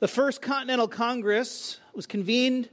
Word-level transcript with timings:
The 0.00 0.06
First 0.06 0.40
Continental 0.40 0.86
Congress 0.86 1.80
was 1.92 2.06
convened 2.06 2.68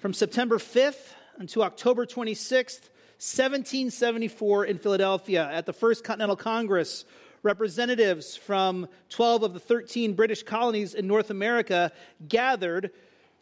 from 0.00 0.12
September 0.12 0.58
5th 0.58 1.12
until 1.38 1.62
October 1.62 2.04
26th, 2.06 2.90
1774, 3.20 4.64
in 4.64 4.78
Philadelphia. 4.78 5.48
At 5.48 5.64
the 5.66 5.72
First 5.72 6.02
Continental 6.02 6.34
Congress, 6.34 7.04
representatives 7.44 8.34
from 8.34 8.88
12 9.10 9.44
of 9.44 9.54
the 9.54 9.60
13 9.60 10.14
British 10.14 10.42
colonies 10.42 10.94
in 10.94 11.06
North 11.06 11.30
America 11.30 11.92
gathered 12.26 12.90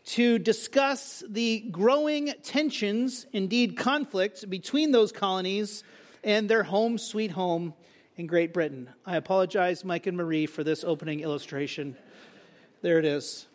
to 0.05 0.39
discuss 0.39 1.25
the 1.27 1.61
growing 1.71 2.35
tensions, 2.43 3.25
indeed 3.33 3.79
conflict, 3.79 4.51
between 4.51 4.93
those 4.93 5.13
colonies 5.13 5.83
and 6.23 6.47
their 6.47 6.63
home 6.63 6.99
sweet 6.99 7.31
home 7.31 7.73
in 8.19 8.27
Great 8.27 8.53
Britain. 8.53 8.91
I 9.07 9.17
apologize, 9.17 9.83
Mike 9.83 10.07
and 10.07 10.15
Marie, 10.19 10.45
for 10.45 10.63
this 10.63 10.85
opening 10.85 11.21
illustration. 11.21 11.97
There 12.85 12.99
it 12.99 13.07
is. 13.07 13.47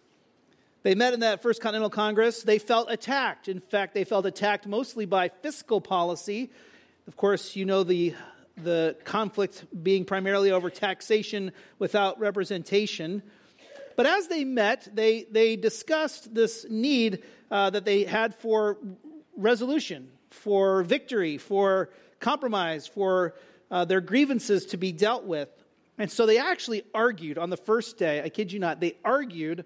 They 0.82 0.96
met 0.96 1.14
in 1.14 1.20
that 1.20 1.44
First 1.44 1.62
Continental 1.62 1.92
Congress. 1.92 2.42
They 2.42 2.58
felt 2.58 2.90
attacked. 2.90 3.48
In 3.48 3.60
fact, 3.60 3.94
they 3.94 4.04
felt 4.04 4.26
attacked 4.26 4.66
mostly 4.66 5.06
by 5.06 5.30
fiscal 5.30 5.80
policy. 5.80 6.50
Of 7.08 7.16
course, 7.16 7.56
you 7.56 7.64
know 7.64 7.84
the, 7.84 8.16
the 8.58 8.96
conflict 9.04 9.66
being 9.84 10.04
primarily 10.04 10.50
over 10.50 10.72
taxation 10.72 11.52
without 11.78 12.20
representation. 12.20 13.22
But 13.96 14.08
as 14.08 14.30
they 14.30 14.46
met, 14.46 14.88
they, 14.92 15.28
they 15.30 15.56
discussed 15.56 16.34
this 16.34 16.66
need 16.68 17.22
uh, 17.52 17.70
that 17.70 17.86
they 17.86 18.06
had 18.06 18.34
for 18.34 18.80
resolution, 19.38 20.10
for 20.32 20.82
victory, 20.82 21.38
for 21.38 21.92
compromise, 22.20 22.88
for 22.88 23.36
uh, 23.70 23.86
their 23.86 24.02
grievances 24.02 24.66
to 24.66 24.78
be 24.78 24.92
dealt 24.92 25.26
with. 25.26 25.50
And 26.00 26.10
so 26.10 26.26
they 26.26 26.40
actually 26.40 26.84
argued 26.94 27.38
on 27.38 27.50
the 27.50 27.58
first 27.58 27.98
day, 27.98 28.22
I 28.24 28.30
kid 28.30 28.52
you 28.52 28.60
not, 28.60 28.80
they 28.80 28.96
argued 29.04 29.66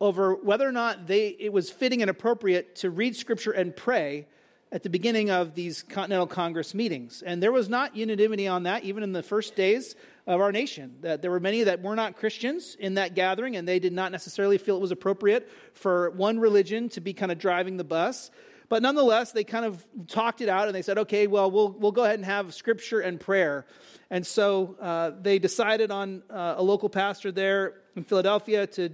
over 0.00 0.34
whether 0.34 0.66
or 0.66 0.72
not 0.72 1.06
they, 1.06 1.28
it 1.38 1.52
was 1.52 1.70
fitting 1.70 2.00
and 2.00 2.10
appropriate 2.10 2.76
to 2.76 2.90
read 2.90 3.14
scripture 3.14 3.52
and 3.52 3.76
pray 3.76 4.26
at 4.72 4.82
the 4.82 4.90
beginning 4.90 5.30
of 5.30 5.54
these 5.54 5.84
Continental 5.84 6.26
Congress 6.26 6.74
meetings. 6.74 7.22
And 7.24 7.40
there 7.40 7.52
was 7.52 7.68
not 7.68 7.94
unanimity 7.94 8.48
on 8.48 8.64
that, 8.64 8.82
even 8.82 9.04
in 9.04 9.12
the 9.12 9.22
first 9.22 9.54
days 9.54 9.94
of 10.26 10.40
our 10.40 10.50
nation. 10.50 10.96
That 11.02 11.22
there 11.22 11.30
were 11.30 11.38
many 11.38 11.62
that 11.62 11.80
were 11.80 11.94
not 11.94 12.16
Christians 12.16 12.76
in 12.80 12.94
that 12.94 13.14
gathering, 13.14 13.54
and 13.54 13.68
they 13.68 13.78
did 13.78 13.92
not 13.92 14.10
necessarily 14.10 14.58
feel 14.58 14.76
it 14.76 14.80
was 14.80 14.90
appropriate 14.90 15.48
for 15.74 16.10
one 16.10 16.40
religion 16.40 16.88
to 16.90 17.00
be 17.00 17.12
kind 17.12 17.30
of 17.30 17.38
driving 17.38 17.76
the 17.76 17.84
bus. 17.84 18.32
But 18.68 18.82
nonetheless, 18.82 19.32
they 19.32 19.44
kind 19.44 19.64
of 19.64 19.84
talked 20.08 20.40
it 20.40 20.48
out 20.48 20.66
and 20.66 20.74
they 20.74 20.82
said, 20.82 20.98
okay, 20.98 21.26
well, 21.26 21.50
we'll, 21.50 21.70
we'll 21.70 21.92
go 21.92 22.04
ahead 22.04 22.18
and 22.18 22.24
have 22.24 22.54
scripture 22.54 23.00
and 23.00 23.20
prayer. 23.20 23.66
And 24.10 24.26
so 24.26 24.76
uh, 24.80 25.12
they 25.20 25.38
decided 25.38 25.90
on 25.90 26.22
uh, 26.30 26.54
a 26.56 26.62
local 26.62 26.88
pastor 26.88 27.30
there 27.30 27.74
in 27.96 28.04
Philadelphia 28.04 28.66
to, 28.68 28.90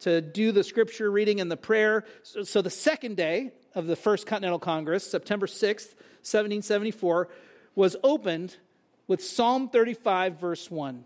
to 0.00 0.20
do 0.20 0.52
the 0.52 0.64
scripture 0.64 1.10
reading 1.10 1.40
and 1.40 1.50
the 1.50 1.56
prayer. 1.56 2.04
So, 2.22 2.42
so 2.42 2.62
the 2.62 2.70
second 2.70 3.16
day 3.16 3.52
of 3.74 3.86
the 3.86 3.96
First 3.96 4.26
Continental 4.26 4.58
Congress, 4.58 5.08
September 5.10 5.46
6th, 5.46 5.94
1774, 6.24 7.28
was 7.74 7.96
opened 8.02 8.56
with 9.06 9.22
Psalm 9.22 9.68
35, 9.68 10.38
verse 10.38 10.70
1. 10.70 11.04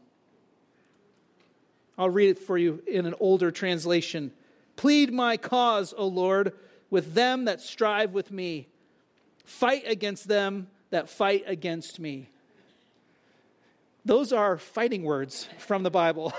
I'll 1.97 2.10
read 2.10 2.30
it 2.30 2.38
for 2.38 2.56
you 2.56 2.82
in 2.86 3.06
an 3.06 3.14
older 3.19 3.50
translation. 3.50 4.32
Plead 4.77 5.12
my 5.12 5.36
cause, 5.36 5.92
O 5.97 6.06
Lord 6.06 6.53
with 6.91 7.14
them 7.14 7.44
that 7.47 7.61
strive 7.61 8.12
with 8.12 8.31
me. 8.31 8.69
Fight 9.44 9.84
against 9.86 10.28
them 10.28 10.69
that 10.91 11.08
fight 11.08 11.44
against 11.47 12.00
me. 12.00 12.28
Those 14.05 14.33
are 14.33 14.56
fighting 14.56 15.03
words 15.03 15.48
from 15.59 15.83
the 15.83 15.91
Bible. 15.91 16.33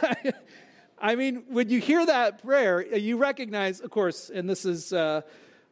I 1.02 1.16
mean, 1.16 1.44
when 1.50 1.70
you 1.70 1.80
hear 1.80 2.05
that 2.05 2.42
prayer, 2.44 2.83
you 2.95 3.17
recognize, 3.17 3.80
of 3.80 3.89
course, 3.92 4.30
and 4.33 4.50
this 4.50 4.66
is, 4.66 4.92
uh, 4.92 5.22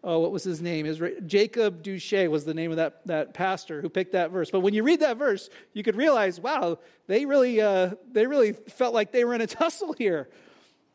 oh, 0.04 0.20
what 0.20 0.32
was 0.32 0.44
his 0.44 0.62
name? 0.62 0.86
Is 0.86 1.02
Jacob 1.26 1.84
Duché 1.84 2.30
was 2.30 2.46
the 2.46 2.54
name 2.54 2.72
of 2.72 2.78
that, 2.78 3.02
that 3.08 3.34
pastor 3.34 3.82
who 3.82 3.90
picked 3.90 4.14
that 4.14 4.32
verse. 4.32 4.52
But 4.52 4.60
when 4.60 4.74
you 4.74 4.84
read 4.84 5.00
that 5.02 5.18
verse, 5.18 5.50
you 5.74 5.84
could 5.84 5.96
realize, 5.96 6.40
wow, 6.40 6.80
they 7.08 7.26
really, 7.26 7.60
uh, 7.60 7.92
they 8.12 8.28
really 8.28 8.54
felt 8.54 8.94
like 8.94 9.12
they 9.12 9.26
were 9.26 9.34
in 9.34 9.42
a 9.42 9.48
tussle 9.48 9.94
here. 9.94 10.30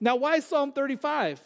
Now, 0.01 0.17
why 0.17 0.41
Psalm 0.41 0.73
35? 0.73 1.43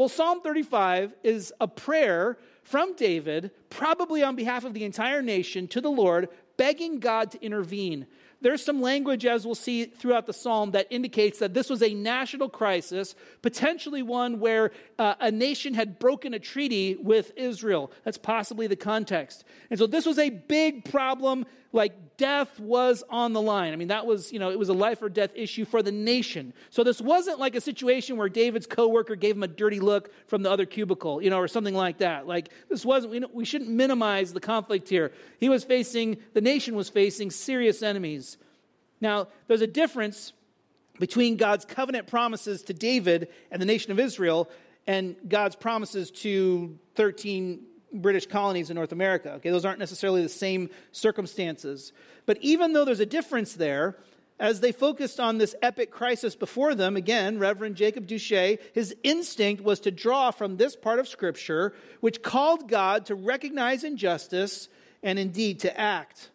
Well, 0.00 0.08
Psalm 0.08 0.40
35 0.40 1.12
is 1.22 1.52
a 1.60 1.68
prayer 1.68 2.38
from 2.62 2.94
David, 2.96 3.50
probably 3.68 4.22
on 4.22 4.34
behalf 4.34 4.64
of 4.64 4.72
the 4.72 4.84
entire 4.84 5.20
nation, 5.20 5.68
to 5.68 5.82
the 5.82 5.90
Lord, 5.90 6.30
begging 6.56 7.00
God 7.00 7.32
to 7.32 7.44
intervene. 7.44 8.06
There's 8.40 8.64
some 8.64 8.80
language, 8.80 9.26
as 9.26 9.44
we'll 9.44 9.54
see 9.54 9.84
throughout 9.84 10.24
the 10.24 10.32
psalm, 10.32 10.70
that 10.70 10.86
indicates 10.88 11.38
that 11.40 11.52
this 11.52 11.68
was 11.68 11.82
a 11.82 11.92
national 11.92 12.48
crisis, 12.48 13.14
potentially 13.42 14.02
one 14.02 14.40
where 14.40 14.70
uh, 14.98 15.16
a 15.20 15.30
nation 15.30 15.74
had 15.74 15.98
broken 15.98 16.32
a 16.32 16.38
treaty 16.38 16.96
with 16.96 17.32
Israel. 17.36 17.92
That's 18.02 18.16
possibly 18.16 18.66
the 18.66 18.76
context. 18.76 19.44
And 19.68 19.78
so 19.78 19.86
this 19.86 20.06
was 20.06 20.18
a 20.18 20.30
big 20.30 20.90
problem, 20.90 21.44
like 21.72 22.16
death 22.16 22.58
was 22.58 23.04
on 23.08 23.32
the 23.32 23.40
line. 23.40 23.72
I 23.72 23.76
mean, 23.76 23.88
that 23.88 24.04
was, 24.04 24.32
you 24.32 24.38
know, 24.38 24.50
it 24.50 24.58
was 24.58 24.68
a 24.68 24.74
life 24.74 25.00
or 25.02 25.08
death 25.08 25.30
issue 25.34 25.64
for 25.64 25.82
the 25.82 25.92
nation. 25.92 26.52
So 26.70 26.82
this 26.82 27.00
wasn't 27.00 27.38
like 27.38 27.54
a 27.54 27.60
situation 27.60 28.16
where 28.16 28.28
David's 28.28 28.66
coworker 28.66 29.14
gave 29.14 29.36
him 29.36 29.42
a 29.42 29.48
dirty 29.48 29.78
look 29.78 30.10
from 30.26 30.42
the 30.42 30.50
other 30.50 30.66
cubicle, 30.66 31.22
you 31.22 31.30
know, 31.30 31.38
or 31.38 31.48
something 31.48 31.74
like 31.74 31.98
that. 31.98 32.26
Like, 32.26 32.50
this 32.68 32.84
wasn't, 32.84 33.12
we, 33.12 33.22
we 33.32 33.44
shouldn't 33.44 33.70
minimize 33.70 34.32
the 34.32 34.40
conflict 34.40 34.88
here. 34.88 35.12
He 35.38 35.48
was 35.48 35.62
facing, 35.62 36.18
the 36.34 36.40
nation 36.40 36.74
was 36.74 36.88
facing 36.88 37.30
serious 37.30 37.82
enemies. 37.82 38.36
Now, 39.00 39.28
there's 39.46 39.62
a 39.62 39.66
difference 39.66 40.32
between 40.98 41.36
God's 41.36 41.64
covenant 41.64 42.08
promises 42.08 42.62
to 42.64 42.74
David 42.74 43.28
and 43.50 43.62
the 43.62 43.66
nation 43.66 43.92
of 43.92 43.98
Israel 43.98 44.50
and 44.86 45.16
God's 45.28 45.56
promises 45.56 46.10
to 46.10 46.78
13 46.96 47.60
British 47.92 48.26
colonies 48.26 48.70
in 48.70 48.76
North 48.76 48.92
America. 48.92 49.32
Okay, 49.34 49.50
those 49.50 49.64
aren't 49.64 49.78
necessarily 49.78 50.22
the 50.22 50.28
same 50.28 50.70
circumstances. 50.92 51.92
But 52.26 52.38
even 52.40 52.72
though 52.72 52.84
there's 52.84 53.00
a 53.00 53.06
difference 53.06 53.54
there, 53.54 53.96
as 54.38 54.60
they 54.60 54.72
focused 54.72 55.20
on 55.20 55.38
this 55.38 55.54
epic 55.60 55.90
crisis 55.90 56.34
before 56.34 56.74
them, 56.74 56.96
again, 56.96 57.38
Reverend 57.38 57.76
Jacob 57.76 58.06
Duché, 58.06 58.58
his 58.72 58.94
instinct 59.02 59.62
was 59.62 59.80
to 59.80 59.90
draw 59.90 60.30
from 60.30 60.56
this 60.56 60.74
part 60.74 60.98
of 60.98 61.06
Scripture, 61.06 61.74
which 62.00 62.22
called 62.22 62.68
God 62.68 63.06
to 63.06 63.14
recognize 63.14 63.84
injustice 63.84 64.68
and 65.02 65.18
indeed 65.18 65.60
to 65.60 65.78
act. 65.78 66.30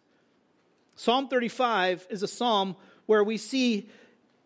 Psalm 0.94 1.28
35 1.28 2.06
is 2.08 2.22
a 2.22 2.28
psalm 2.28 2.76
where 3.06 3.24
we 3.24 3.36
see 3.36 3.88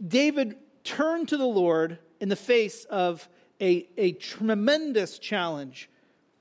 David 0.04 0.56
turn 0.82 1.26
to 1.26 1.36
the 1.36 1.46
Lord 1.46 1.98
in 2.18 2.28
the 2.28 2.36
face 2.36 2.84
of 2.86 3.28
a, 3.60 3.86
a 3.96 4.12
tremendous 4.12 5.18
challenge 5.18 5.88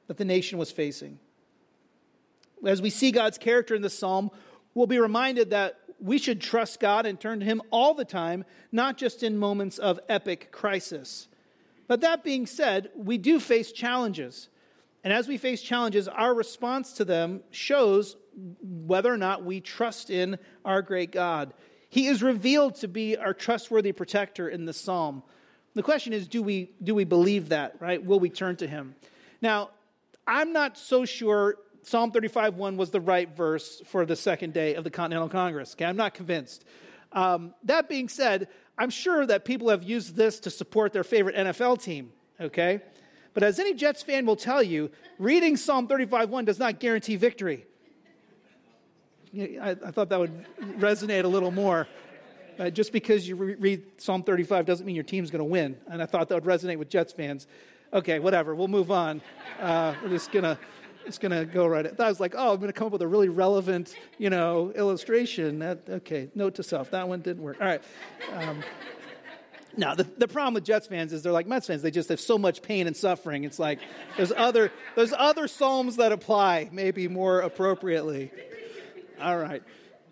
that 0.09 0.18
the 0.18 0.25
nation 0.25 0.58
was 0.58 0.72
facing. 0.72 1.20
As 2.66 2.81
we 2.81 2.90
see 2.90 3.12
God's 3.12 3.38
character 3.38 3.75
in 3.75 3.84
this 3.84 3.97
psalm, 3.97 4.31
we'll 4.74 4.88
be 4.88 5.00
reminded 5.00 5.52
that 5.52 5.80
we 6.02 6.18
should 6.18 6.42
trust 6.42 6.80
God 6.80 7.06
and 7.06 7.20
turn 7.20 7.42
to 7.42 7.46
Him 7.46 7.62
all 7.70 7.94
the 7.94 8.06
time, 8.06 8.44
not 8.72 8.97
just 8.97 9.22
in 9.22 9.38
moments 9.38 9.78
of 9.78 10.00
epic 10.09 10.52
crisis. 10.52 11.28
But 11.88 12.02
that 12.02 12.24
being 12.24 12.47
said, 12.47 12.90
we 12.96 13.20
do 13.20 13.40
face 13.40 13.72
challenges. 13.72 14.50
And 15.03 15.14
as 15.14 15.28
we 15.28 15.38
face 15.38 15.62
challenges, 15.62 16.08
our 16.08 16.34
response 16.34 16.94
to 16.94 17.06
them 17.06 17.41
shows 17.52 18.16
whether 18.64 19.14
or 19.14 19.18
not 19.18 19.46
we 19.46 19.62
trust 19.62 20.09
in 20.09 20.40
our 20.66 20.81
great 20.81 21.12
God. 21.12 21.53
He 21.88 22.08
is 22.08 22.24
revealed 22.24 22.76
to 22.78 22.88
be 22.88 23.16
our 23.16 23.36
trustworthy 23.36 23.91
protector 23.91 24.50
in 24.50 24.66
the 24.66 24.74
psalm. 24.74 25.22
The 25.76 25.84
question 25.84 26.14
is 26.14 26.28
do 26.28 26.41
we, 26.41 26.72
do 26.84 26.96
we 26.96 27.03
believe 27.03 27.50
that, 27.50 27.76
right? 27.80 28.03
Will 28.03 28.20
we 28.20 28.31
turn 28.31 28.56
to 28.56 28.68
Him? 28.68 28.96
Now, 29.40 29.70
I'm 30.28 30.53
not 30.53 30.78
so 30.78 31.06
sure 31.06 31.57
Psalm 31.84 32.12
35:1 32.12 32.78
was 32.78 32.91
the 32.91 33.02
right 33.02 33.30
verse 33.35 33.81
for 33.85 34.06
the 34.06 34.16
second 34.16 34.53
day 34.53 34.75
of 34.75 34.84
the 34.84 34.90
Continental 34.90 35.30
Congress. 35.30 35.74
Okay, 35.75 35.85
I'm 35.85 35.97
not 35.97 36.13
convinced. 36.13 36.66
Um, 37.12 37.56
that 37.63 37.90
being 37.90 38.09
said, 38.09 38.47
I'm 38.78 38.90
sure 38.90 39.25
that 39.25 39.46
people 39.46 39.69
have 39.69 39.84
used 39.84 40.16
this 40.16 40.40
to 40.41 40.50
support 40.50 40.94
their 40.94 41.03
favorite 41.03 41.35
NFL 41.35 41.82
team. 41.82 42.11
Okay, 42.40 42.82
but 43.34 43.43
as 43.43 43.59
any 43.59 43.73
Jets 43.73 44.03
fan 44.03 44.26
will 44.26 44.35
tell 44.35 44.61
you, 44.61 44.91
reading 45.17 45.58
Psalm 45.58 45.88
35:1 45.88 46.46
does 46.46 46.59
not 46.59 46.79
guarantee 46.79 47.16
victory. 47.16 47.66
I, 49.35 49.78
I 49.85 49.91
thought 49.91 50.09
that 50.09 50.20
would 50.20 50.46
resonate 50.79 51.23
a 51.23 51.28
little 51.28 51.52
more. 51.52 51.88
Uh, 52.58 52.70
just 52.70 52.91
because 52.91 53.26
you 53.28 53.35
re- 53.38 53.55
read 53.55 53.84
Psalm 54.02 54.22
35 54.22 54.66
doesn't 54.66 54.85
mean 54.85 54.96
your 54.96 55.03
team's 55.03 55.32
going 55.32 55.40
to 55.40 55.46
win, 55.46 55.78
and 55.88 56.02
I 56.02 56.05
thought 56.05 56.28
that 56.28 56.35
would 56.35 56.43
resonate 56.43 56.78
with 56.78 56.90
Jets 56.90 57.14
fans. 57.14 57.47
Okay, 57.91 58.20
whatever. 58.20 58.53
We'll 58.53 58.68
move 58.68 58.91
on. 58.91 59.22
Uh, 59.59 59.96
we're 60.03 60.09
just 60.09 60.32
gonna 60.32 60.59
just 61.06 61.22
gonna 61.22 61.46
go 61.46 61.66
right. 61.66 61.88
At, 61.88 62.00
I 62.00 62.08
was 62.08 62.20
like, 62.20 62.36
oh, 62.38 62.53
I'm 62.53 62.59
gonna 62.59 62.74
come 62.74 62.88
up 62.88 62.94
with 62.94 63.02
a 63.02 63.08
really 63.08 63.30
relevant, 63.30 63.96
you 64.20 64.30
know, 64.30 64.72
illustration. 64.76 65.59
That, 65.59 65.80
okay, 65.90 66.30
note 66.36 66.56
to 66.56 66.64
self. 66.64 66.91
That 66.91 67.08
one 67.08 67.22
didn't 67.22 67.41
work. 67.41 67.58
All 67.59 67.68
right. 67.68 67.82
Um, 68.34 68.64
now, 69.76 69.96
the, 69.96 70.03
the 70.03 70.28
problem 70.28 70.56
with 70.56 70.66
Jets 70.66 70.88
fans 70.88 71.14
is 71.14 71.24
they're 71.24 71.32
like 71.32 71.47
Mets 71.47 71.68
fans. 71.68 71.82
They 71.82 71.91
just 71.91 72.09
have 72.09 72.20
so 72.20 72.38
much 72.38 72.62
pain 72.62 72.86
and 72.86 72.96
suffering. 72.96 73.44
It's 73.44 73.59
like 73.59 73.80
there's 74.18 74.32
other 74.32 74.72
there's 74.96 75.14
other 75.14 75.47
psalms 75.47 75.96
that 75.96 76.12
apply 76.12 76.70
maybe 76.72 77.08
more 77.08 77.40
appropriately. 77.40 78.32
All 79.20 79.38
right. 79.38 79.64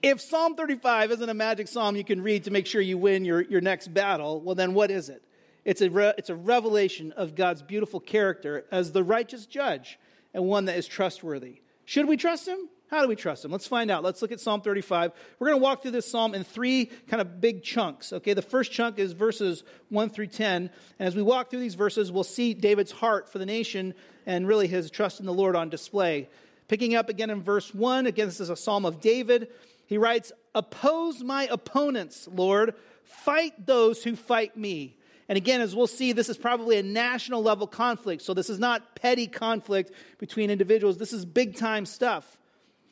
If 0.02 0.22
Psalm 0.22 0.56
35 0.56 1.12
isn't 1.12 1.30
a 1.30 1.34
magic 1.34 1.68
psalm 1.68 1.96
you 1.96 2.04
can 2.04 2.22
read 2.22 2.44
to 2.44 2.52
make 2.52 2.68
sure 2.68 2.82
you 2.82 2.98
win 2.98 3.26
your, 3.26 3.42
your 3.42 3.62
next 3.62 3.94
battle, 3.94 4.42
well, 4.42 4.54
then 4.54 4.74
what 4.74 4.92
is 4.92 5.10
it? 5.10 5.24
It's 5.68 5.82
a, 5.82 5.90
re- 5.90 6.14
it's 6.18 6.30
a 6.30 6.36
revelation 6.36 7.12
of 7.18 7.36
God's 7.36 7.62
beautiful 7.62 8.00
character 8.00 8.64
as 8.72 8.94
the 8.94 9.04
righteous 9.04 9.46
judge 9.46 10.00
and 10.34 10.46
one 10.46 10.64
that 10.66 10.78
is 10.78 10.88
trustworthy. 10.88 11.60
Should 11.84 12.08
we 12.08 12.16
trust 12.16 12.48
him? 12.48 12.70
How 12.90 13.02
do 13.02 13.10
we 13.10 13.18
trust 13.18 13.44
him? 13.44 13.52
Let's 13.52 13.68
find 13.68 13.92
out. 13.92 14.02
Let's 14.02 14.22
look 14.22 14.32
at 14.32 14.40
Psalm 14.40 14.62
35. 14.62 15.12
We're 15.38 15.48
going 15.48 15.60
to 15.60 15.64
walk 15.64 15.82
through 15.82 15.92
this 15.92 16.10
psalm 16.10 16.34
in 16.34 16.46
three 16.46 16.86
kind 17.10 17.20
of 17.20 17.42
big 17.42 17.64
chunks. 17.64 18.14
Okay, 18.14 18.34
the 18.34 18.42
first 18.42 18.72
chunk 18.72 18.98
is 18.98 19.12
verses 19.12 19.66
1 19.90 20.10
through 20.10 20.28
10. 20.28 20.70
And 21.00 21.08
as 21.08 21.18
we 21.18 21.22
walk 21.22 21.50
through 21.50 21.60
these 21.60 21.76
verses, 21.76 22.14
we'll 22.14 22.24
see 22.24 22.54
David's 22.54 22.94
heart 22.94 23.30
for 23.30 23.38
the 23.38 23.46
nation 23.46 23.94
and 24.26 24.48
really 24.48 24.68
his 24.68 24.90
trust 24.90 25.20
in 25.20 25.26
the 25.26 25.34
Lord 25.34 25.58
on 25.58 25.68
display. 25.68 26.30
Picking 26.70 26.96
up 26.96 27.10
again 27.10 27.30
in 27.30 27.44
verse 27.44 27.74
1, 27.74 28.06
again, 28.06 28.28
this 28.28 28.40
is 28.40 28.50
a 28.50 28.56
psalm 28.56 28.86
of 28.86 29.02
David. 29.02 29.50
He 29.86 29.98
writes, 29.98 30.32
Oppose 30.56 31.22
my 31.22 31.50
opponents, 31.52 32.26
Lord. 32.32 32.74
Fight 33.04 33.66
those 33.66 34.02
who 34.02 34.16
fight 34.16 34.56
me. 34.56 34.97
And 35.30 35.36
again, 35.38 35.62
as 35.62 35.76
we'll 35.76 35.88
see, 35.88 36.14
this 36.14 36.30
is 36.30 36.38
probably 36.38 36.78
a 36.78 36.84
national 36.84 37.44
level 37.44 37.68
conflict. 37.68 38.22
So 38.22 38.34
this 38.34 38.50
is 38.50 38.60
not 38.60 38.96
petty 38.96 39.28
conflict 39.28 39.92
between 40.20 40.50
individuals. 40.50 40.98
This 40.98 41.14
is 41.14 41.26
big 41.26 41.58
time 41.58 41.86
stuff. 41.86 42.38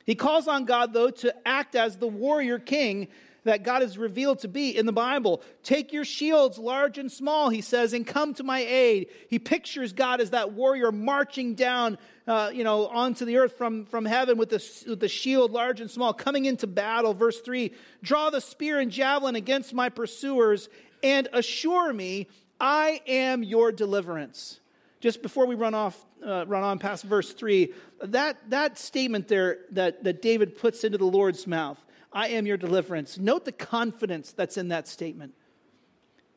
He 0.06 0.16
calls 0.16 0.48
on 0.48 0.66
God, 0.66 0.94
though, 0.94 1.10
to 1.10 1.34
act 1.48 1.76
as 1.76 1.98
the 1.98 2.08
warrior 2.08 2.60
king 2.60 3.08
that 3.46 3.64
God 3.64 3.84
is 3.84 3.98
revealed 3.98 4.40
to 4.40 4.48
be 4.48 4.76
in 4.76 4.86
the 4.86 4.92
Bible. 4.92 5.42
Take 5.64 5.94
your 5.94 6.04
shields, 6.04 6.58
large 6.58 6.98
and 6.98 7.12
small, 7.12 7.50
he 7.50 7.62
says, 7.62 7.94
and 7.94 8.06
come 8.06 8.34
to 8.34 8.44
my 8.44 8.60
aid. 8.60 9.08
He 9.30 9.40
pictures 9.40 9.94
God 9.94 10.20
as 10.20 10.32
that 10.32 10.54
warrior 10.54 10.92
marching 10.92 11.54
down, 11.54 12.00
uh, 12.28 12.50
you 12.52 12.64
know, 12.64 12.88
onto 12.88 13.24
the 13.24 13.38
earth 13.38 13.56
from, 13.56 13.86
from 13.86 14.04
heaven 14.04 14.38
with 14.38 14.50
the, 14.50 14.84
with 14.90 15.00
the 15.00 15.08
shield, 15.08 15.52
large 15.52 15.80
and 15.80 15.90
small, 15.90 16.12
coming 16.12 16.46
into 16.46 16.66
battle. 16.66 17.14
Verse 17.14 17.40
3 17.40 17.72
Draw 18.02 18.32
the 18.32 18.42
spear 18.42 18.80
and 18.80 18.92
javelin 18.92 19.36
against 19.36 19.74
my 19.74 19.90
pursuers 19.90 20.68
and 21.06 21.30
assure 21.34 21.94
me 21.94 22.28
I 22.60 23.02
am 23.06 23.44
your 23.44 23.72
deliverance. 23.72 24.60
Just 25.02 25.22
before 25.22 25.46
we 25.46 25.56
run 25.56 25.76
off, 25.76 26.04
uh, 26.26 26.46
run 26.48 26.64
on 26.64 26.80
past 26.80 27.04
verse 27.04 27.32
3, 27.32 27.72
that, 28.06 28.38
that 28.50 28.80
statement 28.80 29.28
there 29.28 29.60
that, 29.72 30.04
that 30.04 30.22
David 30.22 30.58
puts 30.58 30.84
into 30.84 30.98
the 30.98 31.06
Lord's 31.06 31.46
mouth, 31.46 31.78
I 32.12 32.30
am 32.30 32.48
your 32.48 32.58
deliverance. 32.58 33.20
Note 33.20 33.46
the 33.46 33.52
confidence 33.52 34.32
that's 34.32 34.58
in 34.58 34.70
that 34.70 34.88
statement. 34.88 35.34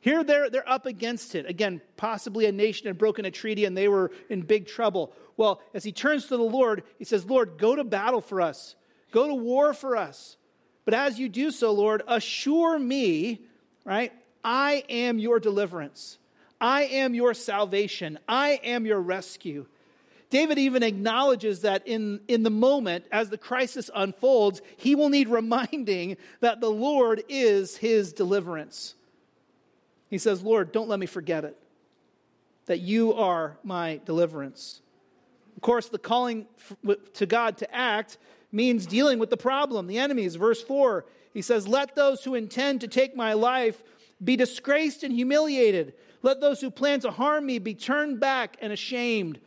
Here 0.01 0.23
they're, 0.23 0.51
they're 0.51 0.69
up 0.69 0.87
against 0.87 1.35
it. 1.35 1.47
Again, 1.47 1.81
possibly 1.97 2.47
a 2.47 2.53
nation 2.53 2.89
had 2.89 2.99
broken 2.99 3.25
a 3.25 3.31
treaty 3.31 3.65
and 3.65 3.77
they 3.77 3.89
were 3.89 4.11
in 4.29 4.43
big 4.43 4.67
trouble. 4.67 5.15
Well, 5.37 5.63
as 5.73 5.85
he 5.85 5.93
turns 5.93 6.27
to 6.27 6.37
the 6.37 6.43
Lord, 6.43 6.83
he 6.99 7.05
says, 7.05 7.25
Lord, 7.25 7.59
go 7.59 7.75
to 7.75 7.85
battle 7.85 8.21
for 8.21 8.41
us, 8.41 8.75
go 9.13 9.29
to 9.29 9.35
war 9.35 9.73
for 9.73 9.97
us. 9.97 10.37
But 10.85 10.95
as 10.95 11.19
you 11.19 11.29
do 11.29 11.53
so, 11.53 11.73
Lord, 11.73 12.03
assure 12.07 12.79
me, 12.79 13.43
right, 13.85 14.13
I 14.45 14.85
am 14.89 15.19
your 15.19 15.41
deliverance. 15.41 16.19
I 16.61 16.85
am 16.85 17.15
your 17.15 17.35
salvation. 17.35 18.19
I 18.29 18.61
am 18.63 18.87
your 18.87 19.01
rescue. 19.01 19.67
David 20.31 20.59
even 20.59 20.83
acknowledges 20.83 21.63
that 21.63 21.87
in, 21.87 22.21
in 22.29 22.43
the 22.43 22.51
moment, 22.51 23.07
as 23.11 23.31
the 23.31 23.39
crisis 23.39 23.91
unfolds, 23.95 24.61
he 24.77 24.95
will 24.95 25.09
need 25.09 25.29
reminding 25.29 26.17
that 26.41 26.61
the 26.61 26.71
Lord 26.71 27.23
is 27.29 27.77
his 27.77 28.13
deliverance. 28.13 28.95
He 30.11 30.19
says, 30.19 30.43
Lord, 30.43 30.73
don't 30.73 30.89
let 30.89 30.99
me 30.99 31.07
forget 31.07 31.45
it, 31.45 31.57
that 32.67 32.81
you 32.81 33.15
are 33.15 33.59
my 33.63 34.01
deliverance. 34.05 34.81
Of 35.57 35.63
course, 35.63 35.89
the 35.89 35.99
calling 35.99 36.47
to 37.15 37.27
God 37.27 37.59
to 37.59 37.75
act 37.75 38.19
means 38.53 38.87
dealing 38.87 39.19
with 39.19 39.31
the 39.31 39.37
problem, 39.37 39.87
the 39.87 39.99
enemies. 39.99 40.37
Verse 40.37 40.63
4, 40.63 41.05
he 41.35 41.43
says, 41.43 41.69
Let 41.69 41.95
those 41.95 42.25
who 42.25 42.35
intend 42.35 42.81
to 42.81 42.89
take 42.89 43.17
my 43.17 43.35
life 43.35 43.83
be 44.23 44.37
disgraced 44.37 45.03
and 45.03 45.13
humiliated. 45.13 45.95
Let 46.23 46.41
those 46.41 46.61
who 46.61 46.71
plan 46.71 47.01
to 47.01 47.11
harm 47.11 47.47
me 47.47 47.59
be 47.59 47.75
turned 47.75 48.21
back 48.21 48.57
and 48.61 48.73
ashamed. 48.73 49.41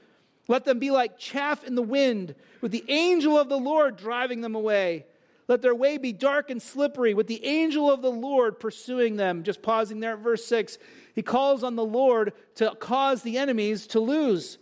Let 0.48 0.66
them 0.66 0.80
be 0.80 0.92
like 0.92 1.18
chaff 1.18 1.64
in 1.64 1.76
the 1.76 1.82
wind, 1.82 2.36
with 2.62 2.72
the 2.72 2.86
angel 2.88 3.38
of 3.38 3.50
the 3.50 3.58
Lord 3.58 3.98
driving 3.98 4.42
them 4.42 4.56
away. 4.56 5.06
Let 5.48 5.62
their 5.62 5.76
way 5.76 5.98
be 5.98 6.14
dark 6.14 6.50
and 6.50 6.62
slippery, 6.62 7.14
with 7.14 7.28
the 7.28 7.46
angel 7.46 7.92
of 7.92 8.02
the 8.02 8.12
Lord 8.12 8.60
pursuing 8.60 9.18
them. 9.18 9.44
Just 9.44 9.62
pausing 9.62 10.00
there 10.00 10.14
at 10.14 10.20
verse 10.20 10.46
6. 10.46 10.78
He 11.14 11.22
calls 11.22 11.64
on 11.64 11.76
the 11.76 11.86
Lord 11.86 12.34
to 12.56 12.74
cause 12.80 13.22
the 13.22 13.38
enemies 13.38 13.88
to 13.88 14.00
lose. 14.00 14.58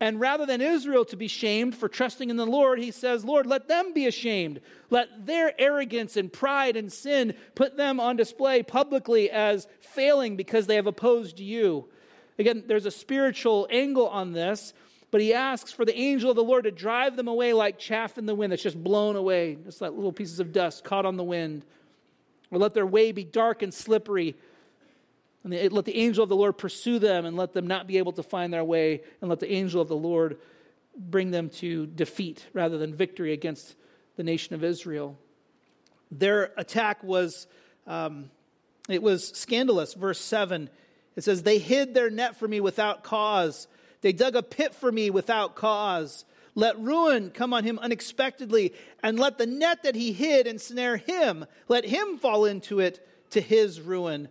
And 0.00 0.20
rather 0.20 0.46
than 0.46 0.60
Israel 0.60 1.04
to 1.06 1.16
be 1.16 1.26
shamed 1.26 1.74
for 1.76 1.88
trusting 1.88 2.30
in 2.30 2.36
the 2.36 2.46
Lord, 2.46 2.78
he 2.78 2.92
says, 2.92 3.24
Lord, 3.24 3.46
let 3.46 3.66
them 3.66 3.92
be 3.92 4.06
ashamed. 4.06 4.60
Let 4.90 5.26
their 5.26 5.60
arrogance 5.60 6.16
and 6.16 6.32
pride 6.32 6.76
and 6.76 6.92
sin 6.92 7.34
put 7.56 7.76
them 7.76 7.98
on 7.98 8.16
display 8.16 8.62
publicly 8.62 9.28
as 9.28 9.66
failing 9.80 10.36
because 10.36 10.66
they 10.66 10.76
have 10.76 10.86
opposed 10.86 11.40
you. 11.40 11.88
Again, 12.38 12.62
there's 12.68 12.86
a 12.86 12.92
spiritual 12.92 13.66
angle 13.70 14.06
on 14.06 14.32
this, 14.32 14.72
but 15.10 15.20
he 15.20 15.34
asks 15.34 15.72
for 15.72 15.84
the 15.84 15.98
angel 15.98 16.30
of 16.30 16.36
the 16.36 16.44
Lord 16.44 16.64
to 16.64 16.70
drive 16.70 17.16
them 17.16 17.26
away 17.26 17.52
like 17.52 17.78
chaff 17.78 18.18
in 18.18 18.26
the 18.26 18.34
wind 18.36 18.52
that's 18.52 18.62
just 18.62 18.82
blown 18.82 19.16
away, 19.16 19.58
just 19.64 19.80
like 19.80 19.90
little 19.90 20.12
pieces 20.12 20.38
of 20.38 20.52
dust 20.52 20.84
caught 20.84 21.06
on 21.06 21.16
the 21.16 21.24
wind. 21.24 21.64
Or 22.52 22.58
let 22.58 22.72
their 22.72 22.86
way 22.86 23.10
be 23.10 23.24
dark 23.24 23.62
and 23.62 23.74
slippery 23.74 24.36
and 25.44 25.52
they, 25.52 25.68
let 25.68 25.84
the 25.84 25.96
angel 25.96 26.22
of 26.22 26.28
the 26.28 26.36
Lord 26.36 26.58
pursue 26.58 26.98
them 26.98 27.24
and 27.24 27.36
let 27.36 27.52
them 27.52 27.66
not 27.66 27.86
be 27.86 27.98
able 27.98 28.12
to 28.12 28.22
find 28.22 28.52
their 28.52 28.64
way, 28.64 29.02
and 29.20 29.30
let 29.30 29.40
the 29.40 29.52
angel 29.52 29.80
of 29.80 29.88
the 29.88 29.96
Lord 29.96 30.38
bring 30.96 31.30
them 31.30 31.48
to 31.48 31.86
defeat 31.86 32.44
rather 32.52 32.76
than 32.76 32.94
victory 32.94 33.32
against 33.32 33.76
the 34.16 34.24
nation 34.24 34.54
of 34.54 34.64
Israel. 34.64 35.16
Their 36.10 36.52
attack 36.56 37.02
was, 37.04 37.46
um, 37.86 38.30
it 38.88 39.02
was 39.02 39.28
scandalous. 39.28 39.94
Verse 39.94 40.20
7, 40.20 40.68
it 41.16 41.24
says, 41.24 41.42
They 41.42 41.58
hid 41.58 41.94
their 41.94 42.10
net 42.10 42.36
for 42.36 42.48
me 42.48 42.60
without 42.60 43.04
cause. 43.04 43.68
They 44.00 44.12
dug 44.12 44.36
a 44.36 44.42
pit 44.42 44.74
for 44.74 44.90
me 44.90 45.10
without 45.10 45.54
cause. 45.54 46.24
Let 46.54 46.78
ruin 46.80 47.30
come 47.30 47.52
on 47.52 47.62
him 47.62 47.78
unexpectedly, 47.78 48.74
and 49.02 49.18
let 49.18 49.38
the 49.38 49.46
net 49.46 49.84
that 49.84 49.94
he 49.94 50.12
hid 50.12 50.46
ensnare 50.46 50.96
him. 50.96 51.46
Let 51.68 51.84
him 51.84 52.18
fall 52.18 52.44
into 52.44 52.80
it 52.80 53.06
to 53.30 53.40
his 53.40 53.80
ruin. 53.80 54.28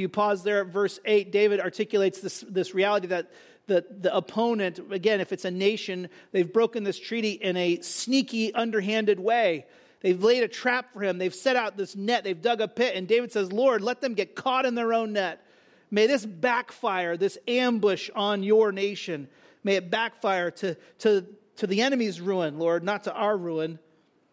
You 0.00 0.08
pause 0.08 0.42
there 0.42 0.62
at 0.62 0.68
verse 0.68 0.98
8, 1.04 1.30
David 1.30 1.60
articulates 1.60 2.20
this, 2.20 2.40
this 2.48 2.74
reality 2.74 3.08
that 3.08 3.30
the, 3.66 3.84
the 3.88 4.14
opponent, 4.14 4.80
again, 4.90 5.20
if 5.20 5.30
it's 5.30 5.44
a 5.44 5.50
nation, 5.50 6.08
they've 6.32 6.50
broken 6.50 6.82
this 6.82 6.98
treaty 6.98 7.32
in 7.32 7.56
a 7.56 7.80
sneaky, 7.82 8.52
underhanded 8.52 9.20
way. 9.20 9.66
They've 10.00 10.22
laid 10.22 10.42
a 10.42 10.48
trap 10.48 10.92
for 10.92 11.02
him. 11.02 11.18
They've 11.18 11.34
set 11.34 11.54
out 11.54 11.76
this 11.76 11.94
net. 11.94 12.24
They've 12.24 12.40
dug 12.40 12.60
a 12.60 12.68
pit. 12.68 12.96
And 12.96 13.06
David 13.06 13.30
says, 13.30 13.52
Lord, 13.52 13.82
let 13.82 14.00
them 14.00 14.14
get 14.14 14.34
caught 14.34 14.64
in 14.64 14.74
their 14.74 14.92
own 14.92 15.12
net. 15.12 15.44
May 15.90 16.06
this 16.06 16.24
backfire, 16.24 17.16
this 17.16 17.36
ambush 17.46 18.10
on 18.14 18.42
your 18.42 18.72
nation. 18.72 19.28
May 19.62 19.76
it 19.76 19.90
backfire 19.90 20.50
to, 20.52 20.76
to, 21.00 21.26
to 21.56 21.66
the 21.66 21.82
enemy's 21.82 22.20
ruin, 22.20 22.58
Lord, 22.58 22.82
not 22.82 23.04
to 23.04 23.12
our 23.12 23.36
ruin. 23.36 23.78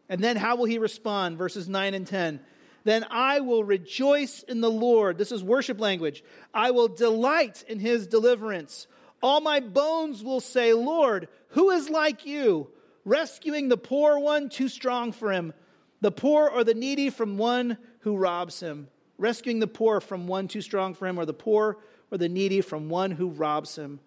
And 0.07 0.23
then 0.23 0.37
how 0.37 0.55
will 0.55 0.65
he 0.65 0.79
respond? 0.79 1.37
Verses 1.37 1.67
9 1.67 1.93
and 1.93 2.07
10 2.07 2.39
then 2.87 3.05
I 3.09 3.41
will 3.41 3.63
rejoice 3.63 4.43
in 4.43 4.61
the 4.61 4.71
Lord. 4.71 5.17
This 5.17 5.31
is 5.31 5.43
worship 5.43 5.79
language. 5.79 6.23
I 6.53 6.71
will 6.71 6.87
delight 6.87 7.63
in 7.67 7.79
his 7.79 8.07
deliverance. 8.07 8.87
All 9.21 9.41
my 9.41 9.59
bones 9.59 10.23
will 10.23 10.39
say, 10.39 10.73
Lord, 10.73 11.27
who 11.49 11.71
is 11.71 11.89
like 11.89 12.25
you, 12.25 12.69
rescuing 13.03 13.67
the 13.67 13.77
poor 13.77 14.19
one 14.19 14.49
too 14.49 14.69
strong 14.69 15.11
for 15.11 15.31
him, 15.31 15.53
the 16.01 16.11
poor 16.11 16.47
or 16.47 16.63
the 16.63 16.73
needy 16.73 17.09
from 17.09 17.37
one 17.37 17.77
who 18.01 18.15
robs 18.15 18.59
him, 18.59 18.87
rescuing 19.17 19.59
the 19.59 19.67
poor 19.67 19.99
from 19.99 20.27
one 20.27 20.47
too 20.47 20.61
strong 20.61 20.93
for 20.93 21.07
him, 21.07 21.19
or 21.19 21.25
the 21.25 21.33
poor 21.33 21.77
or 22.11 22.17
the 22.17 22.29
needy 22.29 22.61
from 22.61 22.89
one 22.89 23.11
who 23.11 23.29
robs 23.29 23.75
him. 23.77 23.99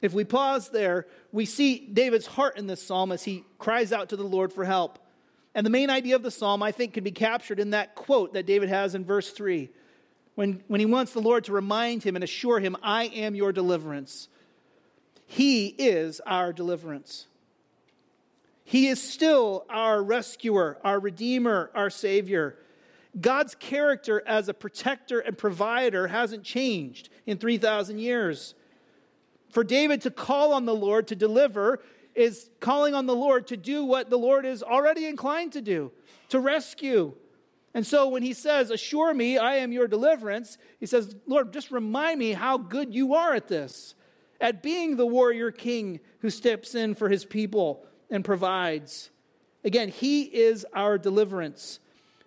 If 0.00 0.12
we 0.12 0.24
pause 0.24 0.68
there, 0.68 1.06
we 1.32 1.44
see 1.44 1.78
David's 1.78 2.26
heart 2.26 2.58
in 2.58 2.66
this 2.66 2.82
psalm 2.82 3.10
as 3.12 3.22
he 3.22 3.44
cries 3.58 3.92
out 3.92 4.10
to 4.10 4.16
the 4.16 4.24
Lord 4.24 4.52
for 4.52 4.64
help. 4.64 4.98
And 5.54 5.66
the 5.66 5.70
main 5.70 5.90
idea 5.90 6.16
of 6.16 6.22
the 6.22 6.30
psalm, 6.30 6.62
I 6.62 6.72
think, 6.72 6.94
can 6.94 7.04
be 7.04 7.10
captured 7.10 7.60
in 7.60 7.70
that 7.70 7.94
quote 7.94 8.32
that 8.34 8.46
David 8.46 8.68
has 8.68 8.94
in 8.94 9.04
verse 9.04 9.30
3 9.30 9.70
when, 10.34 10.62
when 10.66 10.80
he 10.80 10.86
wants 10.86 11.12
the 11.12 11.20
Lord 11.20 11.44
to 11.44 11.52
remind 11.52 12.02
him 12.02 12.14
and 12.14 12.24
assure 12.24 12.58
him, 12.58 12.76
I 12.82 13.04
am 13.04 13.34
your 13.34 13.52
deliverance. 13.52 14.28
He 15.26 15.66
is 15.66 16.20
our 16.26 16.52
deliverance. 16.52 17.26
He 18.64 18.88
is 18.88 19.02
still 19.02 19.66
our 19.68 20.02
rescuer, 20.02 20.78
our 20.84 20.98
redeemer, 20.98 21.70
our 21.74 21.90
savior. 21.90 22.56
God's 23.20 23.54
character 23.54 24.22
as 24.26 24.48
a 24.48 24.54
protector 24.54 25.20
and 25.20 25.36
provider 25.36 26.06
hasn't 26.06 26.44
changed 26.44 27.10
in 27.26 27.36
3,000 27.36 27.98
years. 27.98 28.54
For 29.50 29.64
David 29.64 30.00
to 30.02 30.10
call 30.10 30.54
on 30.54 30.64
the 30.64 30.74
Lord 30.74 31.08
to 31.08 31.16
deliver, 31.16 31.80
is 32.14 32.48
calling 32.60 32.94
on 32.94 33.06
the 33.06 33.14
Lord 33.14 33.48
to 33.48 33.56
do 33.56 33.84
what 33.84 34.10
the 34.10 34.18
Lord 34.18 34.44
is 34.44 34.62
already 34.62 35.06
inclined 35.06 35.52
to 35.52 35.62
do, 35.62 35.92
to 36.28 36.40
rescue. 36.40 37.14
And 37.74 37.86
so 37.86 38.08
when 38.08 38.22
he 38.22 38.32
says, 38.32 38.70
Assure 38.70 39.14
me, 39.14 39.38
I 39.38 39.56
am 39.56 39.72
your 39.72 39.88
deliverance, 39.88 40.58
he 40.78 40.86
says, 40.86 41.14
Lord, 41.26 41.52
just 41.52 41.70
remind 41.70 42.18
me 42.18 42.32
how 42.32 42.58
good 42.58 42.94
you 42.94 43.14
are 43.14 43.34
at 43.34 43.48
this, 43.48 43.94
at 44.40 44.62
being 44.62 44.96
the 44.96 45.06
warrior 45.06 45.50
king 45.50 46.00
who 46.20 46.30
steps 46.30 46.74
in 46.74 46.94
for 46.94 47.08
his 47.08 47.24
people 47.24 47.84
and 48.10 48.24
provides. 48.24 49.10
Again, 49.64 49.88
he 49.88 50.22
is 50.22 50.66
our 50.74 50.98
deliverance. 50.98 51.78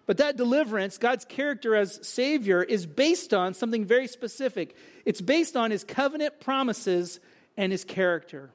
But 0.06 0.18
that 0.18 0.38
deliverance, 0.38 0.98
God's 0.98 1.26
character 1.26 1.76
as 1.76 2.00
Savior, 2.08 2.62
is 2.64 2.86
based 2.86 3.34
on 3.34 3.54
something 3.54 3.86
very 3.86 4.08
specific. 4.08 4.76
It's 5.04 5.22
based 5.22 5.56
on 5.56 5.72
His 5.72 5.84
covenant 5.84 6.40
promises 6.40 7.20
and 7.58 7.72
His 7.72 7.84
character. 7.84 8.52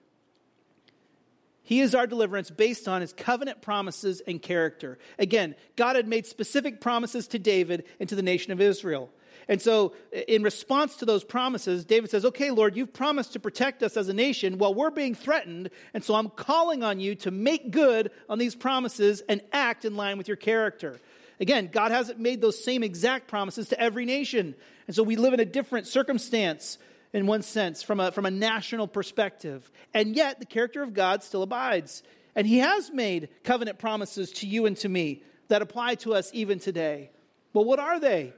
He 1.62 1.80
is 1.80 1.94
our 1.94 2.06
deliverance 2.06 2.50
based 2.50 2.88
on 2.88 3.00
His 3.00 3.12
covenant 3.12 3.62
promises 3.62 4.20
and 4.26 4.40
character. 4.40 4.98
Again, 5.18 5.54
God 5.76 5.96
had 5.96 6.08
made 6.08 6.26
specific 6.26 6.80
promises 6.80 7.28
to 7.28 7.38
David 7.38 7.84
and 7.98 8.08
to 8.08 8.14
the 8.14 8.22
nation 8.22 8.52
of 8.52 8.60
Israel. 8.60 9.10
And 9.48 9.60
so, 9.60 9.94
in 10.28 10.42
response 10.42 10.96
to 10.96 11.04
those 11.04 11.24
promises, 11.24 11.84
David 11.84 12.10
says, 12.10 12.24
Okay, 12.24 12.50
Lord, 12.50 12.76
you've 12.76 12.92
promised 12.92 13.32
to 13.32 13.40
protect 13.40 13.82
us 13.82 13.96
as 13.96 14.08
a 14.08 14.14
nation 14.14 14.58
while 14.58 14.74
we're 14.74 14.90
being 14.90 15.14
threatened. 15.14 15.70
And 15.92 16.04
so 16.04 16.14
I'm 16.14 16.28
calling 16.28 16.82
on 16.82 17.00
you 17.00 17.14
to 17.16 17.30
make 17.30 17.70
good 17.70 18.10
on 18.28 18.38
these 18.38 18.54
promises 18.54 19.22
and 19.28 19.40
act 19.52 19.84
in 19.84 19.96
line 19.96 20.18
with 20.18 20.28
your 20.28 20.36
character. 20.36 21.00
Again, 21.40 21.70
God 21.72 21.90
hasn't 21.90 22.20
made 22.20 22.40
those 22.40 22.62
same 22.62 22.82
exact 22.82 23.26
promises 23.26 23.70
to 23.70 23.80
every 23.80 24.04
nation. 24.04 24.54
And 24.86 24.94
so 24.94 25.02
we 25.02 25.16
live 25.16 25.32
in 25.32 25.40
a 25.40 25.44
different 25.44 25.86
circumstance 25.86 26.78
in 27.12 27.26
one 27.26 27.42
sense 27.42 27.82
from 27.82 28.00
a, 28.00 28.12
from 28.12 28.26
a 28.26 28.30
national 28.30 28.86
perspective. 28.86 29.70
And 29.92 30.14
yet, 30.14 30.38
the 30.38 30.46
character 30.46 30.82
of 30.82 30.94
God 30.94 31.22
still 31.22 31.42
abides. 31.42 32.02
And 32.36 32.46
He 32.46 32.58
has 32.58 32.90
made 32.90 33.28
covenant 33.42 33.78
promises 33.78 34.30
to 34.32 34.46
you 34.46 34.66
and 34.66 34.76
to 34.78 34.88
me 34.88 35.22
that 35.48 35.62
apply 35.62 35.96
to 35.96 36.14
us 36.14 36.30
even 36.32 36.58
today. 36.58 37.10
But 37.52 37.62
what 37.62 37.78
are 37.78 37.98
they? 37.98 38.32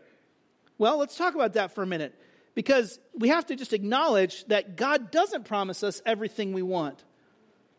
Well, 0.78 0.98
let's 0.98 1.16
talk 1.16 1.34
about 1.34 1.52
that 1.52 1.74
for 1.74 1.82
a 1.82 1.86
minute 1.86 2.18
because 2.54 2.98
we 3.14 3.28
have 3.28 3.46
to 3.46 3.56
just 3.56 3.72
acknowledge 3.72 4.44
that 4.46 4.76
God 4.76 5.10
doesn't 5.10 5.44
promise 5.44 5.82
us 5.82 6.02
everything 6.04 6.52
we 6.52 6.62
want. 6.62 7.04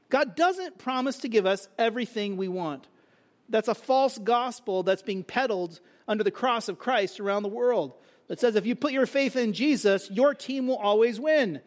God 0.09 0.35
doesn't 0.35 0.77
promise 0.77 1.17
to 1.19 1.27
give 1.27 1.45
us 1.45 1.67
everything 1.77 2.37
we 2.37 2.47
want. 2.47 2.87
That's 3.49 3.67
a 3.67 3.75
false 3.75 4.17
gospel 4.17 4.83
that's 4.83 5.01
being 5.01 5.23
peddled 5.23 5.79
under 6.07 6.23
the 6.23 6.31
cross 6.31 6.69
of 6.69 6.79
Christ 6.79 7.19
around 7.19 7.43
the 7.43 7.49
world. 7.49 7.93
That 8.27 8.39
says 8.39 8.55
if 8.55 8.65
you 8.65 8.75
put 8.75 8.93
your 8.93 9.05
faith 9.05 9.35
in 9.35 9.53
Jesus, 9.53 10.09
your 10.09 10.33
team 10.33 10.67
will 10.67 10.77
always 10.77 11.19
win. 11.19 11.61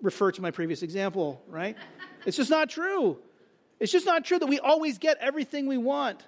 Refer 0.00 0.32
to 0.32 0.42
my 0.42 0.50
previous 0.50 0.82
example, 0.82 1.42
right? 1.48 1.76
It's 2.24 2.36
just 2.36 2.50
not 2.50 2.70
true. 2.70 3.18
It's 3.80 3.90
just 3.90 4.06
not 4.06 4.24
true 4.24 4.38
that 4.38 4.46
we 4.46 4.60
always 4.60 4.98
get 4.98 5.18
everything 5.18 5.66
we 5.66 5.76
want. 5.76 6.24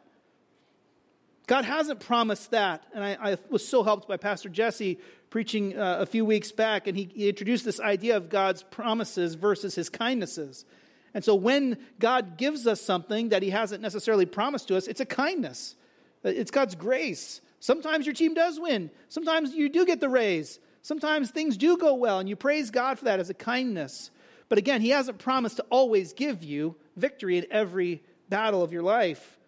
God 1.47 1.65
hasn't 1.65 2.01
promised 2.01 2.51
that. 2.51 2.83
And 2.93 3.05
I, 3.05 3.17
I 3.21 3.39
was 3.49 3.67
so 3.67 3.85
helped 3.85 4.09
by 4.09 4.17
Pastor 4.17 4.49
Jesse 4.49 4.99
preaching 5.31 5.79
uh, 5.79 5.99
a 6.01 6.07
few 6.07 6.25
weeks 6.25 6.53
back, 6.53 6.87
and 6.87 6.97
he, 6.97 7.11
he 7.15 7.29
introduced 7.29 7.65
this 7.65 7.81
idea 7.81 8.17
of 8.17 8.29
God's 8.29 8.63
promises 8.63 9.35
versus 9.35 9.75
his 9.75 9.89
kindnesses. 9.89 10.65
And 11.13 11.25
so 11.25 11.35
when 11.35 11.79
God 11.99 12.37
gives 12.37 12.67
us 12.67 12.81
something 12.81 13.29
that 13.29 13.43
he 13.43 13.51
hasn't 13.51 13.83
necessarily 13.83 14.27
promised 14.27 14.69
to 14.69 14.77
us, 14.77 14.89
it's 14.89 15.01
a 15.01 15.07
kindness. 15.07 15.77
It's 16.25 16.51
God's 16.51 16.75
grace. 16.75 17.41
Sometimes 17.65 18.05
your 18.05 18.15
team 18.15 18.35
does 18.35 18.61
win. 18.61 18.91
Sometimes 19.09 19.55
you 19.55 19.71
do 19.71 19.87
get 19.87 19.99
the 19.99 20.11
raise. 20.11 20.61
Sometimes 20.83 21.31
things 21.31 21.57
do 21.57 21.79
go 21.79 21.95
well, 21.95 22.19
and 22.19 22.29
you 22.29 22.37
praise 22.37 22.71
God 22.71 22.99
for 22.99 23.07
that 23.07 23.21
as 23.21 23.31
a 23.31 23.35
kindness. 23.35 24.11
But 24.51 24.59
again, 24.59 24.83
he 24.83 24.91
hasn't 24.91 25.17
promised 25.17 25.57
to 25.57 25.65
always 25.71 26.13
give 26.13 26.45
you 26.45 26.77
victory 26.95 27.39
in 27.39 27.47
every 27.51 28.03
battle 28.29 28.63
of 28.63 28.71
your 28.71 28.83
life. 28.83 29.39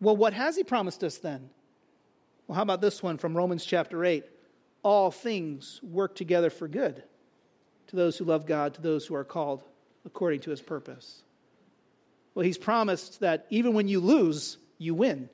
Well, 0.00 0.16
what 0.16 0.32
has 0.32 0.54
he 0.54 0.62
promised 0.62 1.02
us 1.02 1.18
then? 1.18 1.50
Well, 2.46 2.54
how 2.54 2.62
about 2.62 2.80
this 2.80 3.02
one 3.02 3.18
from 3.18 3.36
Romans 3.36 3.64
chapter 3.64 4.04
8? 4.04 4.24
All 4.84 5.10
things 5.10 5.80
work 5.82 6.14
together 6.14 6.50
for 6.50 6.68
good 6.68 7.02
to 7.88 7.96
those 7.96 8.16
who 8.16 8.26
love 8.26 8.46
God, 8.46 8.74
to 8.74 8.80
those 8.80 9.06
who 9.06 9.16
are 9.16 9.24
called 9.24 9.64
according 10.06 10.38
to 10.42 10.50
his 10.50 10.62
purpose. 10.62 11.24
Well, 12.32 12.44
he's 12.44 12.58
promised 12.58 13.18
that 13.18 13.46
even 13.50 13.74
when 13.74 13.88
you 13.88 13.98
lose, 13.98 14.56
you 14.78 14.94
win. 14.94 15.28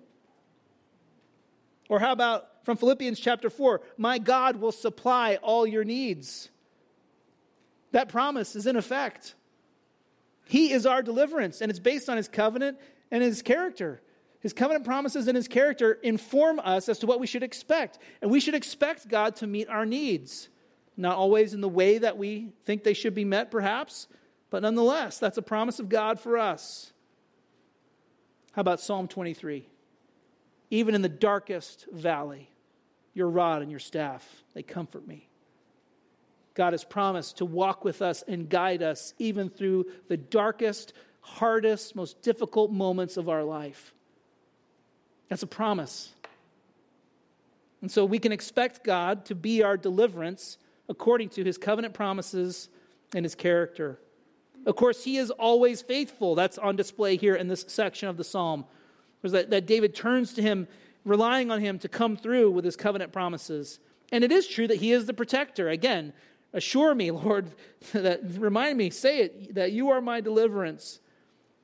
Or 1.89 2.01
how 2.01 2.13
about 2.13 2.65
from 2.65 2.77
Philippians 2.77 3.21
chapter 3.21 3.51
4 3.51 3.81
My 3.97 4.19
God 4.19 4.57
will 4.57 4.73
supply 4.73 5.37
all 5.37 5.67
your 5.67 5.85
needs. 5.85 6.51
That 7.93 8.09
promise 8.09 8.57
is 8.57 8.67
in 8.67 8.77
effect. 8.77 9.35
He 10.47 10.73
is 10.73 10.87
our 10.87 11.03
deliverance, 11.03 11.61
and 11.61 11.71
it's 11.71 11.81
based 11.81 12.09
on 12.09 12.17
his 12.17 12.29
covenant 12.29 12.79
and 13.11 13.23
his 13.23 13.43
character. 13.43 14.01
His 14.41 14.53
covenant 14.53 14.85
promises 14.85 15.27
and 15.27 15.37
his 15.37 15.49
character 15.49 15.93
inform 16.03 16.61
us 16.61 16.89
as 16.89 16.99
to 17.01 17.07
what 17.07 17.19
we 17.19 17.27
should 17.27 17.43
expect. 17.43 17.99
And 18.23 18.31
we 18.31 18.39
should 18.39 18.55
expect 18.55 19.09
God 19.09 19.35
to 19.37 19.47
meet 19.47 19.69
our 19.69 19.87
needs. 19.87 20.49
Not 20.97 21.17
always 21.17 21.53
in 21.53 21.61
the 21.61 21.69
way 21.69 21.99
that 21.99 22.17
we 22.17 22.53
think 22.65 22.85
they 22.85 22.95
should 22.95 23.15
be 23.15 23.25
met, 23.25 23.51
perhaps, 23.51 24.07
but 24.51 24.63
nonetheless, 24.63 25.19
that's 25.19 25.37
a 25.37 25.43
promise 25.43 25.81
of 25.81 25.89
God 25.89 26.21
for 26.21 26.39
us. 26.39 26.93
How 28.53 28.61
about 28.61 28.81
Psalm 28.81 29.09
23? 29.09 29.67
Even 30.71 30.95
in 30.95 31.03
the 31.03 31.09
darkest 31.09 31.87
valley, 31.93 32.51
your 33.15 33.29
rod 33.29 33.63
and 33.63 33.71
your 33.71 33.81
staff, 33.81 34.45
they 34.55 34.63
comfort 34.63 35.07
me. 35.07 35.29
God 36.55 36.73
has 36.73 36.85
promised 36.85 37.39
to 37.39 37.45
walk 37.45 37.85
with 37.85 38.03
us 38.03 38.25
and 38.27 38.49
guide 38.49 38.83
us 38.83 39.15
even 39.19 39.51
through 39.51 39.87
the 40.09 40.17
darkest, 40.17 40.95
hardest, 41.21 41.95
most 41.95 42.23
difficult 42.23 42.73
moments 42.73 43.17
of 43.17 43.29
our 43.29 43.45
life. 43.45 43.93
That's 45.29 45.43
a 45.43 45.47
promise. 45.47 46.13
And 47.83 47.91
so 47.91 48.05
we 48.05 48.19
can 48.19 48.33
expect 48.33 48.85
God 48.85 49.27
to 49.27 49.35
be 49.35 49.63
our 49.63 49.77
deliverance 49.77 50.57
according 50.89 51.29
to 51.31 51.45
his 51.45 51.59
covenant 51.59 51.95
promises 51.95 52.69
and 53.15 53.25
his 53.25 53.35
character. 53.35 54.01
Of 54.65 54.77
course, 54.77 55.05
he 55.05 55.19
is 55.19 55.31
always 55.31 55.83
faithful. 55.83 56.35
That's 56.35 56.59
on 56.59 56.75
display 56.75 57.17
here 57.17 57.35
in 57.35 57.49
this 57.49 57.65
section 57.69 58.09
of 58.09 58.17
the 58.17 58.25
psalm. 58.25 58.65
That, 59.33 59.51
that 59.51 59.67
David 59.67 59.95
turns 59.95 60.35
to 60.35 60.43
him, 60.43 60.69
relying 61.05 61.51
on 61.51 61.61
him 61.61 61.79
to 61.81 61.89
come 61.89 62.17
through 62.17 62.51
with 62.51 62.65
his 62.65 62.77
covenant 62.77 63.13
promises. 63.13 63.79
And 64.13 64.25
it 64.25 64.33
is 64.33 64.47
true 64.47 64.69
that 64.69 64.77
he 64.77 64.93
is 64.93 65.07
the 65.07 65.15
protector. 65.15 65.69
Again, 65.69 66.13
assure 66.53 66.95
me, 66.95 67.11
Lord, 67.13 67.51
that 67.93 68.21
remind 68.39 68.79
me, 68.79 68.91
say 68.91 69.21
it, 69.21 69.55
that 69.55 69.73
you 69.73 69.91
are 69.91 70.01
my 70.01 70.21
deliverance. 70.21 71.01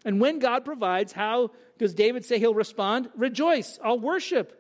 And 0.04 0.21
when 0.21 0.38
God 0.38 0.64
provides, 0.64 1.12
how 1.12 1.52
does 1.78 1.95
David 1.95 2.25
say 2.25 2.38
he'll 2.38 2.54
respond? 2.54 3.11
Rejoice, 3.16 3.78
I'll 3.83 4.00
worship. 4.00 4.59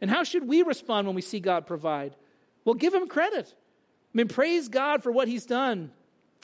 And 0.00 0.10
how 0.10 0.24
should 0.24 0.48
we 0.48 0.62
respond 0.62 1.06
when 1.06 1.14
we 1.14 1.22
see 1.22 1.40
God 1.40 1.66
provide? 1.66 2.16
Well, 2.64 2.74
give 2.74 2.94
him 2.94 3.06
credit. 3.06 3.46
I 3.52 4.16
mean, 4.16 4.28
praise 4.28 4.68
God 4.68 5.02
for 5.02 5.12
what 5.12 5.28
he's 5.28 5.46
done. 5.46 5.92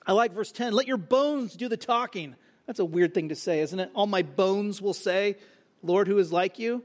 I 0.07 0.13
like 0.13 0.33
verse 0.33 0.53
10 0.53 0.73
let 0.73 0.87
your 0.87 0.97
bones 0.97 1.55
do 1.55 1.69
the 1.69 1.77
talking. 1.77 2.35
That's 2.67 2.81
a 2.81 2.85
weird 2.85 3.15
thing 3.15 3.31
to 3.31 3.35
say, 3.35 3.61
isn't 3.61 3.81
it? 3.81 3.91
All 3.95 4.07
my 4.07 4.23
bones 4.23 4.81
will 4.81 4.95
say, 4.95 5.37
Lord, 5.83 6.09
who 6.09 6.19
is 6.19 6.33
like 6.33 6.59
you. 6.59 6.83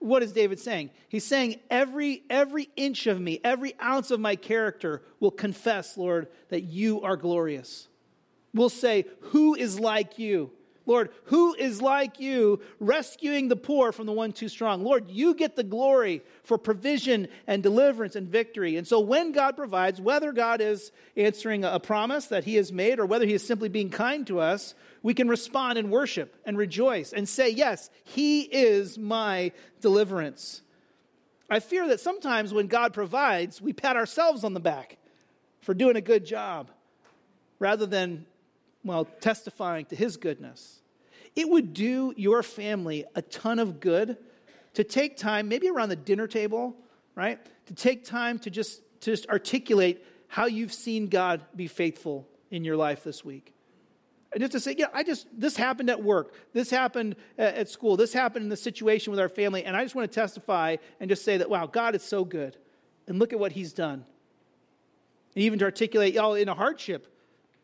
What 0.00 0.22
is 0.22 0.32
David 0.32 0.60
saying? 0.60 0.90
He's 1.08 1.24
saying 1.24 1.56
every 1.70 2.22
every 2.30 2.68
inch 2.76 3.06
of 3.06 3.20
me, 3.20 3.40
every 3.42 3.74
ounce 3.80 4.10
of 4.10 4.20
my 4.20 4.36
character 4.36 5.02
will 5.18 5.32
confess, 5.32 5.96
Lord, 5.96 6.28
that 6.50 6.62
you 6.62 7.02
are 7.02 7.16
glorious. 7.16 7.88
We'll 8.54 8.68
say, 8.68 9.06
who 9.20 9.54
is 9.54 9.78
like 9.78 10.18
you? 10.18 10.52
Lord, 10.88 11.10
who 11.24 11.54
is 11.54 11.82
like 11.82 12.18
you 12.18 12.62
rescuing 12.80 13.48
the 13.48 13.56
poor 13.56 13.92
from 13.92 14.06
the 14.06 14.12
one 14.12 14.32
too 14.32 14.48
strong? 14.48 14.82
Lord, 14.82 15.10
you 15.10 15.34
get 15.34 15.54
the 15.54 15.62
glory 15.62 16.22
for 16.44 16.56
provision 16.56 17.28
and 17.46 17.62
deliverance 17.62 18.16
and 18.16 18.26
victory. 18.26 18.76
And 18.76 18.86
so 18.88 18.98
when 18.98 19.32
God 19.32 19.54
provides, 19.54 20.00
whether 20.00 20.32
God 20.32 20.62
is 20.62 20.90
answering 21.14 21.62
a 21.62 21.78
promise 21.78 22.28
that 22.28 22.44
he 22.44 22.54
has 22.54 22.72
made 22.72 22.98
or 22.98 23.04
whether 23.04 23.26
he 23.26 23.34
is 23.34 23.46
simply 23.46 23.68
being 23.68 23.90
kind 23.90 24.26
to 24.28 24.40
us, 24.40 24.74
we 25.02 25.12
can 25.12 25.28
respond 25.28 25.78
in 25.78 25.90
worship 25.90 26.34
and 26.46 26.56
rejoice 26.56 27.12
and 27.12 27.28
say, 27.28 27.50
Yes, 27.50 27.90
he 28.04 28.40
is 28.40 28.96
my 28.96 29.52
deliverance. 29.82 30.62
I 31.50 31.60
fear 31.60 31.86
that 31.88 32.00
sometimes 32.00 32.54
when 32.54 32.66
God 32.66 32.94
provides, 32.94 33.60
we 33.60 33.74
pat 33.74 33.96
ourselves 33.96 34.42
on 34.42 34.54
the 34.54 34.60
back 34.60 34.96
for 35.60 35.74
doing 35.74 35.96
a 35.96 36.00
good 36.00 36.24
job 36.24 36.70
rather 37.58 37.84
than 37.84 38.24
well, 38.88 39.04
testifying 39.20 39.84
to 39.86 39.96
his 39.96 40.16
goodness. 40.16 40.80
It 41.36 41.48
would 41.48 41.72
do 41.72 42.12
your 42.16 42.42
family 42.42 43.04
a 43.14 43.22
ton 43.22 43.60
of 43.60 43.78
good 43.78 44.16
to 44.74 44.82
take 44.82 45.16
time, 45.16 45.48
maybe 45.48 45.68
around 45.68 45.90
the 45.90 45.96
dinner 45.96 46.26
table, 46.26 46.74
right? 47.14 47.38
To 47.66 47.74
take 47.74 48.04
time 48.04 48.38
to 48.40 48.50
just, 48.50 48.82
to 49.02 49.12
just 49.12 49.28
articulate 49.28 50.04
how 50.26 50.46
you've 50.46 50.72
seen 50.72 51.06
God 51.06 51.42
be 51.54 51.68
faithful 51.68 52.26
in 52.50 52.64
your 52.64 52.76
life 52.76 53.04
this 53.04 53.24
week. 53.24 53.54
And 54.32 54.40
just 54.40 54.52
to 54.52 54.60
say, 54.60 54.74
yeah, 54.76 54.86
I 54.92 55.04
just, 55.04 55.26
this 55.32 55.56
happened 55.56 55.88
at 55.88 56.02
work. 56.02 56.34
This 56.52 56.70
happened 56.70 57.16
at 57.38 57.68
school. 57.68 57.96
This 57.96 58.12
happened 58.12 58.42
in 58.42 58.48
the 58.50 58.56
situation 58.56 59.10
with 59.10 59.20
our 59.20 59.28
family. 59.28 59.64
And 59.64 59.76
I 59.76 59.82
just 59.82 59.94
want 59.94 60.10
to 60.10 60.14
testify 60.14 60.76
and 61.00 61.08
just 61.08 61.24
say 61.24 61.38
that, 61.38 61.48
wow, 61.48 61.66
God 61.66 61.94
is 61.94 62.02
so 62.02 62.24
good. 62.24 62.56
And 63.06 63.18
look 63.18 63.32
at 63.32 63.38
what 63.38 63.52
he's 63.52 63.72
done. 63.72 64.04
And 65.34 65.44
even 65.44 65.58
to 65.60 65.64
articulate, 65.64 66.14
y'all, 66.14 66.34
in 66.34 66.48
a 66.48 66.54
hardship, 66.54 67.14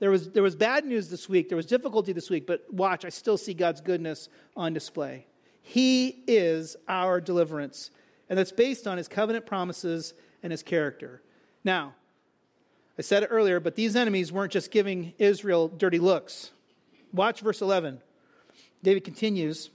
there 0.04 0.10
was, 0.10 0.28
there 0.32 0.42
was 0.42 0.54
bad 0.54 0.84
news 0.84 1.08
this 1.08 1.30
week, 1.30 1.48
there 1.48 1.56
was 1.56 1.64
difficulty 1.64 2.12
this 2.12 2.28
week, 2.28 2.46
but 2.46 2.70
watch, 2.70 3.06
I 3.06 3.08
still 3.08 3.38
see 3.38 3.54
God's 3.54 3.80
goodness 3.80 4.28
on 4.54 4.74
display. 4.74 5.24
He 5.62 6.22
is 6.26 6.76
our 6.86 7.22
deliverance, 7.22 7.90
and 8.28 8.38
that's 8.38 8.52
based 8.52 8.86
on 8.86 8.98
his 8.98 9.08
covenant 9.08 9.46
promises 9.46 10.12
and 10.42 10.50
his 10.50 10.62
character. 10.62 11.22
Now, 11.64 11.94
I 12.98 13.00
said 13.00 13.22
it 13.22 13.28
earlier, 13.28 13.60
but 13.60 13.76
these 13.76 13.96
enemies 13.96 14.30
weren't 14.30 14.52
just 14.52 14.70
giving 14.70 15.14
Israel 15.18 15.68
dirty 15.68 15.98
looks. 15.98 16.50
Watch 17.14 17.40
verse 17.40 17.62
11. 17.62 17.98
David 18.82 19.04
continues. 19.04 19.70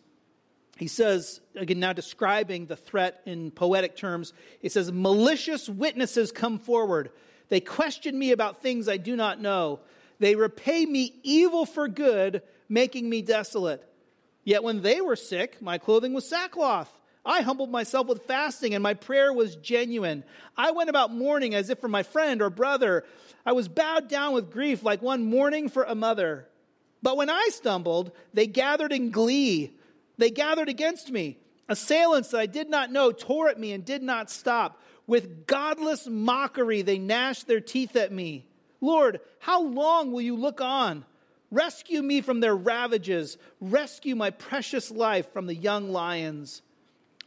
he 0.78 0.88
says, 0.88 1.42
again, 1.56 1.80
now 1.80 1.92
describing 1.92 2.68
the 2.68 2.76
threat 2.76 3.24
in 3.26 3.50
poetic 3.50 3.96
terms, 3.96 4.34
he 4.60 4.70
says, 4.70 4.92
Malicious 4.92 5.68
witnesses 5.68 6.32
come 6.32 6.60
forward. 6.60 7.10
They 7.48 7.62
question 7.62 8.20
me 8.20 8.32
about 8.32 8.62
things 8.62 8.88
I 8.88 8.98
do 8.98 9.16
not 9.16 9.42
know. 9.42 9.80
They 10.20 10.36
repay 10.36 10.86
me 10.86 11.14
evil 11.24 11.66
for 11.66 11.88
good, 11.88 12.42
making 12.68 13.10
me 13.10 13.22
desolate. 13.22 13.84
Yet 14.44 14.64
when 14.64 14.82
they 14.82 15.02
were 15.02 15.16
sick, 15.16 15.62
my 15.62 15.78
clothing 15.78 16.14
was 16.14 16.28
sackcloth. 16.28 16.92
I 17.26 17.42
humbled 17.42 17.70
myself 17.70 18.08
with 18.08 18.24
fasting, 18.24 18.74
and 18.74 18.82
my 18.82 18.94
prayer 18.94 19.34
was 19.34 19.56
genuine. 19.58 20.24
I 20.58 20.72
went 20.72 20.90
about 20.90 21.14
mourning 21.14 21.54
as 21.54 21.70
if 21.70 21.80
for 21.80 21.88
my 21.88 22.04
friend 22.04 22.42
or 22.42 22.50
brother. 22.50 23.06
I 23.46 23.52
was 23.52 23.68
bowed 23.68 24.08
down 24.08 24.34
with 24.34 24.52
grief 24.52 24.84
like 24.84 25.02
one 25.02 25.26
mourning 25.26 25.70
for 25.70 25.84
a 25.84 25.96
mother. 25.96 26.48
But 27.02 27.18
when 27.18 27.30
I 27.30 27.50
stumbled, 27.52 28.12
they 28.34 28.48
gathered 28.48 28.92
in 28.92 29.12
glee. 29.12 29.78
They 30.18 30.32
gathered 30.32 30.70
against 30.70 31.12
me. 31.12 31.38
Assailants 31.68 32.30
that 32.30 32.40
I 32.40 32.46
did 32.46 32.70
not 32.70 32.92
know 32.92 33.12
tore 33.12 33.50
at 33.50 33.60
me 33.60 33.74
and 33.74 33.86
did 33.86 34.02
not 34.02 34.32
stop. 34.32 34.82
With 35.06 35.46
godless 35.46 36.08
mockery, 36.08 36.82
they 36.82 36.98
gnashed 36.98 37.48
their 37.48 37.62
teeth 37.62 37.96
at 37.96 38.12
me. 38.12 38.46
Lord, 38.82 39.20
how 39.40 39.64
long 39.64 40.12
will 40.12 40.22
you 40.22 40.36
look 40.36 40.62
on? 40.62 41.06
Rescue 41.52 42.02
me 42.02 42.22
from 42.22 42.40
their 42.40 42.56
ravages. 42.56 43.38
Rescue 43.60 44.16
my 44.16 44.30
precious 44.30 44.92
life 44.92 45.32
from 45.34 45.48
the 45.48 45.56
young 45.56 45.92
lions. 45.92 46.62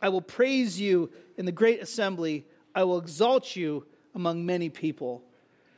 I 0.00 0.08
will 0.08 0.22
praise 0.22 0.80
you 0.80 1.10
in 1.36 1.46
the 1.46 1.52
great 1.52 1.82
assembly. 1.82 2.46
I 2.74 2.84
will 2.84 2.98
exalt 2.98 3.56
you 3.56 3.84
among 4.14 4.46
many 4.46 4.68
people. 4.68 5.22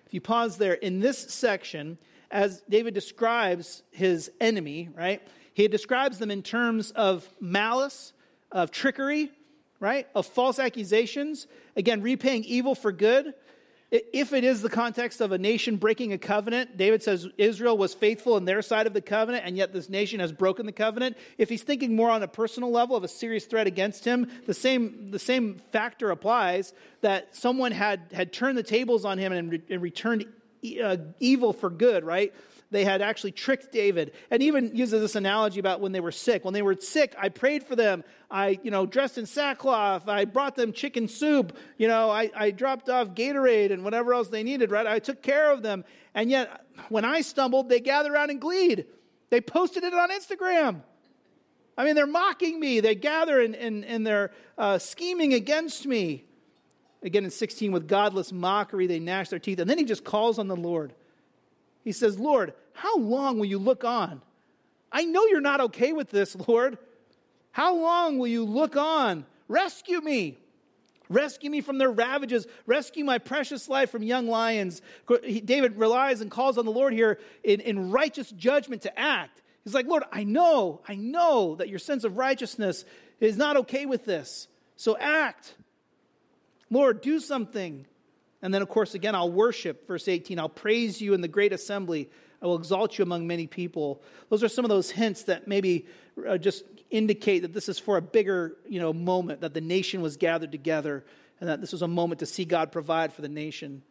If 0.06 0.14
you 0.14 0.20
pause 0.20 0.58
there, 0.58 0.74
in 0.74 1.00
this 1.00 1.18
section, 1.18 1.98
as 2.30 2.62
David 2.68 2.94
describes 2.94 3.82
his 3.90 4.30
enemy, 4.40 4.88
right? 4.94 5.22
He 5.54 5.68
describes 5.68 6.18
them 6.18 6.30
in 6.30 6.42
terms 6.42 6.90
of 6.92 7.28
malice, 7.40 8.12
of 8.50 8.70
trickery, 8.70 9.30
right? 9.80 10.06
Of 10.14 10.26
false 10.26 10.58
accusations. 10.58 11.46
Again, 11.76 12.02
repaying 12.02 12.44
evil 12.44 12.74
for 12.74 12.92
good. 12.92 13.34
If 13.96 14.32
it 14.32 14.42
is 14.42 14.60
the 14.60 14.68
context 14.68 15.20
of 15.20 15.30
a 15.30 15.38
nation 15.38 15.76
breaking 15.76 16.12
a 16.12 16.18
covenant, 16.18 16.76
David 16.76 17.00
says 17.04 17.28
Israel 17.38 17.78
was 17.78 17.94
faithful 17.94 18.36
in 18.36 18.44
their 18.44 18.60
side 18.60 18.88
of 18.88 18.92
the 18.92 19.00
covenant, 19.00 19.44
and 19.46 19.56
yet 19.56 19.72
this 19.72 19.88
nation 19.88 20.18
has 20.18 20.32
broken 20.32 20.66
the 20.66 20.72
covenant. 20.72 21.16
If 21.38 21.48
he's 21.48 21.62
thinking 21.62 21.94
more 21.94 22.10
on 22.10 22.20
a 22.20 22.26
personal 22.26 22.72
level 22.72 22.96
of 22.96 23.04
a 23.04 23.08
serious 23.08 23.44
threat 23.44 23.68
against 23.68 24.04
him, 24.04 24.28
the 24.46 24.54
same, 24.54 25.12
the 25.12 25.20
same 25.20 25.60
factor 25.70 26.10
applies 26.10 26.72
that 27.02 27.36
someone 27.36 27.70
had, 27.70 28.00
had 28.12 28.32
turned 28.32 28.58
the 28.58 28.64
tables 28.64 29.04
on 29.04 29.16
him 29.16 29.30
and, 29.30 29.52
re, 29.52 29.62
and 29.70 29.80
returned 29.80 30.26
uh, 30.82 30.96
evil 31.20 31.52
for 31.52 31.70
good, 31.70 32.02
right? 32.02 32.34
They 32.74 32.84
had 32.84 33.02
actually 33.02 33.32
tricked 33.32 33.72
David. 33.72 34.12
And 34.30 34.42
even 34.42 34.74
uses 34.74 35.00
this 35.00 35.14
analogy 35.14 35.60
about 35.60 35.80
when 35.80 35.92
they 35.92 36.00
were 36.00 36.12
sick. 36.12 36.44
When 36.44 36.54
they 36.54 36.62
were 36.62 36.76
sick, 36.78 37.14
I 37.18 37.28
prayed 37.28 37.64
for 37.64 37.76
them. 37.76 38.04
I, 38.30 38.58
you 38.62 38.70
know, 38.70 38.86
dressed 38.86 39.18
in 39.18 39.26
sackcloth. 39.26 40.08
I 40.08 40.24
brought 40.24 40.56
them 40.56 40.72
chicken 40.72 41.08
soup. 41.08 41.56
You 41.78 41.88
know, 41.88 42.10
I, 42.10 42.30
I 42.34 42.50
dropped 42.50 42.88
off 42.88 43.08
Gatorade 43.08 43.72
and 43.72 43.84
whatever 43.84 44.14
else 44.14 44.28
they 44.28 44.42
needed, 44.42 44.70
right? 44.70 44.86
I 44.86 44.98
took 44.98 45.22
care 45.22 45.52
of 45.52 45.62
them. 45.62 45.84
And 46.14 46.30
yet, 46.30 46.64
when 46.88 47.04
I 47.04 47.20
stumbled, 47.20 47.68
they 47.68 47.80
gathered 47.80 48.12
around 48.12 48.30
and 48.30 48.40
gleed. 48.40 48.86
They 49.30 49.40
posted 49.40 49.84
it 49.84 49.94
on 49.94 50.10
Instagram. 50.10 50.82
I 51.76 51.84
mean, 51.84 51.94
they're 51.94 52.06
mocking 52.06 52.60
me. 52.60 52.80
They 52.80 52.94
gather 52.94 53.40
and, 53.40 53.54
and, 53.54 53.84
and 53.84 54.06
they're 54.06 54.30
uh, 54.56 54.78
scheming 54.78 55.34
against 55.34 55.86
me. 55.86 56.24
Again, 57.02 57.24
in 57.24 57.30
16, 57.30 57.72
with 57.72 57.86
godless 57.86 58.32
mockery, 58.32 58.86
they 58.86 58.98
gnash 58.98 59.28
their 59.28 59.38
teeth. 59.38 59.58
And 59.58 59.68
then 59.68 59.76
he 59.76 59.84
just 59.84 60.04
calls 60.04 60.38
on 60.38 60.48
the 60.48 60.56
Lord. 60.56 60.94
He 61.84 61.92
says, 61.92 62.18
Lord, 62.18 62.54
how 62.74 62.98
long 62.98 63.38
will 63.38 63.46
you 63.46 63.58
look 63.58 63.84
on? 63.84 64.20
I 64.92 65.04
know 65.04 65.26
you're 65.26 65.40
not 65.40 65.60
okay 65.62 65.92
with 65.92 66.10
this, 66.10 66.36
Lord. 66.48 66.78
How 67.50 67.76
long 67.76 68.18
will 68.18 68.28
you 68.28 68.44
look 68.44 68.76
on? 68.76 69.24
Rescue 69.48 70.00
me. 70.00 70.38
Rescue 71.08 71.50
me 71.50 71.60
from 71.60 71.78
their 71.78 71.90
ravages. 71.90 72.46
Rescue 72.66 73.04
my 73.04 73.18
precious 73.18 73.68
life 73.68 73.90
from 73.90 74.02
young 74.02 74.26
lions. 74.26 74.82
David 75.08 75.76
relies 75.76 76.20
and 76.20 76.30
calls 76.30 76.58
on 76.58 76.64
the 76.64 76.72
Lord 76.72 76.92
here 76.92 77.18
in, 77.42 77.60
in 77.60 77.90
righteous 77.90 78.30
judgment 78.30 78.82
to 78.82 78.98
act. 78.98 79.42
He's 79.64 79.74
like, 79.74 79.86
Lord, 79.86 80.04
I 80.12 80.24
know, 80.24 80.80
I 80.88 80.94
know 80.94 81.56
that 81.56 81.68
your 81.68 81.78
sense 81.78 82.04
of 82.04 82.16
righteousness 82.16 82.84
is 83.20 83.36
not 83.36 83.56
okay 83.58 83.86
with 83.86 84.04
this. 84.04 84.48
So 84.76 84.96
act. 84.98 85.54
Lord, 86.70 87.00
do 87.00 87.20
something. 87.20 87.86
And 88.42 88.52
then, 88.52 88.60
of 88.60 88.68
course, 88.68 88.94
again, 88.94 89.14
I'll 89.14 89.32
worship. 89.32 89.86
Verse 89.86 90.08
18 90.08 90.38
I'll 90.38 90.48
praise 90.48 91.00
you 91.00 91.14
in 91.14 91.20
the 91.20 91.28
great 91.28 91.52
assembly. 91.52 92.10
I 92.44 92.46
will 92.46 92.58
exalt 92.58 92.98
you 92.98 93.02
among 93.02 93.26
many 93.26 93.46
people. 93.46 94.02
Those 94.28 94.44
are 94.44 94.48
some 94.48 94.66
of 94.66 94.68
those 94.68 94.90
hints 94.90 95.22
that 95.24 95.48
maybe 95.48 95.86
uh, 96.28 96.36
just 96.36 96.64
indicate 96.90 97.40
that 97.40 97.54
this 97.54 97.70
is 97.70 97.78
for 97.78 97.96
a 97.96 98.02
bigger 98.02 98.58
you 98.68 98.78
know, 98.78 98.92
moment, 98.92 99.40
that 99.40 99.54
the 99.54 99.62
nation 99.62 100.02
was 100.02 100.18
gathered 100.18 100.52
together, 100.52 101.06
and 101.40 101.48
that 101.48 101.62
this 101.62 101.72
was 101.72 101.80
a 101.80 101.88
moment 101.88 102.18
to 102.18 102.26
see 102.26 102.44
God 102.44 102.70
provide 102.70 103.14
for 103.14 103.22
the 103.22 103.30
nation. 103.30 103.82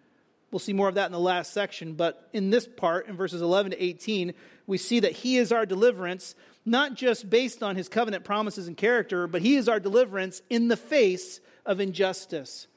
We'll 0.51 0.59
see 0.59 0.71
more 0.71 0.87
of 0.87 0.95
that 0.95 1.07
in 1.07 1.11
the 1.11 1.19
last 1.19 1.51
section, 1.51 1.93
but 1.95 2.29
in 2.31 2.51
this 2.51 2.67
part, 2.67 3.07
in 3.07 3.17
verses 3.17 3.41
11 3.41 3.71
to 3.71 3.83
18, 3.83 4.35
we 4.67 4.77
see 4.77 4.99
that 4.99 5.13
He 5.13 5.37
is 5.37 5.51
our 5.51 5.65
deliverance, 5.65 6.35
not 6.63 6.93
just 6.93 7.27
based 7.27 7.63
on 7.63 7.75
His 7.75 7.89
covenant 7.89 8.23
promises 8.23 8.67
and 8.67 8.77
character, 8.77 9.25
but 9.25 9.41
He 9.41 9.55
is 9.55 9.67
our 9.67 9.79
deliverance 9.79 10.43
in 10.51 10.67
the 10.67 10.77
face 10.77 11.39
of 11.65 11.79
injustice. 11.79 12.67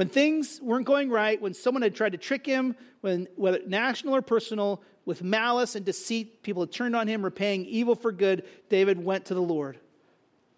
When 0.00 0.08
things 0.08 0.62
weren't 0.62 0.86
going 0.86 1.10
right, 1.10 1.38
when 1.42 1.52
someone 1.52 1.82
had 1.82 1.94
tried 1.94 2.12
to 2.12 2.16
trick 2.16 2.46
him, 2.46 2.74
when, 3.02 3.28
whether 3.36 3.60
national 3.66 4.16
or 4.16 4.22
personal, 4.22 4.80
with 5.04 5.22
malice 5.22 5.74
and 5.76 5.84
deceit, 5.84 6.42
people 6.42 6.62
had 6.62 6.72
turned 6.72 6.96
on 6.96 7.06
him, 7.06 7.22
repaying 7.22 7.66
evil 7.66 7.94
for 7.94 8.10
good, 8.10 8.44
David 8.70 9.04
went 9.04 9.26
to 9.26 9.34
the 9.34 9.42
Lord. 9.42 9.78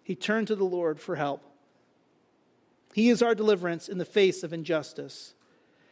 He 0.01 0.15
turned 0.15 0.47
to 0.47 0.55
the 0.55 0.63
Lord 0.63 0.97
for 0.97 1.17
help. 1.17 1.43
He 2.93 3.09
is 3.09 3.21
our 3.21 3.35
deliverance 3.35 3.89
in 3.89 3.97
the 3.97 4.05
face 4.05 4.43
of 4.43 4.53
injustice. 4.53 5.33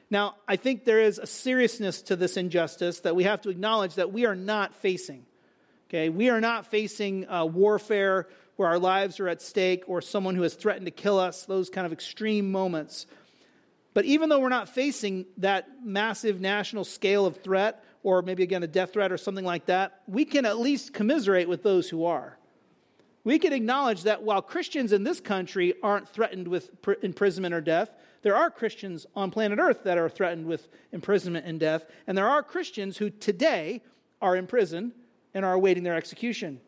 Now, 0.09 0.35
I 0.47 0.55
think 0.55 0.85
there 0.85 1.01
is 1.01 1.19
a 1.19 1.27
seriousness 1.27 2.03
to 2.03 2.15
this 2.15 2.37
injustice 2.37 3.01
that 3.01 3.17
we 3.17 3.25
have 3.25 3.41
to 3.41 3.49
acknowledge 3.49 3.95
that 3.95 4.13
we 4.13 4.25
are 4.25 4.33
not 4.33 4.75
facing. 4.75 5.25
Okay, 5.89 6.07
we 6.07 6.29
are 6.29 6.39
not 6.39 6.67
facing 6.67 7.27
uh, 7.27 7.43
warfare 7.43 8.29
where 8.55 8.69
our 8.69 8.79
lives 8.79 9.19
are 9.19 9.27
at 9.27 9.41
stake 9.41 9.83
or 9.87 10.01
someone 10.01 10.35
who 10.35 10.43
has 10.43 10.53
threatened 10.53 10.85
to 10.85 10.91
kill 10.91 11.19
us, 11.19 11.43
those 11.43 11.69
kind 11.69 11.85
of 11.85 11.91
extreme 11.91 12.49
moments. 12.49 13.07
But 13.93 14.05
even 14.05 14.29
though 14.29 14.39
we're 14.39 14.49
not 14.49 14.69
facing 14.69 15.25
that 15.37 15.67
massive 15.83 16.39
national 16.39 16.85
scale 16.85 17.25
of 17.25 17.41
threat, 17.41 17.83
or 18.03 18.21
maybe 18.21 18.43
again 18.43 18.63
a 18.63 18.67
death 18.67 18.93
threat 18.93 19.11
or 19.11 19.17
something 19.17 19.45
like 19.45 19.65
that, 19.65 20.01
we 20.07 20.25
can 20.25 20.45
at 20.45 20.59
least 20.59 20.93
commiserate 20.93 21.49
with 21.49 21.63
those 21.63 21.89
who 21.89 22.05
are. 22.05 22.37
We 23.23 23.37
can 23.37 23.53
acknowledge 23.53 24.03
that 24.03 24.23
while 24.23 24.41
Christians 24.41 24.91
in 24.91 25.03
this 25.03 25.19
country 25.19 25.75
aren't 25.83 26.09
threatened 26.09 26.47
with 26.47 26.71
imprisonment 27.03 27.53
or 27.53 27.61
death, 27.61 27.91
there 28.23 28.35
are 28.35 28.49
Christians 28.49 29.05
on 29.15 29.29
planet 29.29 29.59
Earth 29.59 29.83
that 29.83 29.97
are 29.97 30.09
threatened 30.09 30.45
with 30.47 30.67
imprisonment 30.91 31.45
and 31.45 31.59
death, 31.59 31.85
and 32.07 32.17
there 32.17 32.29
are 32.29 32.41
Christians 32.41 32.97
who 32.97 33.09
today 33.09 33.81
are 34.21 34.35
in 34.35 34.47
prison 34.47 34.93
and 35.33 35.45
are 35.45 35.53
awaiting 35.53 35.83
their 35.83 35.95
execution. 35.95 36.59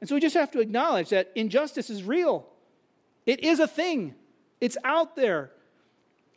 And 0.00 0.08
so 0.08 0.14
we 0.14 0.20
just 0.20 0.34
have 0.34 0.50
to 0.52 0.60
acknowledge 0.60 1.10
that 1.10 1.32
injustice 1.34 1.90
is 1.90 2.02
real. 2.02 2.46
It 3.24 3.40
is 3.40 3.60
a 3.60 3.66
thing. 3.66 4.14
It's 4.60 4.76
out 4.84 5.16
there. 5.16 5.50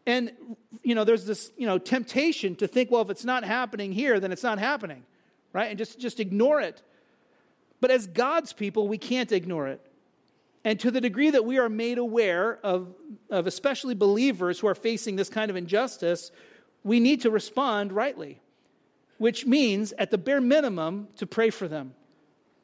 And, 0.05 0.31
you 0.83 0.95
know, 0.95 1.03
there's 1.03 1.25
this, 1.25 1.51
you 1.57 1.67
know, 1.67 1.77
temptation 1.77 2.55
to 2.57 2.67
think, 2.67 2.89
well, 2.89 3.01
if 3.01 3.09
it's 3.09 3.25
not 3.25 3.43
happening 3.43 3.91
here, 3.91 4.19
then 4.19 4.31
it's 4.31 4.43
not 4.43 4.59
happening, 4.59 5.03
right? 5.53 5.69
And 5.69 5.77
just, 5.77 5.99
just 5.99 6.19
ignore 6.19 6.62
it. 6.62 6.81
But 7.81 7.91
as 7.91 8.07
God's 8.07 8.53
people, 8.53 8.88
we 8.88 8.97
can't 8.97 9.31
ignore 9.31 9.67
it. 9.67 9.85
And 10.63 10.79
to 10.81 10.91
the 10.91 10.99
degree 10.99 11.29
that 11.29 11.45
we 11.45 11.57
are 11.57 11.69
made 11.69 11.97
aware 11.97 12.59
of, 12.63 12.93
of 13.29 13.47
especially 13.47 13.95
believers 13.95 14.59
who 14.59 14.67
are 14.67 14.75
facing 14.75 15.15
this 15.15 15.29
kind 15.29 15.49
of 15.49 15.55
injustice, 15.55 16.31
we 16.83 16.99
need 16.99 17.21
to 17.21 17.29
respond 17.29 17.91
rightly, 17.91 18.41
which 19.17 19.45
means, 19.45 19.93
at 19.97 20.12
the 20.12 20.17
bare 20.17 20.41
minimum, 20.41 21.07
to 21.17 21.25
pray 21.25 21.49
for 21.49 21.67
them 21.67 21.93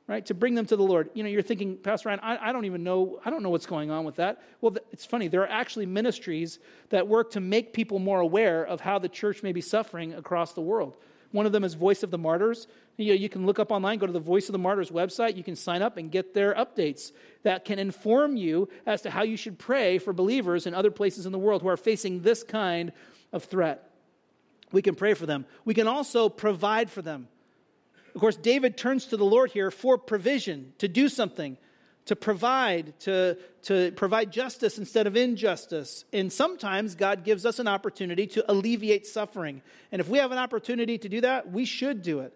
right? 0.07 0.25
To 0.27 0.33
bring 0.33 0.53
them 0.55 0.65
to 0.67 0.75
the 0.75 0.83
Lord. 0.83 1.09
You 1.13 1.23
know, 1.23 1.29
you're 1.29 1.41
thinking, 1.41 1.77
Pastor 1.77 2.09
Ryan, 2.09 2.19
I, 2.21 2.49
I 2.49 2.51
don't 2.51 2.65
even 2.65 2.83
know, 2.83 3.19
I 3.25 3.29
don't 3.29 3.41
know 3.41 3.49
what's 3.49 3.65
going 3.65 3.89
on 3.89 4.05
with 4.05 4.17
that. 4.17 4.41
Well, 4.61 4.71
th- 4.71 4.85
it's 4.91 5.05
funny. 5.05 5.27
There 5.27 5.41
are 5.41 5.49
actually 5.49 5.87
ministries 5.87 6.59
that 6.89 7.07
work 7.07 7.31
to 7.31 7.39
make 7.39 7.73
people 7.73 7.99
more 7.99 8.19
aware 8.19 8.63
of 8.63 8.81
how 8.81 8.99
the 8.99 9.09
church 9.09 9.41
may 9.41 9.51
be 9.51 9.61
suffering 9.61 10.13
across 10.13 10.53
the 10.53 10.61
world. 10.61 10.95
One 11.31 11.45
of 11.45 11.51
them 11.51 11.63
is 11.63 11.73
Voice 11.73 12.03
of 12.03 12.11
the 12.11 12.17
Martyrs. 12.17 12.67
You, 12.97 13.07
know, 13.07 13.13
you 13.19 13.29
can 13.29 13.45
look 13.45 13.59
up 13.59 13.71
online, 13.71 13.97
go 13.97 14.05
to 14.05 14.13
the 14.13 14.19
Voice 14.19 14.47
of 14.47 14.53
the 14.53 14.59
Martyrs 14.59 14.89
website. 14.89 15.35
You 15.35 15.43
can 15.43 15.55
sign 15.55 15.81
up 15.81 15.97
and 15.97 16.11
get 16.11 16.33
their 16.33 16.53
updates 16.53 17.11
that 17.43 17.65
can 17.65 17.79
inform 17.79 18.37
you 18.37 18.69
as 18.85 19.01
to 19.01 19.09
how 19.09 19.23
you 19.23 19.35
should 19.35 19.59
pray 19.59 19.97
for 19.97 20.13
believers 20.13 20.65
in 20.65 20.73
other 20.73 20.91
places 20.91 21.25
in 21.25 21.31
the 21.31 21.39
world 21.39 21.61
who 21.61 21.67
are 21.67 21.77
facing 21.77 22.21
this 22.21 22.43
kind 22.43 22.93
of 23.33 23.43
threat. 23.43 23.89
We 24.71 24.81
can 24.81 24.95
pray 24.95 25.13
for 25.13 25.25
them. 25.25 25.45
We 25.65 25.73
can 25.73 25.87
also 25.87 26.29
provide 26.29 26.89
for 26.89 27.01
them. 27.01 27.27
Of 28.15 28.21
course, 28.21 28.37
David 28.37 28.77
turns 28.77 29.07
to 29.07 29.17
the 29.17 29.25
Lord 29.25 29.51
here 29.51 29.69
for 29.69 29.97
provision, 29.97 30.73
to 30.77 30.87
do 30.87 31.09
something, 31.09 31.57
to 32.05 32.15
provide, 32.15 32.97
to, 33.01 33.37
to 33.63 33.91
provide 33.91 34.31
justice 34.31 34.77
instead 34.77 35.05
of 35.05 35.17
injustice. 35.17 36.05
And 36.13 36.31
sometimes 36.31 36.95
God 36.95 37.25
gives 37.25 37.45
us 37.45 37.59
an 37.59 37.67
opportunity 37.67 38.25
to 38.27 38.49
alleviate 38.49 39.05
suffering. 39.05 39.61
And 39.91 39.99
if 39.99 40.07
we 40.07 40.19
have 40.19 40.31
an 40.31 40.37
opportunity 40.37 40.97
to 40.97 41.09
do 41.09 41.21
that, 41.21 41.51
we 41.51 41.65
should 41.65 42.01
do 42.01 42.21
it. 42.21 42.33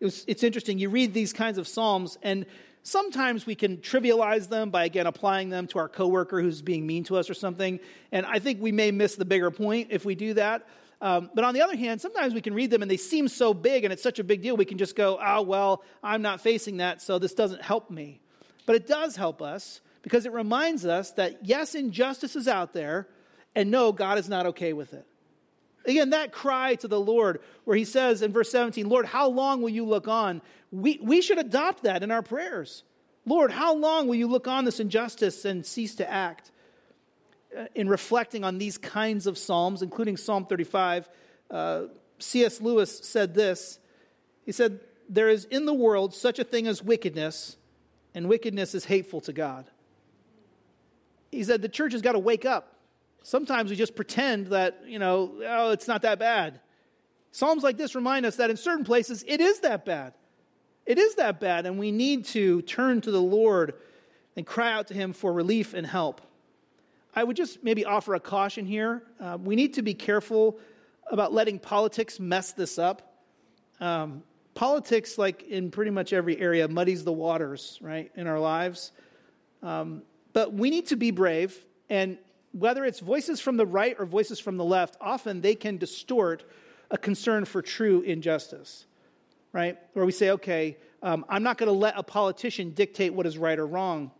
it 0.00 0.06
was, 0.06 0.24
it's 0.26 0.42
interesting. 0.42 0.80
You 0.80 0.90
read 0.90 1.14
these 1.14 1.32
kinds 1.32 1.58
of 1.58 1.68
Psalms, 1.68 2.18
and 2.22 2.44
Sometimes 2.84 3.46
we 3.46 3.54
can 3.54 3.76
trivialize 3.76 4.48
them 4.48 4.70
by, 4.70 4.84
again, 4.84 5.06
applying 5.06 5.50
them 5.50 5.68
to 5.68 5.78
our 5.78 5.88
coworker 5.88 6.42
who's 6.42 6.62
being 6.62 6.84
mean 6.84 7.04
to 7.04 7.16
us 7.16 7.30
or 7.30 7.34
something. 7.34 7.78
And 8.10 8.26
I 8.26 8.40
think 8.40 8.60
we 8.60 8.72
may 8.72 8.90
miss 8.90 9.14
the 9.14 9.24
bigger 9.24 9.52
point 9.52 9.88
if 9.92 10.04
we 10.04 10.16
do 10.16 10.34
that. 10.34 10.66
Um, 11.02 11.30
but 11.34 11.42
on 11.42 11.52
the 11.52 11.62
other 11.62 11.76
hand, 11.76 12.00
sometimes 12.00 12.32
we 12.32 12.40
can 12.40 12.54
read 12.54 12.70
them 12.70 12.80
and 12.80 12.88
they 12.88 12.96
seem 12.96 13.26
so 13.26 13.52
big 13.52 13.82
and 13.82 13.92
it's 13.92 14.04
such 14.04 14.20
a 14.20 14.24
big 14.24 14.40
deal, 14.40 14.56
we 14.56 14.64
can 14.64 14.78
just 14.78 14.94
go, 14.94 15.18
oh, 15.20 15.42
well, 15.42 15.82
I'm 16.00 16.22
not 16.22 16.40
facing 16.40 16.76
that, 16.76 17.02
so 17.02 17.18
this 17.18 17.34
doesn't 17.34 17.60
help 17.60 17.90
me. 17.90 18.20
But 18.66 18.76
it 18.76 18.86
does 18.86 19.16
help 19.16 19.42
us 19.42 19.80
because 20.02 20.26
it 20.26 20.32
reminds 20.32 20.86
us 20.86 21.10
that, 21.12 21.44
yes, 21.44 21.74
injustice 21.74 22.36
is 22.36 22.46
out 22.46 22.72
there, 22.72 23.08
and 23.56 23.68
no, 23.68 23.90
God 23.90 24.16
is 24.16 24.28
not 24.28 24.46
okay 24.46 24.72
with 24.72 24.94
it. 24.94 25.04
Again, 25.84 26.10
that 26.10 26.30
cry 26.30 26.76
to 26.76 26.86
the 26.86 27.00
Lord, 27.00 27.40
where 27.64 27.76
he 27.76 27.84
says 27.84 28.22
in 28.22 28.32
verse 28.32 28.52
17, 28.52 28.88
Lord, 28.88 29.04
how 29.04 29.28
long 29.28 29.60
will 29.60 29.70
you 29.70 29.84
look 29.84 30.06
on? 30.06 30.40
We, 30.70 31.00
we 31.02 31.20
should 31.20 31.38
adopt 31.38 31.82
that 31.82 32.04
in 32.04 32.12
our 32.12 32.22
prayers. 32.22 32.84
Lord, 33.26 33.50
how 33.50 33.74
long 33.74 34.06
will 34.06 34.14
you 34.14 34.28
look 34.28 34.46
on 34.46 34.64
this 34.64 34.78
injustice 34.78 35.44
and 35.44 35.66
cease 35.66 35.96
to 35.96 36.08
act? 36.08 36.51
Uh, 37.56 37.66
in 37.74 37.88
reflecting 37.88 38.44
on 38.44 38.58
these 38.58 38.78
kinds 38.78 39.26
of 39.26 39.36
Psalms, 39.36 39.82
including 39.82 40.16
Psalm 40.16 40.46
35, 40.46 41.08
uh, 41.50 41.82
C.S. 42.18 42.60
Lewis 42.60 43.00
said 43.02 43.34
this. 43.34 43.78
He 44.44 44.52
said, 44.52 44.80
There 45.08 45.28
is 45.28 45.44
in 45.46 45.66
the 45.66 45.74
world 45.74 46.14
such 46.14 46.38
a 46.38 46.44
thing 46.44 46.66
as 46.66 46.82
wickedness, 46.82 47.56
and 48.14 48.28
wickedness 48.28 48.74
is 48.74 48.86
hateful 48.86 49.20
to 49.22 49.32
God. 49.32 49.66
He 51.30 51.44
said, 51.44 51.62
The 51.62 51.68
church 51.68 51.92
has 51.92 52.02
got 52.02 52.12
to 52.12 52.18
wake 52.18 52.44
up 52.44 52.72
Sometimes 53.22 53.70
we 53.70 53.76
just 53.76 53.94
pretend 53.94 54.48
that, 54.48 54.82
you 54.86 54.98
know, 54.98 55.32
oh, 55.46 55.70
it's 55.70 55.86
not 55.86 56.02
that 56.02 56.18
bad. 56.18 56.60
Psalms 57.30 57.62
like 57.62 57.76
this 57.76 57.94
remind 57.94 58.26
us 58.26 58.36
that 58.36 58.50
in 58.50 58.56
certain 58.56 58.84
places 58.84 59.24
it 59.26 59.40
is 59.40 59.60
that 59.60 59.84
bad. 59.84 60.14
It 60.84 60.98
is 60.98 61.14
that 61.14 61.38
bad, 61.38 61.64
and 61.64 61.78
we 61.78 61.92
need 61.92 62.24
to 62.26 62.60
turn 62.62 63.00
to 63.02 63.12
the 63.12 63.22
Lord 63.22 63.74
and 64.36 64.44
cry 64.44 64.72
out 64.72 64.88
to 64.88 64.94
Him 64.94 65.12
for 65.12 65.32
relief 65.32 65.74
and 65.74 65.86
help. 65.86 66.20
I 67.14 67.24
would 67.24 67.36
just 67.36 67.62
maybe 67.62 67.84
offer 67.84 68.14
a 68.14 68.20
caution 68.20 68.64
here. 68.64 69.02
Uh, 69.20 69.38
we 69.40 69.56
need 69.56 69.74
to 69.74 69.82
be 69.82 69.94
careful 69.94 70.58
about 71.10 71.32
letting 71.32 71.58
politics 71.58 72.18
mess 72.18 72.52
this 72.52 72.78
up. 72.78 73.16
Um, 73.80 74.22
politics, 74.54 75.18
like 75.18 75.42
in 75.42 75.70
pretty 75.70 75.90
much 75.90 76.12
every 76.12 76.38
area, 76.38 76.68
muddies 76.68 77.04
the 77.04 77.12
waters, 77.12 77.78
right, 77.82 78.10
in 78.14 78.26
our 78.26 78.38
lives. 78.38 78.92
Um, 79.62 80.02
but 80.32 80.52
we 80.54 80.70
need 80.70 80.86
to 80.86 80.96
be 80.96 81.10
brave 81.10 81.56
and 81.90 82.16
whether 82.52 82.84
it's 82.84 83.00
voices 83.00 83.40
from 83.40 83.56
the 83.56 83.66
right 83.66 83.96
or 83.98 84.06
voices 84.06 84.38
from 84.38 84.56
the 84.56 84.64
left, 84.64 84.96
often 85.00 85.40
they 85.40 85.54
can 85.54 85.78
distort 85.78 86.44
a 86.90 86.98
concern 86.98 87.44
for 87.44 87.62
true 87.62 88.02
injustice, 88.02 88.86
right? 89.52 89.78
Where 89.94 90.04
we 90.04 90.12
say, 90.12 90.30
okay, 90.30 90.76
um, 91.02 91.24
I'm 91.28 91.42
not 91.42 91.58
going 91.58 91.68
to 91.68 91.78
let 91.78 91.94
a 91.96 92.02
politician 92.02 92.70
dictate 92.70 93.14
what 93.14 93.26
is 93.26 93.38
right 93.38 93.58
or 93.58 93.66
wrong. 93.66 94.10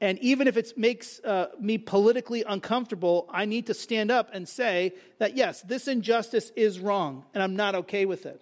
And 0.00 0.18
even 0.20 0.48
if 0.48 0.56
it 0.56 0.72
makes 0.78 1.20
uh, 1.20 1.48
me 1.60 1.76
politically 1.76 2.42
uncomfortable, 2.42 3.28
I 3.30 3.44
need 3.44 3.66
to 3.66 3.74
stand 3.74 4.10
up 4.10 4.30
and 4.32 4.48
say 4.48 4.94
that, 5.18 5.36
yes, 5.36 5.60
this 5.62 5.88
injustice 5.88 6.50
is 6.56 6.80
wrong, 6.80 7.24
and 7.34 7.42
I'm 7.42 7.54
not 7.54 7.74
okay 7.74 8.06
with 8.06 8.24
it. 8.24 8.40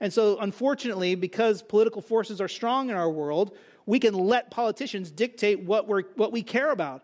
And 0.00 0.12
so, 0.12 0.38
unfortunately, 0.38 1.14
because 1.14 1.62
political 1.62 2.02
forces 2.02 2.40
are 2.40 2.48
strong 2.48 2.90
in 2.90 2.96
our 2.96 3.10
world, 3.10 3.56
we 3.86 3.98
can 3.98 4.14
let 4.14 4.50
politicians 4.50 5.10
dictate 5.10 5.60
what, 5.60 5.88
we're, 5.88 6.02
what 6.14 6.30
we 6.30 6.42
care 6.42 6.70
about 6.70 7.02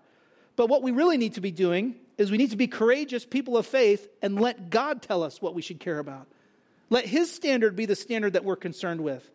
but 0.60 0.68
what 0.68 0.82
we 0.82 0.90
really 0.90 1.16
need 1.16 1.36
to 1.36 1.40
be 1.40 1.52
doing 1.52 1.94
is 2.18 2.30
we 2.30 2.36
need 2.36 2.50
to 2.50 2.56
be 2.58 2.66
courageous 2.66 3.24
people 3.24 3.56
of 3.56 3.64
faith 3.64 4.10
and 4.20 4.38
let 4.38 4.68
God 4.68 5.00
tell 5.00 5.22
us 5.22 5.40
what 5.40 5.54
we 5.54 5.62
should 5.62 5.80
care 5.80 5.98
about. 5.98 6.26
Let 6.90 7.06
His 7.06 7.32
standard 7.32 7.76
be 7.76 7.86
the 7.86 7.96
standard 7.96 8.34
that 8.34 8.44
we're 8.44 8.56
concerned 8.56 9.00
with. 9.00 9.30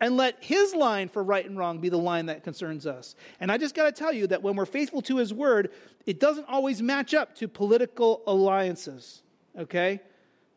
And 0.00 0.16
let 0.16 0.42
His 0.42 0.74
line 0.74 1.08
for 1.08 1.22
right 1.22 1.44
and 1.44 1.58
wrong 1.58 1.78
be 1.78 1.88
the 1.88 1.98
line 1.98 2.26
that 2.26 2.42
concerns 2.42 2.86
us. 2.86 3.14
And 3.38 3.52
I 3.52 3.58
just 3.58 3.74
got 3.74 3.84
to 3.84 3.92
tell 3.92 4.12
you 4.12 4.26
that 4.28 4.42
when 4.42 4.56
we're 4.56 4.66
faithful 4.66 5.02
to 5.02 5.16
His 5.18 5.32
word, 5.32 5.70
it 6.06 6.18
doesn't 6.18 6.46
always 6.48 6.80
match 6.80 7.12
up 7.14 7.34
to 7.36 7.48
political 7.48 8.22
alliances. 8.26 9.22
Okay? 9.58 10.00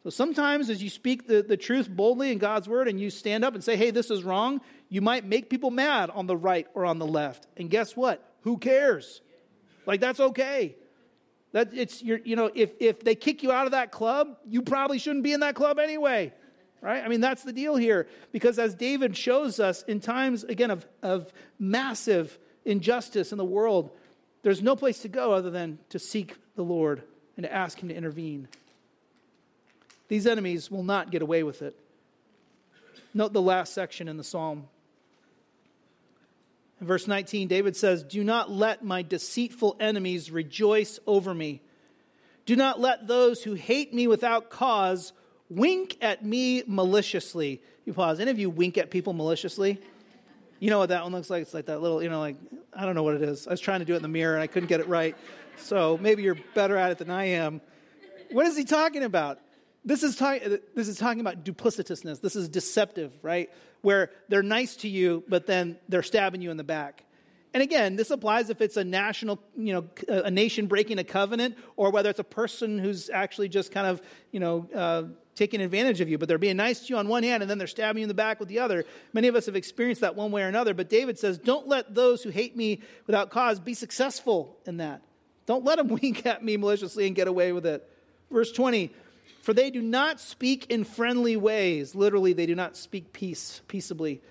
So 0.04 0.10
sometimes 0.10 0.70
as 0.70 0.84
you 0.84 0.90
speak 0.90 1.28
the, 1.28 1.42
the 1.42 1.58
truth 1.58 1.90
boldly 1.90 2.32
in 2.32 2.38
God's 2.38 2.68
word 2.68 2.88
and 2.88 3.00
you 3.00 3.10
stand 3.10 3.46
up 3.46 3.56
and 3.56 3.64
say, 3.64 3.78
hey, 3.78 3.92
this 3.92 4.12
is 4.12 4.24
wrong, 4.24 4.60
you 4.90 5.02
might 5.02 5.26
make 5.26 5.50
people 5.50 5.72
mad 5.72 6.10
on 6.10 6.28
the 6.28 6.36
right 6.36 6.68
or 6.74 6.86
on 6.86 7.00
the 7.00 7.06
left. 7.06 7.48
And 7.56 7.70
guess 7.70 7.96
what? 7.96 8.22
Who 8.42 8.58
cares? 8.58 9.22
Like 9.86 10.02
that's 10.02 10.20
okay. 10.20 10.76
That 11.54 11.70
it's 11.74 12.02
you 12.02 12.20
you 12.24 12.36
know 12.36 12.50
if 12.54 12.72
if 12.80 13.02
they 13.02 13.16
kick 13.16 13.44
you 13.44 13.52
out 13.52 13.66
of 13.66 13.72
that 13.72 13.92
club, 13.92 14.38
you 14.48 14.62
probably 14.62 14.98
shouldn't 14.98 15.24
be 15.24 15.34
in 15.34 15.42
that 15.42 15.56
club 15.56 15.80
anyway. 15.80 16.34
Right? 16.84 17.02
I 17.02 17.08
mean 17.08 17.22
that's 17.22 17.44
the 17.44 17.54
deal 17.54 17.78
here 17.78 18.08
because 18.34 18.60
as 18.60 18.76
David 18.76 19.16
shows 19.16 19.62
us 19.62 19.84
in 19.84 20.02
times 20.02 20.44
again 20.44 20.70
of 20.70 20.86
of 21.02 21.32
massive 21.58 22.38
injustice 22.66 23.32
in 23.32 23.38
the 23.38 23.46
world, 23.46 23.90
there's 24.42 24.62
no 24.62 24.76
place 24.76 25.00
to 25.00 25.08
go 25.08 25.32
other 25.32 25.50
than 25.50 25.80
to 25.90 25.98
seek 25.98 26.36
the 26.56 26.64
Lord 26.64 27.02
and 27.38 27.46
to 27.46 27.54
ask 27.54 27.80
him 27.80 27.88
to 27.88 27.96
intervene. 27.96 28.50
These 30.10 30.28
enemies 30.28 30.70
will 30.70 30.84
not 30.84 31.10
get 31.10 31.22
away 31.22 31.44
with 31.44 31.62
it. 31.62 31.74
Note 33.14 33.32
the 33.32 33.42
last 33.42 33.74
section 33.74 34.10
in 34.10 34.18
the 34.18 34.24
psalm. 34.24 34.68
In 36.82 36.88
verse 36.88 37.08
19, 37.08 37.48
David 37.48 37.78
says, 37.78 38.04
Do 38.04 38.26
not 38.26 38.52
let 38.52 38.84
my 38.84 39.04
deceitful 39.04 39.78
enemies 39.80 40.30
rejoice 40.30 41.00
over 41.08 41.34
me. 41.34 41.62
Do 42.46 42.58
not 42.58 42.82
let 42.82 43.08
those 43.08 43.42
who 43.42 43.54
hate 43.54 43.94
me 43.94 44.06
without 44.06 44.50
cause 44.50 45.14
wink 45.56 45.98
at 46.02 46.26
me 46.26 46.64
maliciously. 46.68 47.62
You 47.86 47.94
pause. 47.94 48.20
Any 48.20 48.32
of 48.32 48.40
you 48.40 48.50
wink 48.50 48.78
at 48.78 48.90
people 48.90 49.14
maliciously? 49.14 49.80
You 50.60 50.70
know 50.70 50.80
what 50.80 50.90
that 50.90 51.04
one 51.04 51.12
looks 51.12 51.30
like? 51.30 51.42
It's 51.42 51.54
like 51.54 51.66
that 51.66 51.82
little, 51.82 52.02
you 52.02 52.10
know, 52.10 52.20
like, 52.20 52.38
I 52.74 52.86
don't 52.86 52.96
know 52.96 53.04
what 53.04 53.16
it 53.16 53.22
is. 53.22 53.48
I 53.48 53.52
was 53.52 53.60
trying 53.60 53.80
to 53.80 53.86
do 53.86 53.94
it 53.94 53.98
in 53.98 54.02
the 54.02 54.08
mirror 54.08 54.34
and 54.34 54.42
I 54.42 54.48
couldn't 54.48 54.70
get 54.70 54.80
it 54.80 54.88
right. 54.88 55.16
So 55.58 55.98
maybe 56.02 56.24
you're 56.24 56.38
better 56.54 56.78
at 56.78 56.92
it 56.92 56.98
than 56.98 57.10
I 57.10 57.26
am. 57.26 57.62
What 58.32 58.48
is 58.48 58.58
he 58.58 58.64
talking 58.64 59.04
about? 59.04 59.40
This 59.86 60.04
is, 60.04 60.16
talk, 60.16 60.42
this 60.76 60.88
is 60.88 60.98
talking 60.98 61.20
about 61.20 61.44
duplicitousness. 61.44 62.22
This 62.22 62.38
is 62.38 62.48
deceptive, 62.48 63.12
right? 63.22 63.50
where 63.84 64.12
they're 64.30 64.42
nice 64.42 64.78
to 64.78 64.90
you, 64.90 65.24
but 65.28 65.46
then 65.46 65.78
they're 65.88 66.04
stabbing 66.04 66.42
you 66.42 66.50
in 66.50 66.58
the 66.58 66.64
back. 66.64 67.04
And 67.54 67.62
again, 67.62 67.98
this 67.98 68.10
applies 68.10 68.50
if 68.50 68.62
it's 68.62 68.78
a 68.78 68.84
national, 68.84 69.40
you 69.56 69.74
know, 69.74 69.86
a 70.08 70.32
nation 70.32 70.66
breaking 70.66 70.98
a 70.98 71.04
covenant, 71.04 71.56
or 71.76 71.92
whether 71.92 72.10
it's 72.10 72.18
a 72.18 72.24
person 72.24 72.80
who's 72.80 73.12
actually 73.12 73.50
just 73.50 73.72
kind 73.72 73.86
of, 73.86 74.02
you 74.32 74.40
know, 74.40 74.68
uh, 74.74 75.04
taking 75.36 75.62
advantage 75.62 76.02
of 76.02 76.10
you. 76.10 76.18
But 76.18 76.28
they're 76.28 76.38
being 76.38 76.58
nice 76.58 76.82
to 76.82 76.94
you 76.94 76.98
on 76.98 77.08
one 77.08 77.24
hand, 77.24 77.44
and 77.44 77.50
then 77.50 77.58
they're 77.58 77.68
stabbing 77.68 78.02
you 78.02 78.04
in 78.04 78.08
the 78.08 78.14
back 78.14 78.40
with 78.40 78.50
the 78.50 78.60
other. 78.60 78.86
Many 79.14 79.28
of 79.28 79.36
us 79.36 79.46
have 79.46 79.56
experienced 79.56 80.02
that 80.02 80.16
one 80.16 80.32
way 80.32 80.44
or 80.44 80.48
another. 80.48 80.74
But 80.74 80.90
David 80.90 81.20
says, 81.20 81.38
"Don't 81.38 81.68
let 81.68 81.94
those 81.94 82.24
who 82.24 82.30
hate 82.30 82.56
me 82.56 82.82
without 83.08 83.30
cause 83.30 83.60
be 83.60 83.74
successful 83.74 84.58
in 84.66 84.78
that. 84.78 85.02
Don't 85.46 85.66
let 85.66 85.78
them 85.78 85.88
wink 86.02 86.26
at 86.26 86.44
me 86.44 86.58
maliciously 86.58 87.08
and 87.08 87.16
get 87.16 87.28
away 87.28 87.52
with 87.52 87.66
it." 87.66 87.90
Verse 88.32 88.52
twenty. 88.52 88.92
For 89.42 89.54
they 89.54 89.72
do 89.72 89.82
not 89.82 90.22
speak 90.22 90.68
in 90.70 90.86
friendly 90.86 91.36
ways. 91.36 91.96
Literally, 91.96 92.32
they 92.32 92.46
do 92.46 92.56
not 92.56 92.78
speak 92.78 93.12
peace, 93.12 93.62
peaceably. 93.68 94.22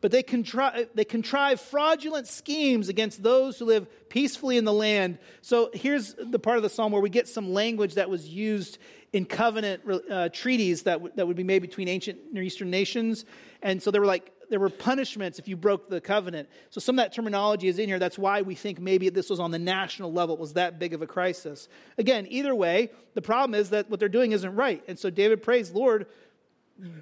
But 0.00 0.12
they 0.12 0.22
contrive, 0.22 0.88
they 0.94 1.04
contrive 1.04 1.60
fraudulent 1.60 2.28
schemes 2.28 2.88
against 2.88 3.22
those 3.22 3.58
who 3.58 3.64
live 3.64 3.86
peacefully 4.08 4.56
in 4.56 4.64
the 4.64 4.72
land. 4.72 5.18
So 5.42 5.70
here's 5.74 6.14
the 6.14 6.38
part 6.38 6.56
of 6.56 6.62
the 6.62 6.70
psalm 6.70 6.92
where 6.92 7.02
we 7.02 7.10
get 7.10 7.26
some 7.26 7.52
language 7.52 7.94
that 7.94 8.08
was 8.08 8.28
used 8.28 8.78
in 9.12 9.24
covenant 9.24 9.82
uh, 10.10 10.28
treaties 10.28 10.82
that, 10.82 10.94
w- 10.94 11.12
that 11.16 11.26
would 11.26 11.36
be 11.36 11.44
made 11.44 11.62
between 11.62 11.88
ancient 11.88 12.32
Near 12.32 12.42
Eastern 12.42 12.70
nations. 12.70 13.24
And 13.62 13.82
so 13.82 13.90
they 13.90 13.98
were 13.98 14.06
like 14.06 14.32
there 14.50 14.60
were 14.60 14.70
punishments 14.70 15.38
if 15.38 15.48
you 15.48 15.56
broke 15.56 15.88
the 15.88 16.00
covenant. 16.00 16.48
So 16.70 16.80
some 16.80 16.98
of 16.98 17.04
that 17.04 17.12
terminology 17.12 17.68
is 17.68 17.78
in 17.78 17.88
here. 17.88 17.98
That's 17.98 18.18
why 18.18 18.42
we 18.42 18.54
think 18.54 18.78
maybe 18.80 19.08
this 19.10 19.30
was 19.30 19.40
on 19.40 19.50
the 19.50 19.58
national 19.58 20.12
level. 20.12 20.34
It 20.36 20.40
was 20.40 20.54
that 20.54 20.78
big 20.78 20.94
of 20.94 21.02
a 21.02 21.06
crisis. 21.06 21.68
Again, 21.98 22.26
either 22.30 22.54
way, 22.54 22.90
the 23.14 23.22
problem 23.22 23.58
is 23.58 23.70
that 23.70 23.90
what 23.90 24.00
they're 24.00 24.08
doing 24.08 24.32
isn't 24.32 24.54
right. 24.54 24.82
And 24.88 24.98
so 24.98 25.10
David 25.10 25.42
prays, 25.42 25.72
Lord, 25.72 26.06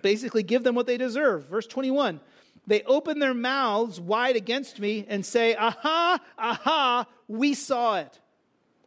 basically 0.02 0.42
give 0.42 0.64
them 0.64 0.74
what 0.74 0.86
they 0.86 0.96
deserve. 0.96 1.48
Verse 1.48 1.66
21 1.66 2.20
They 2.66 2.82
open 2.82 3.18
their 3.20 3.34
mouths 3.34 4.00
wide 4.00 4.36
against 4.36 4.80
me 4.80 5.06
and 5.08 5.24
say, 5.24 5.54
Aha, 5.54 6.18
aha, 6.36 7.06
we 7.28 7.54
saw 7.54 7.98
it. 7.98 8.20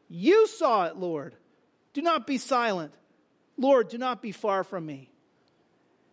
You 0.10 0.48
saw 0.48 0.86
it, 0.86 0.98
Lord. 0.98 1.36
Do 1.94 2.02
not 2.02 2.28
be 2.28 2.38
silent. 2.38 2.94
Lord, 3.58 3.90
do 3.90 3.98
not 3.98 4.22
be 4.22 4.32
far 4.32 4.64
from 4.64 4.86
me. 4.86 5.10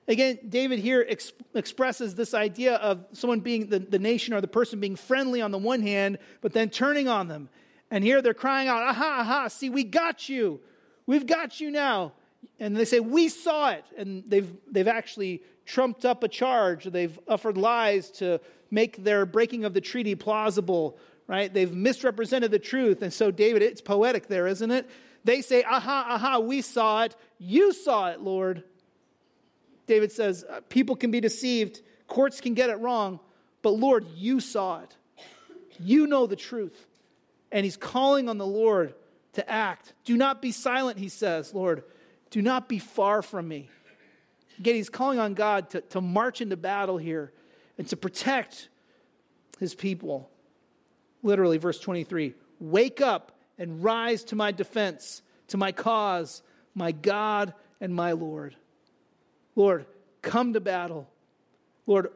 Again, 0.09 0.39
David 0.49 0.79
here 0.79 1.05
ex- 1.09 1.33
expresses 1.55 2.15
this 2.15 2.33
idea 2.33 2.77
of 2.77 3.05
someone 3.13 3.41
being 3.41 3.69
the, 3.69 3.81
the 3.81 3.99
nation 3.99 4.35
or 4.35 4.41
the 4.41 4.49
person 4.49 4.79
being 4.79 4.95
friendly 4.95 5.41
on 5.41 5.51
the 5.51 5.59
one 5.59 5.83
hand, 5.83 6.19
but 6.41 6.53
then 6.53 6.71
turning 6.71 7.09
on 7.09 7.27
them. 7.27 7.49
And 7.91 8.05
here 8.05 8.23
they're 8.23 8.35
crying 8.35 8.69
out, 8.69 8.83
Aha, 8.83 9.19
aha, 9.21 9.49
see, 9.49 9.71
we 9.71 9.83
got 9.83 10.29
you. 10.29 10.61
We've 11.07 11.27
got 11.27 11.61
you 11.61 11.71
now. 11.71 12.13
And 12.61 12.77
they 12.77 12.85
say, 12.85 13.01
We 13.01 13.29
saw 13.29 13.71
it. 13.71 13.85
And 13.97 14.23
they've, 14.29 14.51
they've 14.71 14.89
actually 14.89 15.43
trumped 15.67 16.05
up 16.05 16.23
a 16.23 16.29
charge. 16.29 16.85
They've 16.85 17.19
offered 17.29 17.59
lies 17.59 18.11
to 18.13 18.41
make 18.71 19.03
their 19.05 19.27
breaking 19.27 19.65
of 19.65 19.75
the 19.75 19.81
treaty 19.81 20.15
plausible, 20.15 20.99
right? 21.27 21.53
They've 21.53 21.73
misrepresented 21.73 22.51
the 22.51 22.59
truth. 22.59 23.03
And 23.03 23.13
so, 23.13 23.31
David, 23.31 23.63
it's 23.63 23.81
poetic 23.81 24.29
there, 24.29 24.47
isn't 24.47 24.71
it? 24.71 24.89
They 25.25 25.43
say, 25.43 25.65
Aha, 25.65 26.07
aha, 26.09 26.39
we 26.39 26.63
saw 26.63 27.03
it. 27.03 27.17
You 27.39 27.73
saw 27.73 28.11
it, 28.11 28.21
Lord. 28.21 28.63
David 29.87 30.13
says, 30.13 30.45
uh, 30.49 30.61
people 30.69 30.97
can 30.97 31.11
be 31.11 31.21
deceived, 31.21 31.81
courts 32.09 32.41
can 32.41 32.55
get 32.55 32.71
it 32.71 32.79
wrong, 32.79 33.21
But 33.63 33.71
Lord, 33.71 34.07
you 34.15 34.41
saw 34.41 34.81
it. 34.81 34.97
You 35.79 36.07
know 36.07 36.27
the 36.27 36.37
truth. 36.37 36.87
And 37.53 37.65
he's 37.65 37.77
calling 37.77 38.29
on 38.29 38.39
the 38.39 38.47
Lord 38.47 38.95
to 39.35 39.49
act. 39.51 39.93
Do 40.05 40.17
not 40.17 40.43
be 40.43 40.53
silent, 40.53 40.99
he 40.99 41.09
says, 41.09 41.55
Lord. 41.55 41.85
Do 42.31 42.43
not 42.43 42.69
be 42.69 42.79
far 42.79 43.23
from 43.23 43.47
me. 43.47 43.69
Again, 44.59 44.75
he's 44.75 44.89
calling 44.89 45.19
on 45.19 45.35
God 45.35 45.71
to, 45.71 45.81
to 45.83 46.01
march 46.01 46.41
into 46.41 46.57
battle 46.57 46.99
here 46.99 47.33
and 47.79 47.87
to 47.89 47.97
protect 47.97 48.69
his 49.59 49.75
people. 49.75 50.31
Literally, 51.23 51.59
verse 51.59 51.79
23 51.79 52.35
Wake 52.59 53.01
up 53.01 53.33
and 53.59 53.83
rise 53.83 54.25
to 54.25 54.37
my 54.37 54.53
defense, 54.53 55.23
to 55.49 55.57
my 55.57 55.73
cause, 55.73 56.43
my 56.75 56.93
God 56.93 57.55
and 57.81 57.95
my 57.95 58.13
Lord. 58.13 58.57
Lord, 59.55 59.87
come 60.23 60.53
to 60.53 60.61
battle. 60.61 61.09
Lord, 61.87 62.11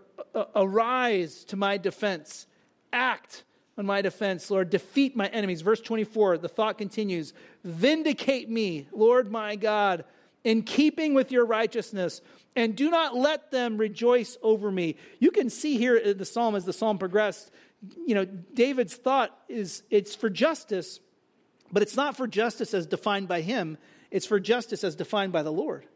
arise 0.55 1.45
to 1.45 1.57
my 1.57 1.77
defense. 1.77 2.47
Act 2.93 3.45
on 3.79 3.87
my 3.87 4.03
defense, 4.03 4.51
Lord. 4.51 4.71
Defeat 4.71 5.17
my 5.17 5.29
enemies. 5.29 5.63
Verse 5.63 5.81
24, 5.81 6.39
the 6.39 6.49
thought 6.49 6.79
continues 6.79 7.33
Vindicate 7.65 8.51
me, 8.51 8.89
Lord 8.93 9.31
my 9.31 9.57
God, 9.57 10.05
in 10.45 10.63
keeping 10.63 11.15
with 11.15 11.33
your 11.33 11.45
righteousness, 11.45 12.21
and 12.57 12.75
do 12.75 12.91
not 12.91 13.15
let 13.15 13.51
them 13.51 13.77
rejoice 13.77 14.37
over 14.43 14.71
me. 14.71 14.97
You 15.19 15.31
can 15.31 15.51
see 15.51 15.77
here 15.77 15.97
in 15.97 16.19
the 16.19 16.25
psalm 16.25 16.55
as 16.55 16.65
the 16.65 16.73
psalm 16.73 16.99
progressed, 16.99 17.51
you 18.07 18.15
know, 18.15 18.25
David's 18.25 18.97
thought 18.97 19.37
is 19.49 19.83
it's 19.91 20.15
for 20.15 20.31
justice, 20.31 21.01
but 21.73 21.83
it's 21.83 21.97
not 21.97 22.17
for 22.17 22.27
justice 22.27 22.75
as 22.75 22.87
defined 22.87 23.29
by 23.29 23.41
him, 23.41 23.79
it's 24.11 24.27
for 24.27 24.41
justice 24.41 24.85
as 24.85 24.97
defined 24.97 25.33
by 25.33 25.43
the 25.43 25.53
Lord. 25.53 25.87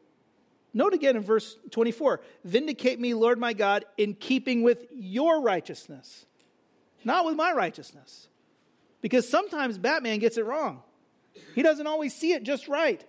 Note 0.72 0.92
again 0.92 1.16
in 1.16 1.22
verse 1.22 1.56
24 1.70 2.20
Vindicate 2.44 3.00
me, 3.00 3.14
Lord 3.14 3.38
my 3.38 3.52
God, 3.52 3.84
in 3.96 4.14
keeping 4.14 4.62
with 4.62 4.86
your 4.92 5.40
righteousness, 5.40 6.26
not 7.04 7.24
with 7.24 7.36
my 7.36 7.52
righteousness. 7.52 8.28
Because 9.00 9.28
sometimes 9.28 9.76
Batman 9.76 10.18
gets 10.18 10.38
it 10.38 10.46
wrong. 10.46 10.82
He 11.54 11.62
doesn't 11.62 11.86
always 11.86 12.14
see 12.14 12.32
it 12.32 12.42
just 12.42 12.68
right. 12.68 13.04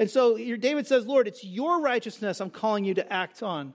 And 0.00 0.10
so 0.10 0.38
David 0.38 0.86
says, 0.86 1.06
Lord, 1.06 1.28
it's 1.28 1.44
your 1.44 1.82
righteousness 1.82 2.40
I'm 2.40 2.48
calling 2.48 2.86
you 2.86 2.94
to 2.94 3.12
act 3.12 3.42
on. 3.42 3.74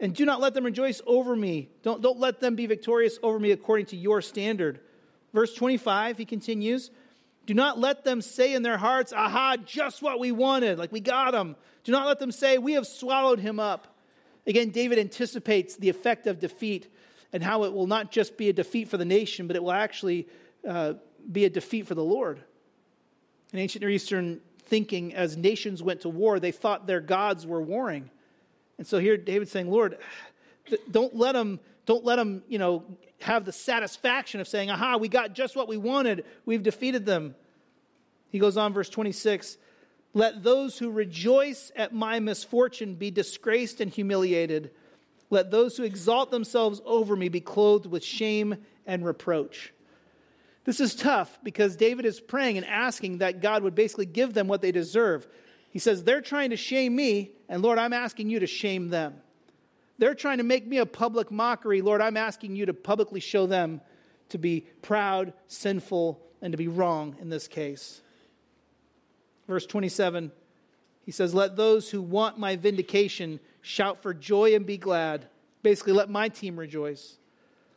And 0.00 0.12
do 0.12 0.24
not 0.24 0.40
let 0.40 0.52
them 0.52 0.64
rejoice 0.64 1.00
over 1.06 1.36
me. 1.36 1.68
Don't, 1.84 2.02
don't 2.02 2.18
let 2.18 2.40
them 2.40 2.56
be 2.56 2.66
victorious 2.66 3.20
over 3.22 3.38
me 3.38 3.52
according 3.52 3.86
to 3.86 3.96
your 3.96 4.20
standard. 4.20 4.80
Verse 5.32 5.54
25, 5.54 6.18
he 6.18 6.24
continues 6.24 6.90
Do 7.46 7.54
not 7.54 7.78
let 7.78 8.02
them 8.02 8.20
say 8.20 8.52
in 8.52 8.64
their 8.64 8.78
hearts, 8.78 9.12
Aha, 9.12 9.58
just 9.64 10.02
what 10.02 10.18
we 10.18 10.32
wanted, 10.32 10.76
like 10.76 10.90
we 10.90 10.98
got 10.98 11.36
him. 11.36 11.54
Do 11.84 11.92
not 11.92 12.08
let 12.08 12.18
them 12.18 12.32
say, 12.32 12.58
We 12.58 12.72
have 12.72 12.86
swallowed 12.88 13.38
him 13.38 13.60
up. 13.60 13.86
Again, 14.48 14.70
David 14.70 14.98
anticipates 14.98 15.76
the 15.76 15.88
effect 15.88 16.26
of 16.26 16.40
defeat 16.40 16.92
and 17.32 17.44
how 17.44 17.62
it 17.62 17.72
will 17.72 17.86
not 17.86 18.10
just 18.10 18.36
be 18.36 18.48
a 18.48 18.52
defeat 18.52 18.88
for 18.88 18.96
the 18.96 19.04
nation, 19.04 19.46
but 19.46 19.54
it 19.54 19.62
will 19.62 19.70
actually 19.70 20.26
uh, 20.68 20.94
be 21.30 21.44
a 21.44 21.50
defeat 21.50 21.86
for 21.86 21.94
the 21.94 22.02
Lord. 22.02 22.40
In 23.52 23.60
ancient 23.60 23.82
Near 23.82 23.90
Eastern 23.90 24.40
thinking, 24.66 25.14
as 25.14 25.36
nations 25.36 25.82
went 25.82 26.02
to 26.02 26.08
war, 26.08 26.40
they 26.40 26.52
thought 26.52 26.86
their 26.86 27.00
gods 27.00 27.46
were 27.46 27.60
warring. 27.60 28.10
And 28.78 28.86
so 28.86 28.98
here 28.98 29.16
David's 29.16 29.50
saying, 29.50 29.70
Lord, 29.70 29.98
don't 30.90 31.14
let 31.14 31.32
them, 31.32 31.60
don't 31.86 32.04
let 32.04 32.16
them, 32.16 32.42
you 32.48 32.58
know, 32.58 32.84
have 33.20 33.44
the 33.44 33.52
satisfaction 33.52 34.40
of 34.40 34.48
saying, 34.48 34.70
aha, 34.70 34.96
we 34.96 35.08
got 35.08 35.34
just 35.34 35.56
what 35.56 35.68
we 35.68 35.76
wanted. 35.76 36.24
We've 36.44 36.62
defeated 36.62 37.06
them. 37.06 37.34
He 38.30 38.38
goes 38.38 38.56
on, 38.56 38.72
verse 38.72 38.88
26 38.88 39.58
Let 40.12 40.42
those 40.42 40.78
who 40.78 40.90
rejoice 40.90 41.70
at 41.76 41.94
my 41.94 42.20
misfortune 42.20 42.94
be 42.94 43.10
disgraced 43.10 43.80
and 43.80 43.90
humiliated. 43.90 44.70
Let 45.30 45.50
those 45.50 45.76
who 45.76 45.82
exalt 45.82 46.30
themselves 46.30 46.80
over 46.84 47.16
me 47.16 47.28
be 47.28 47.40
clothed 47.40 47.86
with 47.86 48.04
shame 48.04 48.56
and 48.86 49.04
reproach. 49.04 49.73
This 50.64 50.80
is 50.80 50.94
tough 50.94 51.38
because 51.42 51.76
David 51.76 52.06
is 52.06 52.20
praying 52.20 52.56
and 52.56 52.66
asking 52.66 53.18
that 53.18 53.42
God 53.42 53.62
would 53.62 53.74
basically 53.74 54.06
give 54.06 54.32
them 54.32 54.48
what 54.48 54.62
they 54.62 54.72
deserve. 54.72 55.26
He 55.70 55.78
says, 55.78 56.04
They're 56.04 56.22
trying 56.22 56.50
to 56.50 56.56
shame 56.56 56.96
me, 56.96 57.32
and 57.48 57.62
Lord, 57.62 57.78
I'm 57.78 57.92
asking 57.92 58.30
you 58.30 58.40
to 58.40 58.46
shame 58.46 58.88
them. 58.88 59.14
They're 59.98 60.14
trying 60.14 60.38
to 60.38 60.44
make 60.44 60.66
me 60.66 60.78
a 60.78 60.86
public 60.86 61.30
mockery. 61.30 61.82
Lord, 61.82 62.00
I'm 62.00 62.16
asking 62.16 62.56
you 62.56 62.66
to 62.66 62.74
publicly 62.74 63.20
show 63.20 63.46
them 63.46 63.80
to 64.30 64.38
be 64.38 64.66
proud, 64.82 65.32
sinful, 65.46 66.20
and 66.40 66.52
to 66.52 66.58
be 66.58 66.68
wrong 66.68 67.16
in 67.20 67.28
this 67.28 67.46
case. 67.46 68.00
Verse 69.46 69.66
27, 69.66 70.32
he 71.04 71.12
says, 71.12 71.34
Let 71.34 71.56
those 71.56 71.90
who 71.90 72.00
want 72.00 72.38
my 72.38 72.56
vindication 72.56 73.38
shout 73.60 74.02
for 74.02 74.14
joy 74.14 74.54
and 74.54 74.64
be 74.64 74.78
glad. 74.78 75.26
Basically, 75.62 75.92
let 75.92 76.10
my 76.10 76.28
team 76.28 76.58
rejoice. 76.58 77.18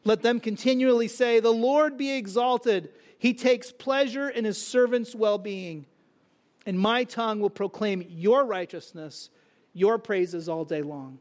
Let 0.04 0.22
them 0.22 0.40
continually 0.40 1.08
say, 1.08 1.40
The 1.40 1.52
Lord 1.52 1.98
be 1.98 2.12
exalted. 2.12 2.90
He 3.20 3.34
takes 3.34 3.72
pleasure 3.72 4.30
in 4.30 4.46
his 4.46 4.64
servants' 4.64 5.16
well 5.16 5.38
being 5.38 5.86
and 6.68 6.78
my 6.78 7.06
tongue 7.06 7.40
will 7.40 7.50
proclaim 7.50 8.06
your 8.10 8.46
righteousness, 8.46 9.30
your 9.74 9.98
praises 9.98 10.50
all 10.50 10.66
day 10.66 10.82
long. 10.82 11.18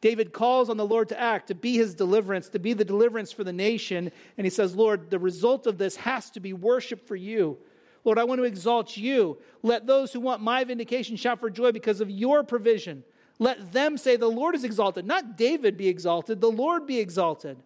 David 0.00 0.32
calls 0.32 0.68
on 0.68 0.76
the 0.76 0.84
Lord 0.84 1.10
to 1.10 1.20
act, 1.20 1.46
to 1.46 1.54
be 1.54 1.76
his 1.76 1.94
deliverance, 1.94 2.48
to 2.48 2.58
be 2.58 2.72
the 2.72 2.84
deliverance 2.84 3.30
for 3.30 3.44
the 3.44 3.52
nation. 3.52 4.10
And 4.36 4.44
he 4.44 4.50
says, 4.50 4.74
Lord, 4.74 5.10
the 5.10 5.20
result 5.20 5.68
of 5.68 5.78
this 5.78 5.94
has 5.94 6.28
to 6.30 6.40
be 6.40 6.52
worship 6.52 7.06
for 7.06 7.14
you. 7.14 7.56
Lord, 8.02 8.18
I 8.18 8.24
want 8.24 8.40
to 8.40 8.44
exalt 8.44 8.96
you. 8.96 9.38
Let 9.62 9.86
those 9.86 10.12
who 10.12 10.18
want 10.18 10.42
my 10.42 10.64
vindication 10.64 11.14
shout 11.14 11.38
for 11.38 11.48
joy 11.48 11.70
because 11.70 12.00
of 12.00 12.10
your 12.10 12.42
provision. 12.42 13.04
Let 13.38 13.72
them 13.72 13.96
say, 13.98 14.16
The 14.16 14.28
Lord 14.28 14.54
is 14.54 14.64
exalted. 14.64 15.06
Not 15.06 15.36
David 15.36 15.76
be 15.76 15.88
exalted, 15.88 16.40
the 16.40 16.50
Lord 16.50 16.86
be 16.86 16.98
exalted. 16.98 17.58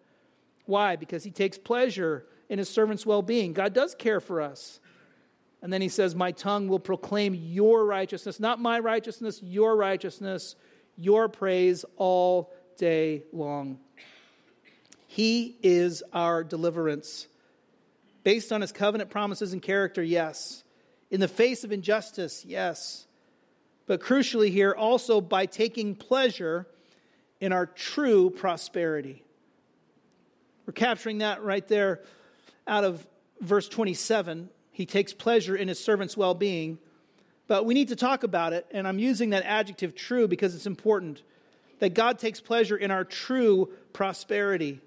Why? 0.65 0.95
Because 0.95 1.23
he 1.23 1.31
takes 1.31 1.57
pleasure 1.57 2.25
in 2.49 2.59
his 2.59 2.69
servant's 2.69 3.05
well 3.05 3.21
being. 3.21 3.53
God 3.53 3.73
does 3.73 3.95
care 3.95 4.19
for 4.19 4.41
us. 4.41 4.79
And 5.61 5.73
then 5.73 5.81
he 5.81 5.89
says, 5.89 6.13
My 6.13 6.31
tongue 6.31 6.67
will 6.67 6.79
proclaim 6.79 7.33
your 7.33 7.85
righteousness, 7.85 8.39
not 8.39 8.59
my 8.59 8.79
righteousness, 8.79 9.41
your 9.41 9.75
righteousness, 9.75 10.55
your 10.95 11.29
praise 11.29 11.85
all 11.95 12.53
day 12.77 13.23
long. 13.31 13.79
He 15.07 15.57
is 15.63 16.03
our 16.13 16.43
deliverance. 16.43 17.27
Based 18.23 18.51
on 18.51 18.61
his 18.61 18.71
covenant 18.71 19.09
promises 19.09 19.53
and 19.53 19.61
character, 19.61 20.03
yes. 20.03 20.63
In 21.09 21.21
the 21.21 21.27
face 21.27 21.63
of 21.63 21.71
injustice, 21.71 22.43
yes. 22.45 23.06
But 23.87 24.01
crucially, 24.01 24.51
here, 24.51 24.73
also 24.73 25.21
by 25.21 25.45
taking 25.45 25.95
pleasure 25.95 26.67
in 27.39 27.51
our 27.51 27.65
true 27.65 28.29
prosperity. 28.29 29.23
We're 30.65 30.73
capturing 30.73 31.19
that 31.19 31.41
right 31.43 31.67
there 31.67 32.01
out 32.67 32.83
of 32.83 33.07
verse 33.39 33.69
27 33.69 34.49
he 34.77 34.85
takes 34.85 35.11
pleasure 35.11 35.55
in 35.55 35.69
his 35.69 35.83
servant's 35.83 36.15
well 36.15 36.35
being. 36.35 36.77
But 37.47 37.65
we 37.65 37.73
need 37.73 37.87
to 37.87 37.95
talk 37.95 38.21
about 38.21 38.53
it, 38.53 38.67
and 38.69 38.87
I'm 38.87 38.99
using 38.99 39.31
that 39.31 39.43
adjective 39.43 39.95
true 39.95 40.27
because 40.27 40.53
it's 40.53 40.67
important 40.67 41.23
that 41.79 41.95
God 41.95 42.19
takes 42.19 42.39
pleasure 42.39 42.77
in 42.77 42.91
our 42.91 43.03
true 43.03 43.73
prosperity. 43.91 44.79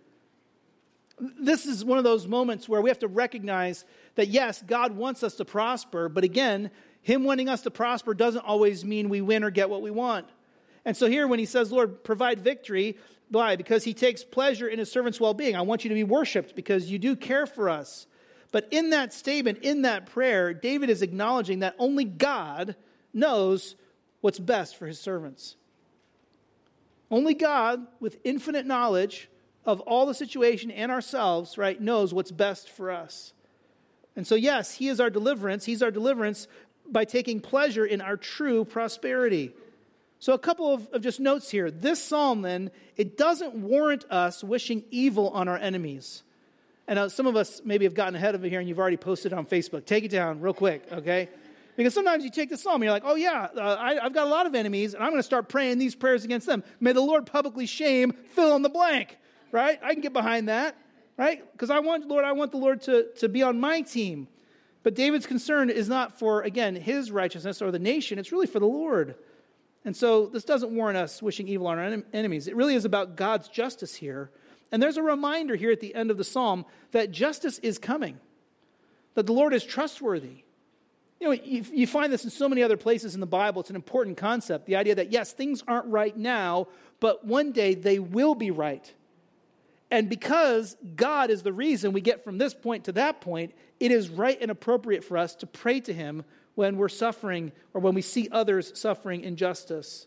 This 1.18 1.66
is 1.66 1.84
one 1.84 1.98
of 1.98 2.04
those 2.04 2.28
moments 2.28 2.68
where 2.68 2.80
we 2.80 2.88
have 2.88 3.00
to 3.00 3.08
recognize 3.08 3.84
that 4.14 4.28
yes, 4.28 4.62
God 4.62 4.94
wants 4.94 5.24
us 5.24 5.34
to 5.34 5.44
prosper, 5.44 6.08
but 6.08 6.22
again, 6.22 6.70
Him 7.02 7.24
wanting 7.24 7.48
us 7.48 7.62
to 7.62 7.70
prosper 7.70 8.14
doesn't 8.14 8.44
always 8.44 8.84
mean 8.84 9.08
we 9.08 9.20
win 9.20 9.44
or 9.44 9.50
get 9.50 9.70
what 9.70 9.82
we 9.82 9.90
want. 9.90 10.26
And 10.84 10.96
so 10.96 11.06
here, 11.06 11.26
when 11.26 11.38
He 11.38 11.46
says, 11.46 11.72
Lord, 11.72 12.04
provide 12.04 12.40
victory, 12.40 12.98
why? 13.30 13.56
Because 13.56 13.84
He 13.84 13.94
takes 13.94 14.24
pleasure 14.24 14.68
in 14.68 14.78
His 14.78 14.90
servant's 14.90 15.20
well 15.20 15.34
being. 15.34 15.56
I 15.56 15.62
want 15.62 15.84
you 15.84 15.88
to 15.88 15.94
be 15.94 16.04
worshiped 16.04 16.54
because 16.54 16.90
you 16.90 16.98
do 16.98 17.16
care 17.16 17.46
for 17.46 17.68
us. 17.68 18.06
But 18.52 18.68
in 18.70 18.90
that 18.90 19.12
statement, 19.12 19.58
in 19.62 19.82
that 19.82 20.06
prayer, 20.06 20.52
David 20.52 20.90
is 20.90 21.02
acknowledging 21.02 21.60
that 21.60 21.76
only 21.78 22.04
God 22.04 22.74
knows 23.12 23.76
what's 24.20 24.38
best 24.38 24.76
for 24.76 24.86
his 24.86 25.00
servants. 25.00 25.56
Only 27.10 27.34
God, 27.34 27.86
with 27.98 28.18
infinite 28.24 28.66
knowledge 28.66 29.28
of 29.64 29.80
all 29.80 30.06
the 30.06 30.14
situation 30.14 30.70
and 30.70 30.90
ourselves, 30.90 31.58
right, 31.58 31.80
knows 31.80 32.14
what's 32.14 32.30
best 32.30 32.68
for 32.68 32.90
us. 32.90 33.32
And 34.16 34.26
so, 34.26 34.34
yes, 34.34 34.74
He 34.74 34.88
is 34.88 35.00
our 35.00 35.10
deliverance. 35.10 35.64
He's 35.64 35.82
our 35.82 35.90
deliverance 35.90 36.46
by 36.92 37.04
taking 37.04 37.40
pleasure 37.40 37.84
in 37.84 38.00
our 38.00 38.16
true 38.16 38.64
prosperity. 38.64 39.52
So, 40.18 40.34
a 40.34 40.38
couple 40.38 40.72
of, 40.72 40.86
of 40.92 41.02
just 41.02 41.18
notes 41.18 41.50
here. 41.50 41.70
This 41.70 42.02
psalm, 42.02 42.42
then, 42.42 42.70
it 42.96 43.16
doesn't 43.16 43.54
warrant 43.54 44.04
us 44.10 44.44
wishing 44.44 44.84
evil 44.90 45.30
on 45.30 45.48
our 45.48 45.56
enemies. 45.56 46.22
And 46.90 46.98
uh, 46.98 47.08
some 47.08 47.26
of 47.28 47.36
us 47.36 47.62
maybe 47.64 47.84
have 47.84 47.94
gotten 47.94 48.16
ahead 48.16 48.34
of 48.34 48.44
it 48.44 48.50
here 48.50 48.58
and 48.58 48.68
you've 48.68 48.80
already 48.80 48.96
posted 48.96 49.32
on 49.32 49.46
Facebook. 49.46 49.86
Take 49.86 50.02
it 50.02 50.10
down 50.10 50.40
real 50.40 50.52
quick, 50.52 50.82
okay? 50.90 51.28
Because 51.76 51.94
sometimes 51.94 52.24
you 52.24 52.30
take 52.30 52.50
the 52.50 52.56
psalm 52.56 52.74
and 52.74 52.84
you're 52.84 52.92
like, 52.92 53.04
oh, 53.06 53.14
yeah, 53.14 53.46
uh, 53.56 53.60
I, 53.60 54.04
I've 54.04 54.12
got 54.12 54.26
a 54.26 54.30
lot 54.30 54.46
of 54.46 54.56
enemies 54.56 54.94
and 54.94 55.02
I'm 55.02 55.10
going 55.10 55.20
to 55.20 55.26
start 55.26 55.48
praying 55.48 55.78
these 55.78 55.94
prayers 55.94 56.24
against 56.24 56.48
them. 56.48 56.64
May 56.80 56.92
the 56.92 57.00
Lord 57.00 57.26
publicly 57.26 57.66
shame, 57.66 58.12
fill 58.30 58.56
in 58.56 58.62
the 58.62 58.68
blank, 58.68 59.16
right? 59.52 59.78
I 59.82 59.92
can 59.92 60.02
get 60.02 60.12
behind 60.12 60.48
that, 60.48 60.76
right? 61.16 61.40
Because 61.52 61.70
I 61.70 61.78
want, 61.78 62.08
Lord, 62.08 62.24
I 62.24 62.32
want 62.32 62.50
the 62.50 62.58
Lord 62.58 62.82
to, 62.82 63.06
to 63.18 63.28
be 63.28 63.44
on 63.44 63.60
my 63.60 63.82
team. 63.82 64.26
But 64.82 64.94
David's 64.94 65.26
concern 65.26 65.70
is 65.70 65.88
not 65.88 66.18
for, 66.18 66.42
again, 66.42 66.74
his 66.74 67.10
righteousness 67.10 67.60
or 67.60 67.70
the 67.70 67.78
nation, 67.78 68.18
it's 68.18 68.32
really 68.32 68.46
for 68.46 68.60
the 68.60 68.66
Lord. 68.66 69.14
And 69.84 69.96
so 69.96 70.26
this 70.26 70.44
doesn't 70.44 70.74
warrant 70.74 70.98
us 70.98 71.22
wishing 71.22 71.48
evil 71.48 71.66
on 71.66 71.78
our 71.78 72.02
enemies. 72.12 72.48
It 72.48 72.56
really 72.56 72.74
is 72.74 72.84
about 72.84 73.16
God's 73.16 73.48
justice 73.48 73.94
here 73.94 74.30
And 74.72 74.82
there's 74.82 74.96
a 74.96 75.02
reminder 75.02 75.56
here 75.56 75.72
at 75.72 75.80
the 75.80 75.94
end 75.94 76.10
of 76.10 76.16
the 76.16 76.24
psalm 76.24 76.64
that 76.92 77.10
justice 77.10 77.58
is 77.58 77.78
coming, 77.78 78.18
that 79.14 79.26
the 79.26 79.32
Lord 79.32 79.52
is 79.52 79.64
trustworthy. 79.64 80.44
You 81.18 81.26
know, 81.26 81.32
you, 81.32 81.64
you, 81.72 81.86
find 81.86 82.12
this 82.12 82.24
in 82.24 82.30
so 82.30 82.48
many 82.48 82.62
other 82.62 82.78
places 82.78 83.14
in 83.14 83.20
the 83.20 83.26
Bible. 83.26 83.60
It's 83.60 83.70
an 83.70 83.76
important 83.76 84.16
concept 84.16 84.66
the 84.66 84.76
idea 84.76 84.94
that, 84.94 85.12
yes, 85.12 85.32
things 85.32 85.62
aren't 85.68 85.86
right 85.86 86.16
now, 86.16 86.68
but 86.98 87.26
one 87.26 87.52
day 87.52 87.74
they 87.74 87.98
will 87.98 88.34
be 88.34 88.50
right. 88.50 88.90
And 89.90 90.08
because 90.08 90.76
God 90.94 91.30
is 91.30 91.42
the 91.42 91.52
reason 91.52 91.92
we 91.92 92.00
get 92.00 92.22
from 92.22 92.38
this 92.38 92.54
point 92.54 92.84
to 92.84 92.92
that 92.92 93.20
point, 93.20 93.54
it 93.80 93.90
is 93.90 94.08
right 94.08 94.38
and 94.40 94.50
appropriate 94.50 95.02
for 95.02 95.18
us 95.18 95.34
to 95.36 95.46
pray 95.46 95.80
to 95.80 95.92
Him 95.92 96.24
when 96.54 96.76
we're 96.76 96.88
suffering 96.88 97.52
or 97.74 97.80
when 97.80 97.94
we 97.94 98.02
see 98.02 98.28
others 98.30 98.78
suffering 98.78 99.22
injustice. 99.22 100.06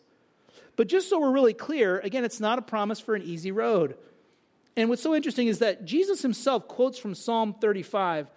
But 0.75 0.87
just 0.87 1.09
so 1.09 1.19
we're 1.19 1.31
really 1.31 1.53
clear, 1.53 1.99
again, 1.99 2.23
it's 2.23 2.39
not 2.39 2.59
a 2.59 2.61
promise 2.61 2.99
for 2.99 3.15
an 3.15 3.23
easy 3.23 3.51
road. 3.51 3.97
And 4.75 4.89
what's 4.89 5.03
so 5.03 5.13
interesting 5.13 5.47
is 5.47 5.59
that 5.59 5.85
Jesus 5.85 6.21
himself 6.21 6.67
quotes 6.67 6.97
from 6.97 7.13
Psalm 7.13 7.53
35. 7.53 8.27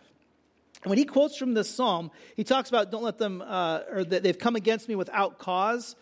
And 0.83 0.91
when 0.91 0.99
he 0.99 1.05
quotes 1.05 1.37
from 1.37 1.55
this 1.55 1.71
psalm, 1.71 2.11
he 2.37 2.45
talks 2.45 2.69
about 2.69 2.91
don't 2.91 3.03
let 3.03 3.19
them, 3.19 3.43
uh, 3.45 3.81
or 3.91 4.05
that 4.05 4.23
they've 4.23 4.39
come 4.39 4.57
against 4.57 4.89
me 4.89 4.95
without 4.95 5.39
cause. 5.39 5.97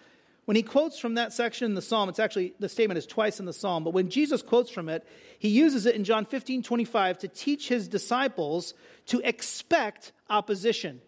When 0.45 0.57
he 0.57 0.63
quotes 0.63 0.99
from 0.99 1.15
that 1.15 1.33
section 1.33 1.67
in 1.67 1.75
the 1.75 1.83
psalm, 1.83 2.09
it's 2.09 2.19
actually, 2.19 2.55
the 2.59 2.69
statement 2.69 2.99
is 2.99 3.07
twice 3.07 3.41
in 3.41 3.47
the 3.47 3.53
psalm, 3.53 3.83
but 3.83 3.95
when 3.95 4.11
Jesus 4.11 4.43
quotes 4.43 4.71
from 4.71 4.89
it, 4.89 5.07
he 5.39 5.49
uses 5.49 5.87
it 5.87 5.95
in 5.95 6.05
John 6.05 6.27
15 6.27 6.63
25 6.63 7.19
to 7.21 7.29
teach 7.29 7.69
his 7.69 7.89
disciples 7.89 8.75
to 9.07 9.21
expect 9.21 10.13
opposition. 10.29 11.01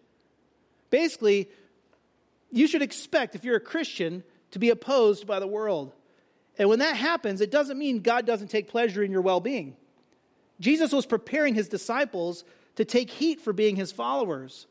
Basically, 0.89 1.49
you 2.51 2.67
should 2.67 2.81
expect, 2.81 3.35
if 3.35 3.43
you're 3.43 3.57
a 3.57 3.61
Christian, 3.61 4.23
to 4.51 4.59
be 4.59 4.69
opposed 4.69 5.27
by 5.27 5.39
the 5.39 5.47
world. 5.47 5.93
And 6.57 6.69
when 6.69 6.79
that 6.79 6.95
happens, 6.95 7.41
it 7.41 7.51
doesn't 7.51 7.77
mean 7.77 7.99
God 7.99 8.25
doesn't 8.25 8.47
take 8.49 8.69
pleasure 8.69 9.03
in 9.03 9.11
your 9.11 9.21
well 9.21 9.39
being. 9.39 9.75
Jesus 10.59 10.91
was 10.91 11.05
preparing 11.05 11.53
his 11.53 11.69
disciples 11.69 12.43
to 12.75 12.85
take 12.85 13.11
heat 13.11 13.41
for 13.41 13.53
being 13.53 13.75
his 13.75 13.91
followers. 13.91 14.65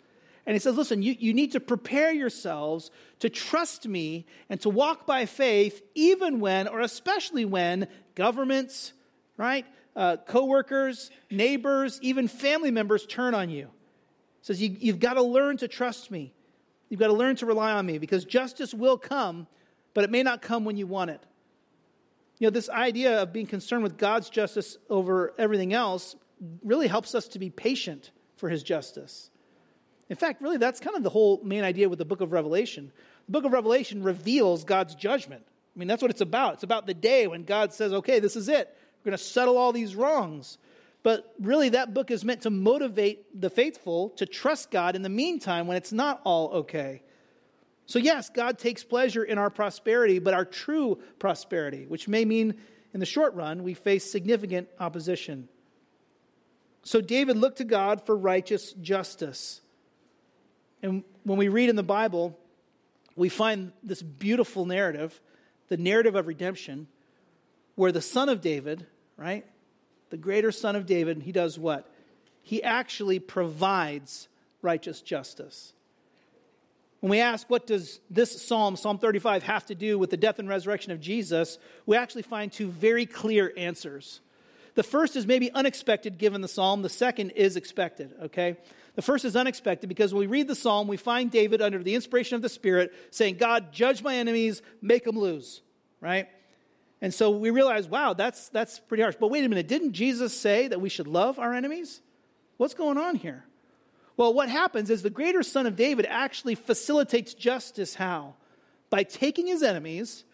And 0.47 0.55
he 0.55 0.61
says, 0.61 0.77
Listen, 0.77 1.03
you, 1.03 1.17
you 1.19 1.35
need 1.35 1.53
to 1.53 1.61
prepare 1.61 2.13
yourselves 2.13 2.91
to 3.19 3.29
trust 3.29 3.87
me 3.87 4.27
and 4.49 4.61
to 4.61 4.71
walk 4.71 5.07
by 5.07 5.27
faith, 5.27 5.83
even 5.95 6.39
when, 6.39 6.69
or 6.69 6.81
especially 6.81 7.45
when, 7.45 7.89
governments, 8.15 8.93
right, 9.37 9.67
uh, 9.97 10.19
coworkers, 10.19 11.11
neighbors, 11.31 11.99
even 12.03 12.29
family 12.29 12.71
members 12.71 13.05
turn 13.07 13.35
on 13.35 13.51
you. 13.51 13.65
He 13.65 14.47
says, 14.47 14.63
you, 14.63 14.77
You've 14.79 15.01
got 15.01 15.15
to 15.15 15.23
learn 15.23 15.57
to 15.59 15.69
trust 15.69 16.11
me. 16.11 16.33
You've 16.89 17.01
got 17.01 17.09
to 17.09 17.15
learn 17.15 17.35
to 17.37 17.47
rely 17.47 17.73
on 17.73 17.85
me 17.85 17.99
because 17.99 18.25
justice 18.25 18.73
will 18.73 18.97
come, 18.97 19.49
but 19.95 20.05
it 20.05 20.11
may 20.11 20.23
not 20.23 20.43
come 20.43 20.65
when 20.65 20.77
you 20.77 20.87
want 20.87 21.11
it. 21.11 21.21
You 22.39 22.47
know, 22.47 22.51
this 22.51 22.69
idea 22.69 23.23
of 23.23 23.33
being 23.33 23.47
concerned 23.47 23.83
with 23.83 23.97
God's 23.97 24.31
justice 24.31 24.77
over 24.89 25.35
everything 25.39 25.73
else 25.73 26.15
really 26.63 26.87
helps 26.87 27.15
us 27.15 27.29
to 27.29 27.39
be 27.39 27.51
patient 27.51 28.11
for 28.37 28.49
his 28.49 28.63
justice. 28.63 29.31
In 30.09 30.17
fact, 30.17 30.41
really, 30.41 30.57
that's 30.57 30.81
kind 30.81 30.97
of 30.97 31.03
the 31.03 31.11
whole 31.11 31.41
main 31.43 31.65
idea 31.65 31.89
with 31.89 31.99
the 31.99 32.05
book 32.05 32.21
of 32.21 32.33
Revelation. 32.33 32.93
The 33.27 33.33
book 33.33 33.45
of 33.45 33.53
Revelation 33.53 34.03
reveals 34.03 34.65
God's 34.65 34.95
judgment. 34.95 35.43
I 35.47 35.79
mean, 35.79 35.89
that's 35.89 36.01
what 36.01 36.11
it's 36.11 36.21
about. 36.21 36.55
It's 36.55 36.63
about 36.63 36.87
the 36.87 36.95
day 36.95 37.27
when 37.27 37.45
God 37.45 37.73
says, 37.73 37.93
okay, 37.93 38.21
this 38.21 38.37
is 38.37 38.49
it. 38.49 38.75
We're 39.05 39.11
going 39.11 39.19
to 39.19 39.25
settle 39.25 39.59
all 39.59 39.73
these 39.73 39.97
wrongs. 39.97 40.59
But 41.03 41.35
really, 41.41 41.69
that 41.71 41.93
book 41.93 42.11
is 42.11 42.25
meant 42.25 42.43
to 42.43 42.51
motivate 42.51 43.41
the 43.41 43.51
faithful 43.51 44.11
to 44.11 44.27
trust 44.27 44.71
God 44.71 44.97
in 44.97 45.03
the 45.03 45.09
meantime 45.09 45.67
when 45.67 45.77
it's 45.77 45.93
not 45.93 46.21
all 46.25 46.49
okay. 46.51 47.03
So, 47.87 48.01
yes, 48.01 48.31
God 48.31 48.59
takes 48.59 48.83
pleasure 48.83 49.23
in 49.23 49.39
our 49.39 49.51
prosperity, 49.51 50.19
but 50.19 50.35
our 50.35 50.45
true 50.45 50.99
prosperity, 51.19 51.87
which 51.87 52.09
may 52.09 52.25
mean 52.25 52.57
in 52.93 52.99
the 52.99 53.07
short 53.07 53.35
run 53.35 53.63
we 53.63 53.75
face 53.75 54.11
significant 54.11 54.69
opposition. 54.81 55.49
So, 56.83 57.01
David 57.01 57.37
looked 57.37 57.59
to 57.59 57.65
God 57.65 58.05
for 58.05 58.17
righteous 58.17 58.73
justice. 58.73 59.61
And 60.87 61.03
when 61.25 61.37
we 61.37 61.49
read 61.49 61.69
in 61.69 61.75
the 61.75 61.83
Bible, 61.83 62.39
we 63.17 63.29
find 63.29 63.73
this 63.83 64.01
beautiful 64.03 64.67
narrative, 64.67 65.21
the 65.67 65.77
narrative 65.77 66.15
of 66.15 66.29
redemption, 66.29 66.87
where 67.75 67.91
the 67.91 68.01
son 68.01 68.29
of 68.29 68.41
David, 68.41 68.87
right, 69.17 69.45
the 70.11 70.17
greater 70.17 70.53
son 70.53 70.77
of 70.77 70.87
David, 70.87 71.23
he 71.23 71.33
does 71.33 71.59
what? 71.59 71.91
He 72.41 72.63
actually 72.63 73.19
provides 73.19 74.29
righteous 74.63 75.01
justice. 75.01 75.73
When 77.01 77.11
we 77.11 77.19
ask, 77.19 77.51
what 77.51 77.67
does 77.67 77.99
this 78.09 78.41
psalm, 78.41 78.77
Psalm 78.77 78.99
35, 78.99 79.43
have 79.43 79.67
to 79.67 79.75
do 79.75 79.99
with 79.99 80.11
the 80.11 80.17
death 80.17 80.39
and 80.39 80.49
resurrection 80.49 80.93
of 80.93 81.01
Jesus, 81.01 81.59
we 81.85 81.97
actually 81.97 82.23
find 82.23 82.53
two 82.53 82.69
very 82.69 83.07
clear 83.07 83.53
answers. 83.57 84.21
The 84.77 84.83
first 84.83 85.17
is 85.17 85.27
maybe 85.27 85.51
unexpected 85.51 86.19
given 86.19 86.43
the 86.43 86.49
psalm, 86.49 86.83
the 86.83 86.91
second 86.91 87.31
is 87.31 87.57
expected, 87.57 88.15
okay? 88.25 88.59
The 88.95 89.03
first 89.03 89.25
is 89.25 89.35
unexpected 89.35 89.89
because 89.89 90.13
when 90.13 90.21
we 90.21 90.27
read 90.27 90.49
the 90.49 90.55
psalm, 90.55 90.87
we 90.87 90.99
find 90.99 91.31
David 91.31 91.63
under 91.63 91.83
the 91.83 91.95
inspiration 91.95 92.37
of 92.37 92.43
the 92.43 92.51
Spirit 92.51 92.93
saying, 93.11 93.39
God, 93.39 93.73
judge 93.73 94.03
my 94.03 94.17
enemies, 94.17 94.61
make 94.83 95.05
them 95.05 95.19
lose, 95.19 95.63
right? 96.01 96.29
And 97.01 97.13
so 97.13 97.31
we 97.31 97.49
realize, 97.49 97.89
wow, 97.89 98.13
that's, 98.13 98.51
that's 98.51 98.79
pretty 98.79 99.03
harsh. 99.03 99.17
But 99.19 99.29
wait 99.29 99.45
a 99.45 99.49
minute, 99.49 99.67
didn't 99.67 99.95
Jesus 99.95 100.39
say 100.39 100.69
that 100.69 100.81
we 100.81 100.91
should 100.91 101.07
love 101.07 101.39
our 101.39 101.55
enemies? 101.55 102.03
What's 102.59 102.75
going 102.75 102.99
on 102.99 103.15
here? 103.17 103.45
Well, 104.19 104.35
what 104.35 104.51
happens 104.51 104.91
is 104.91 105.03
the 105.03 105.11
greater 105.11 105.43
son 105.43 105.67
of 105.67 105.77
David 105.77 106.07
actually 106.07 106.55
facilitates 106.55 107.33
justice 107.33 107.95
how? 107.95 108.35
By 108.91 109.05
taking 109.05 109.47
his 109.47 109.63
enemies 109.63 110.25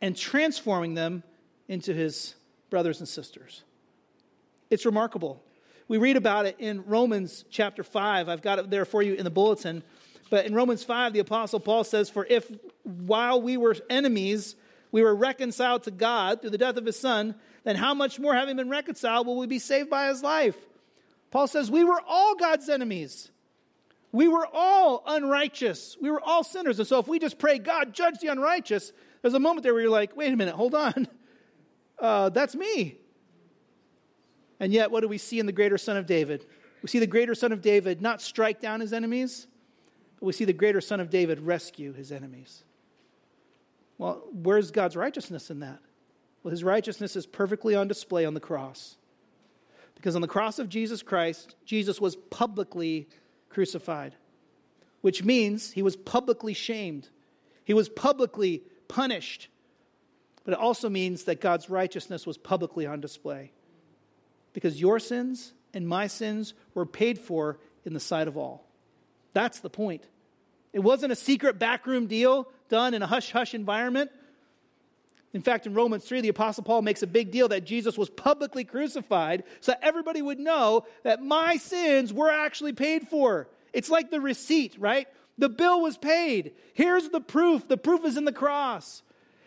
and 0.00 0.16
transforming 0.16 0.94
them 0.94 1.22
into 1.68 1.92
his 1.92 2.34
brothers 2.70 3.00
and 3.00 3.08
sisters. 3.08 3.62
It's 4.70 4.86
remarkable. 4.86 5.42
We 5.88 5.98
read 5.98 6.16
about 6.16 6.46
it 6.46 6.56
in 6.60 6.84
Romans 6.86 7.44
chapter 7.50 7.82
5. 7.82 8.28
I've 8.28 8.42
got 8.42 8.60
it 8.60 8.70
there 8.70 8.84
for 8.84 9.02
you 9.02 9.14
in 9.14 9.24
the 9.24 9.30
bulletin. 9.30 9.82
But 10.30 10.46
in 10.46 10.54
Romans 10.54 10.84
5, 10.84 11.12
the 11.12 11.18
Apostle 11.18 11.58
Paul 11.58 11.82
says, 11.82 12.08
For 12.08 12.24
if 12.24 12.48
while 12.84 13.42
we 13.42 13.56
were 13.56 13.76
enemies, 13.90 14.54
we 14.92 15.02
were 15.02 15.14
reconciled 15.14 15.82
to 15.84 15.90
God 15.90 16.40
through 16.40 16.50
the 16.50 16.58
death 16.58 16.76
of 16.76 16.86
his 16.86 16.98
son, 16.98 17.34
then 17.64 17.74
how 17.74 17.94
much 17.94 18.20
more, 18.20 18.34
having 18.34 18.56
been 18.56 18.70
reconciled, 18.70 19.26
will 19.26 19.36
we 19.36 19.48
be 19.48 19.58
saved 19.58 19.90
by 19.90 20.06
his 20.06 20.22
life? 20.22 20.56
Paul 21.32 21.48
says, 21.48 21.70
We 21.70 21.82
were 21.82 22.00
all 22.06 22.36
God's 22.36 22.68
enemies. 22.68 23.30
We 24.12 24.28
were 24.28 24.46
all 24.52 25.02
unrighteous. 25.06 25.96
We 26.00 26.10
were 26.10 26.20
all 26.20 26.42
sinners. 26.42 26.78
And 26.78 26.86
so 26.86 26.98
if 26.98 27.06
we 27.06 27.18
just 27.18 27.38
pray, 27.38 27.58
God, 27.58 27.92
judge 27.92 28.18
the 28.20 28.28
unrighteous, 28.28 28.92
there's 29.22 29.34
a 29.34 29.40
moment 29.40 29.62
there 29.62 29.72
where 29.72 29.82
you're 29.82 29.90
like, 29.90 30.16
wait 30.16 30.32
a 30.32 30.36
minute, 30.36 30.54
hold 30.54 30.74
on. 30.74 31.08
Uh, 31.98 32.30
that's 32.30 32.54
me. 32.54 32.96
And 34.60 34.72
yet, 34.72 34.90
what 34.90 35.00
do 35.00 35.08
we 35.08 35.18
see 35.18 35.40
in 35.40 35.46
the 35.46 35.52
greater 35.52 35.78
son 35.78 35.96
of 35.96 36.06
David? 36.06 36.44
We 36.82 36.88
see 36.88 36.98
the 36.98 37.06
greater 37.06 37.34
son 37.34 37.50
of 37.50 37.62
David 37.62 38.00
not 38.00 38.20
strike 38.20 38.60
down 38.60 38.80
his 38.80 38.92
enemies, 38.92 39.46
but 40.18 40.26
we 40.26 40.32
see 40.32 40.44
the 40.44 40.52
greater 40.52 40.80
son 40.80 41.00
of 41.00 41.10
David 41.10 41.40
rescue 41.40 41.94
his 41.94 42.12
enemies. 42.12 42.62
Well, 43.98 44.22
where's 44.32 44.70
God's 44.70 44.96
righteousness 44.96 45.50
in 45.50 45.60
that? 45.60 45.78
Well, 46.42 46.50
his 46.50 46.64
righteousness 46.64 47.16
is 47.16 47.26
perfectly 47.26 47.74
on 47.74 47.88
display 47.88 48.24
on 48.24 48.34
the 48.34 48.40
cross. 48.40 48.96
Because 49.94 50.14
on 50.14 50.22
the 50.22 50.28
cross 50.28 50.58
of 50.58 50.68
Jesus 50.68 51.02
Christ, 51.02 51.56
Jesus 51.66 52.00
was 52.00 52.16
publicly 52.16 53.08
crucified, 53.50 54.14
which 55.02 55.22
means 55.22 55.72
he 55.72 55.82
was 55.82 55.96
publicly 55.96 56.54
shamed, 56.54 57.08
he 57.64 57.74
was 57.74 57.88
publicly 57.88 58.62
punished. 58.88 59.48
But 60.44 60.54
it 60.54 60.58
also 60.58 60.88
means 60.88 61.24
that 61.24 61.40
God's 61.40 61.68
righteousness 61.68 62.26
was 62.26 62.38
publicly 62.38 62.86
on 62.86 63.00
display. 63.00 63.52
Because 64.52 64.80
your 64.80 64.98
sins 64.98 65.52
and 65.72 65.86
my 65.86 66.06
sins 66.06 66.54
were 66.74 66.86
paid 66.86 67.18
for 67.18 67.58
in 67.84 67.94
the 67.94 68.00
sight 68.00 68.28
of 68.28 68.36
all. 68.36 68.66
That's 69.32 69.60
the 69.60 69.70
point. 69.70 70.02
It 70.72 70.80
wasn't 70.80 71.12
a 71.12 71.16
secret 71.16 71.58
backroom 71.58 72.06
deal 72.06 72.48
done 72.68 72.94
in 72.94 73.02
a 73.02 73.06
hush 73.06 73.30
hush 73.30 73.54
environment. 73.54 74.10
In 75.32 75.42
fact, 75.42 75.66
in 75.66 75.74
Romans 75.74 76.04
3, 76.04 76.22
the 76.22 76.28
Apostle 76.28 76.64
Paul 76.64 76.82
makes 76.82 77.02
a 77.02 77.06
big 77.06 77.30
deal 77.30 77.48
that 77.48 77.64
Jesus 77.64 77.96
was 77.96 78.10
publicly 78.10 78.64
crucified 78.64 79.44
so 79.60 79.72
that 79.72 79.84
everybody 79.84 80.22
would 80.22 80.40
know 80.40 80.86
that 81.04 81.22
my 81.22 81.56
sins 81.56 82.12
were 82.12 82.30
actually 82.30 82.72
paid 82.72 83.08
for. 83.08 83.48
It's 83.72 83.90
like 83.90 84.10
the 84.10 84.20
receipt, 84.20 84.76
right? 84.78 85.06
The 85.38 85.48
bill 85.48 85.82
was 85.82 85.96
paid. 85.96 86.52
Here's 86.74 87.08
the 87.08 87.20
proof. 87.20 87.68
The 87.68 87.76
proof 87.76 88.04
is 88.04 88.16
in 88.16 88.24
the 88.24 88.32
cross. 88.32 89.02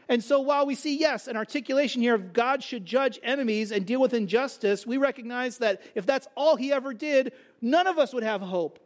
And 0.09 0.23
so 0.23 0.39
while 0.39 0.65
we 0.65 0.75
see, 0.75 0.97
yes, 0.97 1.27
an 1.27 1.37
articulation 1.37 2.01
here 2.01 2.15
of 2.15 2.33
God 2.33 2.61
should 2.63 2.85
judge 2.85 3.19
enemies 3.23 3.71
and 3.71 3.85
deal 3.85 4.01
with 4.01 4.13
injustice, 4.13 4.85
we 4.85 4.97
recognize 4.97 5.59
that 5.59 5.81
if 5.95 6.05
that's 6.05 6.27
all 6.35 6.55
he 6.55 6.73
ever 6.73 6.93
did, 6.93 7.31
none 7.61 7.87
of 7.87 7.97
us 7.97 8.13
would 8.13 8.23
have 8.23 8.41
hope. 8.41 8.79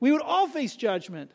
We 0.00 0.12
would 0.12 0.22
all 0.22 0.48
face 0.48 0.74
judgment. 0.76 1.30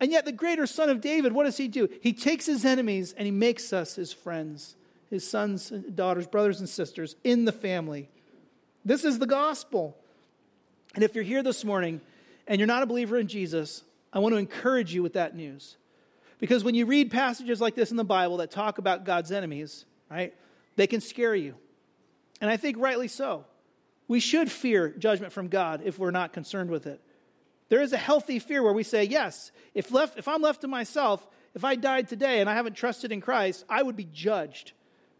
And 0.00 0.10
yet, 0.10 0.24
the 0.24 0.32
greater 0.32 0.66
son 0.66 0.90
of 0.90 1.00
David, 1.00 1.32
what 1.32 1.44
does 1.44 1.56
he 1.56 1.68
do? 1.68 1.88
He 2.02 2.12
takes 2.12 2.46
his 2.46 2.64
enemies 2.64 3.14
and 3.16 3.26
he 3.26 3.32
makes 3.32 3.72
us 3.72 3.94
his 3.94 4.12
friends, 4.12 4.76
his 5.08 5.28
sons, 5.28 5.70
daughters, 5.70 6.26
brothers, 6.26 6.58
and 6.58 6.68
sisters 6.68 7.16
in 7.22 7.44
the 7.44 7.52
family. 7.52 8.08
This 8.84 9.04
is 9.04 9.18
the 9.18 9.26
gospel. 9.26 9.96
And 10.94 11.02
if 11.02 11.14
you're 11.14 11.24
here 11.24 11.42
this 11.42 11.64
morning 11.64 12.00
and 12.46 12.58
you're 12.58 12.66
not 12.66 12.82
a 12.82 12.86
believer 12.86 13.18
in 13.18 13.28
Jesus, 13.28 13.82
I 14.12 14.18
want 14.18 14.34
to 14.34 14.38
encourage 14.38 14.92
you 14.92 15.02
with 15.02 15.14
that 15.14 15.34
news. 15.34 15.76
Because 16.44 16.62
when 16.62 16.74
you 16.74 16.84
read 16.84 17.10
passages 17.10 17.58
like 17.58 17.74
this 17.74 17.90
in 17.90 17.96
the 17.96 18.04
Bible 18.04 18.36
that 18.36 18.50
talk 18.50 18.76
about 18.76 19.06
God's 19.06 19.32
enemies, 19.32 19.86
right, 20.10 20.34
they 20.76 20.86
can 20.86 21.00
scare 21.00 21.34
you. 21.34 21.54
And 22.38 22.50
I 22.50 22.58
think 22.58 22.76
rightly 22.78 23.08
so. 23.08 23.46
We 24.08 24.20
should 24.20 24.52
fear 24.52 24.90
judgment 24.90 25.32
from 25.32 25.48
God 25.48 25.80
if 25.86 25.98
we're 25.98 26.10
not 26.10 26.34
concerned 26.34 26.68
with 26.68 26.86
it. 26.86 27.00
There 27.70 27.80
is 27.80 27.94
a 27.94 27.96
healthy 27.96 28.38
fear 28.40 28.62
where 28.62 28.74
we 28.74 28.82
say, 28.82 29.04
yes, 29.04 29.52
if, 29.72 29.90
left, 29.90 30.18
if 30.18 30.28
I'm 30.28 30.42
left 30.42 30.60
to 30.60 30.68
myself, 30.68 31.26
if 31.54 31.64
I 31.64 31.76
died 31.76 32.08
today 32.08 32.40
and 32.40 32.50
I 32.50 32.54
haven't 32.54 32.76
trusted 32.76 33.10
in 33.10 33.22
Christ, 33.22 33.64
I 33.66 33.82
would 33.82 33.96
be 33.96 34.06
judged 34.12 34.72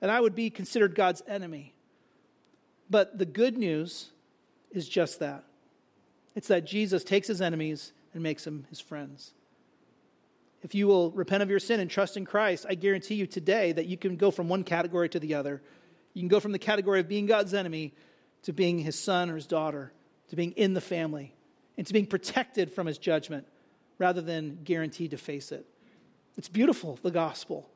and 0.02 0.10
I 0.10 0.20
would 0.20 0.34
be 0.34 0.50
considered 0.50 0.94
God's 0.94 1.22
enemy. 1.26 1.72
But 2.90 3.16
the 3.16 3.24
good 3.24 3.56
news 3.56 4.10
is 4.72 4.86
just 4.86 5.20
that 5.20 5.44
it's 6.34 6.48
that 6.48 6.66
Jesus 6.66 7.02
takes 7.02 7.28
his 7.28 7.40
enemies 7.40 7.94
and 8.12 8.22
makes 8.22 8.44
them 8.44 8.66
his 8.68 8.78
friends. 8.78 9.32
If 10.64 10.74
you 10.74 10.86
will 10.86 11.10
repent 11.10 11.42
of 11.42 11.50
your 11.50 11.60
sin 11.60 11.78
and 11.78 11.90
trust 11.90 12.16
in 12.16 12.24
Christ, 12.24 12.64
I 12.66 12.74
guarantee 12.74 13.16
you 13.16 13.26
today 13.26 13.72
that 13.72 13.84
you 13.84 13.98
can 13.98 14.16
go 14.16 14.30
from 14.30 14.48
one 14.48 14.64
category 14.64 15.10
to 15.10 15.20
the 15.20 15.34
other. 15.34 15.62
You 16.14 16.22
can 16.22 16.28
go 16.28 16.40
from 16.40 16.52
the 16.52 16.58
category 16.58 17.00
of 17.00 17.08
being 17.08 17.26
God's 17.26 17.52
enemy 17.52 17.92
to 18.44 18.54
being 18.54 18.78
his 18.78 18.98
son 18.98 19.28
or 19.28 19.34
his 19.34 19.46
daughter, 19.46 19.92
to 20.30 20.36
being 20.36 20.52
in 20.52 20.72
the 20.72 20.80
family, 20.80 21.34
and 21.76 21.86
to 21.86 21.92
being 21.92 22.06
protected 22.06 22.72
from 22.72 22.86
his 22.86 22.96
judgment 22.96 23.46
rather 23.98 24.22
than 24.22 24.58
guaranteed 24.64 25.10
to 25.10 25.18
face 25.18 25.52
it. 25.52 25.66
It's 26.38 26.48
beautiful, 26.48 26.98
the 27.02 27.10
gospel. 27.10 27.68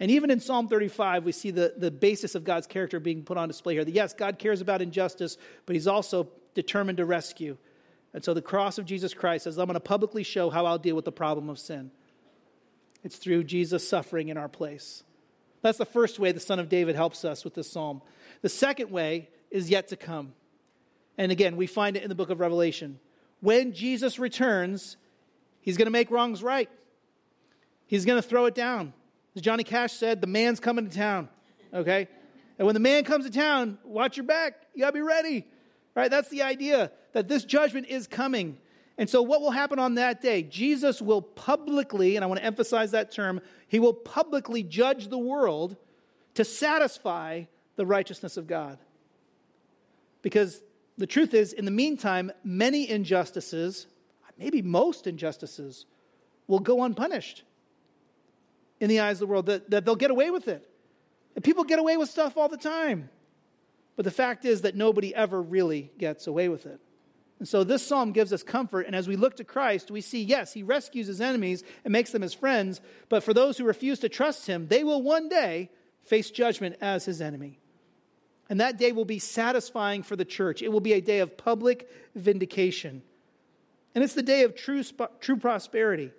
And 0.00 0.10
even 0.10 0.28
in 0.32 0.40
Psalm 0.40 0.66
35, 0.66 1.24
we 1.24 1.30
see 1.30 1.52
the, 1.52 1.74
the 1.76 1.92
basis 1.92 2.34
of 2.34 2.42
God's 2.42 2.66
character 2.66 2.98
being 2.98 3.22
put 3.22 3.38
on 3.38 3.46
display 3.46 3.74
here. 3.74 3.84
That 3.84 3.94
yes, 3.94 4.12
God 4.12 4.40
cares 4.40 4.60
about 4.60 4.82
injustice, 4.82 5.38
but 5.66 5.76
he's 5.76 5.86
also 5.86 6.28
determined 6.54 6.98
to 6.98 7.04
rescue. 7.04 7.56
And 8.12 8.24
so 8.24 8.34
the 8.34 8.42
cross 8.42 8.78
of 8.78 8.86
Jesus 8.86 9.14
Christ 9.14 9.44
says, 9.44 9.56
I'm 9.56 9.66
going 9.66 9.74
to 9.74 9.80
publicly 9.80 10.24
show 10.24 10.50
how 10.50 10.66
I'll 10.66 10.78
deal 10.78 10.96
with 10.96 11.04
the 11.04 11.12
problem 11.12 11.48
of 11.48 11.60
sin. 11.60 11.92
It's 13.04 13.16
through 13.16 13.44
Jesus 13.44 13.86
suffering 13.86 14.28
in 14.28 14.36
our 14.36 14.48
place. 14.48 15.04
That's 15.62 15.78
the 15.78 15.86
first 15.86 16.18
way 16.18 16.32
the 16.32 16.40
Son 16.40 16.58
of 16.58 16.68
David 16.68 16.96
helps 16.96 17.24
us 17.24 17.44
with 17.44 17.54
this 17.54 17.70
psalm. 17.70 18.02
The 18.42 18.48
second 18.48 18.90
way 18.90 19.28
is 19.50 19.70
yet 19.70 19.88
to 19.88 19.96
come. 19.96 20.32
And 21.16 21.30
again, 21.30 21.56
we 21.56 21.66
find 21.66 21.96
it 21.96 22.02
in 22.02 22.08
the 22.08 22.14
book 22.14 22.30
of 22.30 22.40
Revelation. 22.40 22.98
When 23.40 23.72
Jesus 23.72 24.18
returns, 24.18 24.96
he's 25.60 25.76
going 25.76 25.86
to 25.86 25.92
make 25.92 26.10
wrongs 26.10 26.42
right. 26.42 26.68
He's 27.86 28.04
going 28.04 28.20
to 28.20 28.26
throw 28.26 28.46
it 28.46 28.54
down. 28.54 28.94
As 29.36 29.42
Johnny 29.42 29.64
Cash 29.64 29.92
said, 29.92 30.20
the 30.20 30.26
man's 30.26 30.60
coming 30.60 30.88
to 30.88 30.94
town. 30.94 31.28
Okay? 31.72 32.08
And 32.58 32.66
when 32.66 32.74
the 32.74 32.80
man 32.80 33.04
comes 33.04 33.26
to 33.26 33.30
town, 33.30 33.78
watch 33.84 34.16
your 34.16 34.24
back. 34.24 34.54
You 34.74 34.80
got 34.80 34.88
to 34.88 34.94
be 34.94 35.02
ready. 35.02 35.46
Right? 35.94 36.10
That's 36.10 36.28
the 36.28 36.42
idea 36.42 36.90
that 37.12 37.28
this 37.28 37.44
judgment 37.44 37.86
is 37.88 38.06
coming. 38.06 38.58
And 38.96 39.10
so, 39.10 39.22
what 39.22 39.40
will 39.40 39.50
happen 39.50 39.78
on 39.78 39.94
that 39.96 40.20
day? 40.20 40.42
Jesus 40.42 41.02
will 41.02 41.20
publicly, 41.20 42.16
and 42.16 42.24
I 42.24 42.28
want 42.28 42.40
to 42.40 42.46
emphasize 42.46 42.92
that 42.92 43.10
term, 43.10 43.40
he 43.66 43.80
will 43.80 43.92
publicly 43.92 44.62
judge 44.62 45.08
the 45.08 45.18
world 45.18 45.76
to 46.34 46.44
satisfy 46.44 47.44
the 47.76 47.86
righteousness 47.86 48.36
of 48.36 48.46
God. 48.46 48.78
Because 50.22 50.62
the 50.96 51.06
truth 51.06 51.34
is, 51.34 51.52
in 51.52 51.64
the 51.64 51.70
meantime, 51.70 52.30
many 52.44 52.88
injustices, 52.88 53.86
maybe 54.38 54.62
most 54.62 55.06
injustices, 55.06 55.86
will 56.46 56.60
go 56.60 56.84
unpunished 56.84 57.42
in 58.80 58.88
the 58.88 59.00
eyes 59.00 59.16
of 59.16 59.20
the 59.20 59.26
world, 59.26 59.46
that, 59.46 59.70
that 59.70 59.84
they'll 59.84 59.96
get 59.96 60.10
away 60.10 60.30
with 60.30 60.46
it. 60.46 60.68
And 61.34 61.42
people 61.42 61.64
get 61.64 61.78
away 61.78 61.96
with 61.96 62.10
stuff 62.10 62.36
all 62.36 62.48
the 62.48 62.56
time. 62.56 63.08
But 63.96 64.04
the 64.04 64.10
fact 64.10 64.44
is 64.44 64.62
that 64.62 64.74
nobody 64.74 65.14
ever 65.14 65.40
really 65.40 65.90
gets 65.98 66.26
away 66.26 66.48
with 66.48 66.66
it. 66.66 66.80
And 67.44 67.48
so 67.50 67.62
this 67.62 67.86
psalm 67.86 68.12
gives 68.12 68.32
us 68.32 68.42
comfort. 68.42 68.86
And 68.86 68.96
as 68.96 69.06
we 69.06 69.16
look 69.16 69.36
to 69.36 69.44
Christ, 69.44 69.90
we 69.90 70.00
see, 70.00 70.22
yes, 70.22 70.54
he 70.54 70.62
rescues 70.62 71.08
his 71.08 71.20
enemies 71.20 71.62
and 71.84 71.92
makes 71.92 72.10
them 72.10 72.22
his 72.22 72.32
friends. 72.32 72.80
But 73.10 73.22
for 73.22 73.34
those 73.34 73.58
who 73.58 73.64
refuse 73.64 73.98
to 73.98 74.08
trust 74.08 74.46
him, 74.46 74.66
they 74.68 74.82
will 74.82 75.02
one 75.02 75.28
day 75.28 75.68
face 76.04 76.30
judgment 76.30 76.76
as 76.80 77.04
his 77.04 77.20
enemy. 77.20 77.58
And 78.48 78.62
that 78.62 78.78
day 78.78 78.92
will 78.92 79.04
be 79.04 79.18
satisfying 79.18 80.02
for 80.02 80.16
the 80.16 80.24
church. 80.24 80.62
It 80.62 80.72
will 80.72 80.80
be 80.80 80.94
a 80.94 81.02
day 81.02 81.18
of 81.18 81.36
public 81.36 81.86
vindication. 82.14 83.02
And 83.94 84.02
it's 84.02 84.14
the 84.14 84.22
day 84.22 84.44
of 84.44 84.56
true, 84.56 84.82
true 85.20 85.36
prosperity. 85.36 86.12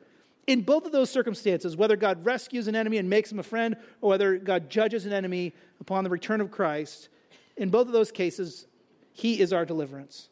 In 0.46 0.62
both 0.62 0.86
of 0.86 0.92
those 0.92 1.10
circumstances, 1.10 1.76
whether 1.76 1.96
God 1.96 2.24
rescues 2.24 2.68
an 2.68 2.76
enemy 2.76 3.00
and 3.00 3.10
makes 3.10 3.32
him 3.32 3.40
a 3.40 3.44
friend, 3.44 3.78
or 4.00 4.12
whether 4.12 4.38
God 4.38 4.70
judges 4.70 5.08
an 5.08 5.12
enemy 5.12 5.56
upon 5.82 6.04
the 6.04 6.12
return 6.12 6.40
of 6.40 6.52
Christ, 6.52 7.10
in 7.58 7.72
both 7.72 7.88
of 7.88 7.94
those 7.94 8.12
cases, 8.12 8.68
he 9.12 9.40
is 9.40 9.52
our 9.52 9.66
deliverance. 9.66 10.30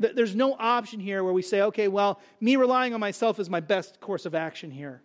There's 0.00 0.34
no 0.34 0.56
option 0.58 0.98
here 0.98 1.22
where 1.22 1.34
we 1.34 1.42
say, 1.42 1.60
okay, 1.60 1.86
well, 1.86 2.20
me 2.40 2.56
relying 2.56 2.94
on 2.94 3.00
myself 3.00 3.38
is 3.38 3.50
my 3.50 3.60
best 3.60 4.00
course 4.00 4.24
of 4.24 4.34
action 4.34 4.70
here. 4.70 5.02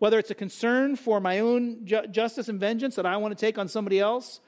Whether 0.00 0.18
it's 0.18 0.30
a 0.32 0.34
concern 0.34 0.96
for 0.96 1.20
my 1.20 1.38
own 1.38 1.86
ju- 1.86 2.08
justice 2.10 2.48
and 2.48 2.58
vengeance 2.58 2.96
that 2.96 3.06
I 3.06 3.16
want 3.16 3.36
to 3.36 3.40
take 3.40 3.58
on 3.58 3.68
somebody 3.68 4.00
else, 4.00 4.40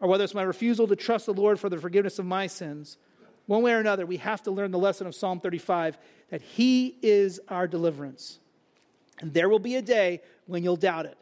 or 0.00 0.08
whether 0.08 0.22
it's 0.22 0.34
my 0.34 0.42
refusal 0.42 0.86
to 0.86 0.96
trust 0.96 1.24
the 1.24 1.32
Lord 1.32 1.58
for 1.58 1.70
the 1.70 1.78
forgiveness 1.78 2.18
of 2.18 2.26
my 2.26 2.46
sins. 2.46 2.98
One 3.46 3.62
way 3.62 3.72
or 3.72 3.78
another, 3.78 4.04
we 4.04 4.18
have 4.18 4.42
to 4.42 4.50
learn 4.50 4.70
the 4.70 4.78
lesson 4.78 5.06
of 5.06 5.14
Psalm 5.14 5.40
35 5.40 5.96
that 6.28 6.42
He 6.42 6.98
is 7.00 7.40
our 7.48 7.66
deliverance. 7.66 8.38
And 9.20 9.32
there 9.32 9.48
will 9.48 9.58
be 9.58 9.76
a 9.76 9.82
day 9.82 10.20
when 10.46 10.62
you'll 10.62 10.76
doubt 10.76 11.06
it. 11.06 11.16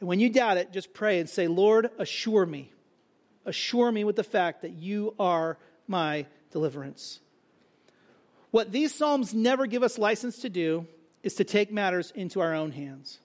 And 0.00 0.08
when 0.08 0.20
you 0.20 0.30
doubt 0.30 0.56
it, 0.56 0.72
just 0.72 0.94
pray 0.94 1.20
and 1.20 1.28
say, 1.28 1.48
Lord, 1.48 1.90
assure 1.98 2.46
me. 2.46 2.72
Assure 3.44 3.92
me 3.92 4.04
with 4.04 4.16
the 4.16 4.24
fact 4.24 4.62
that 4.62 4.72
you 4.72 5.14
are 5.18 5.58
my 5.86 6.26
deliverance. 6.50 7.20
What 8.52 8.70
these 8.70 8.94
Psalms 8.94 9.34
never 9.34 9.66
give 9.66 9.82
us 9.82 9.98
license 9.98 10.38
to 10.40 10.50
do 10.50 10.86
is 11.22 11.34
to 11.34 11.44
take 11.44 11.72
matters 11.72 12.12
into 12.14 12.40
our 12.40 12.54
own 12.54 12.70
hands. 12.70 13.18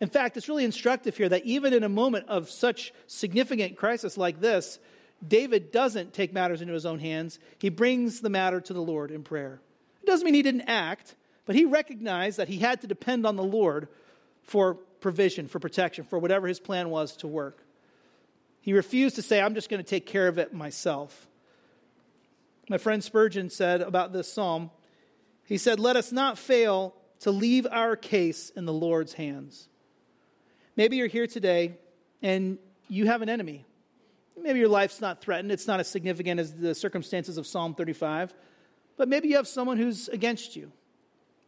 In 0.00 0.08
fact, 0.08 0.36
it's 0.36 0.48
really 0.48 0.64
instructive 0.64 1.16
here 1.16 1.28
that 1.28 1.46
even 1.46 1.72
in 1.72 1.84
a 1.84 1.88
moment 1.88 2.28
of 2.28 2.50
such 2.50 2.92
significant 3.06 3.76
crisis 3.76 4.18
like 4.18 4.40
this, 4.40 4.80
David 5.26 5.70
doesn't 5.70 6.12
take 6.12 6.32
matters 6.32 6.60
into 6.60 6.74
his 6.74 6.84
own 6.84 6.98
hands. 6.98 7.38
He 7.60 7.68
brings 7.68 8.20
the 8.20 8.28
matter 8.28 8.60
to 8.60 8.72
the 8.72 8.82
Lord 8.82 9.12
in 9.12 9.22
prayer. 9.22 9.60
It 10.02 10.06
doesn't 10.06 10.24
mean 10.24 10.34
he 10.34 10.42
didn't 10.42 10.68
act, 10.68 11.14
but 11.46 11.54
he 11.54 11.64
recognized 11.64 12.38
that 12.38 12.48
he 12.48 12.58
had 12.58 12.80
to 12.80 12.88
depend 12.88 13.26
on 13.26 13.36
the 13.36 13.44
Lord 13.44 13.86
for 14.42 14.74
provision, 14.74 15.46
for 15.46 15.60
protection, 15.60 16.04
for 16.04 16.18
whatever 16.18 16.48
his 16.48 16.58
plan 16.58 16.90
was 16.90 17.16
to 17.18 17.28
work. 17.28 17.64
He 18.60 18.72
refused 18.72 19.14
to 19.16 19.22
say, 19.22 19.40
I'm 19.40 19.54
just 19.54 19.70
going 19.70 19.82
to 19.82 19.88
take 19.88 20.06
care 20.06 20.26
of 20.26 20.38
it 20.38 20.52
myself. 20.52 21.28
My 22.68 22.78
friend 22.78 23.04
Spurgeon 23.04 23.50
said 23.50 23.82
about 23.82 24.12
this 24.12 24.32
psalm, 24.32 24.70
he 25.44 25.58
said, 25.58 25.78
Let 25.78 25.96
us 25.96 26.12
not 26.12 26.38
fail 26.38 26.94
to 27.20 27.30
leave 27.30 27.66
our 27.70 27.96
case 27.96 28.50
in 28.50 28.64
the 28.64 28.72
Lord's 28.72 29.12
hands. 29.12 29.68
Maybe 30.76 30.96
you're 30.96 31.06
here 31.06 31.26
today 31.26 31.76
and 32.22 32.58
you 32.88 33.06
have 33.06 33.22
an 33.22 33.28
enemy. 33.28 33.66
Maybe 34.40 34.58
your 34.58 34.68
life's 34.68 35.00
not 35.00 35.20
threatened, 35.20 35.52
it's 35.52 35.66
not 35.66 35.78
as 35.78 35.88
significant 35.88 36.40
as 36.40 36.54
the 36.54 36.74
circumstances 36.74 37.38
of 37.38 37.46
Psalm 37.46 37.74
35, 37.74 38.34
but 38.96 39.08
maybe 39.08 39.28
you 39.28 39.36
have 39.36 39.46
someone 39.46 39.76
who's 39.76 40.08
against 40.08 40.56
you. 40.56 40.72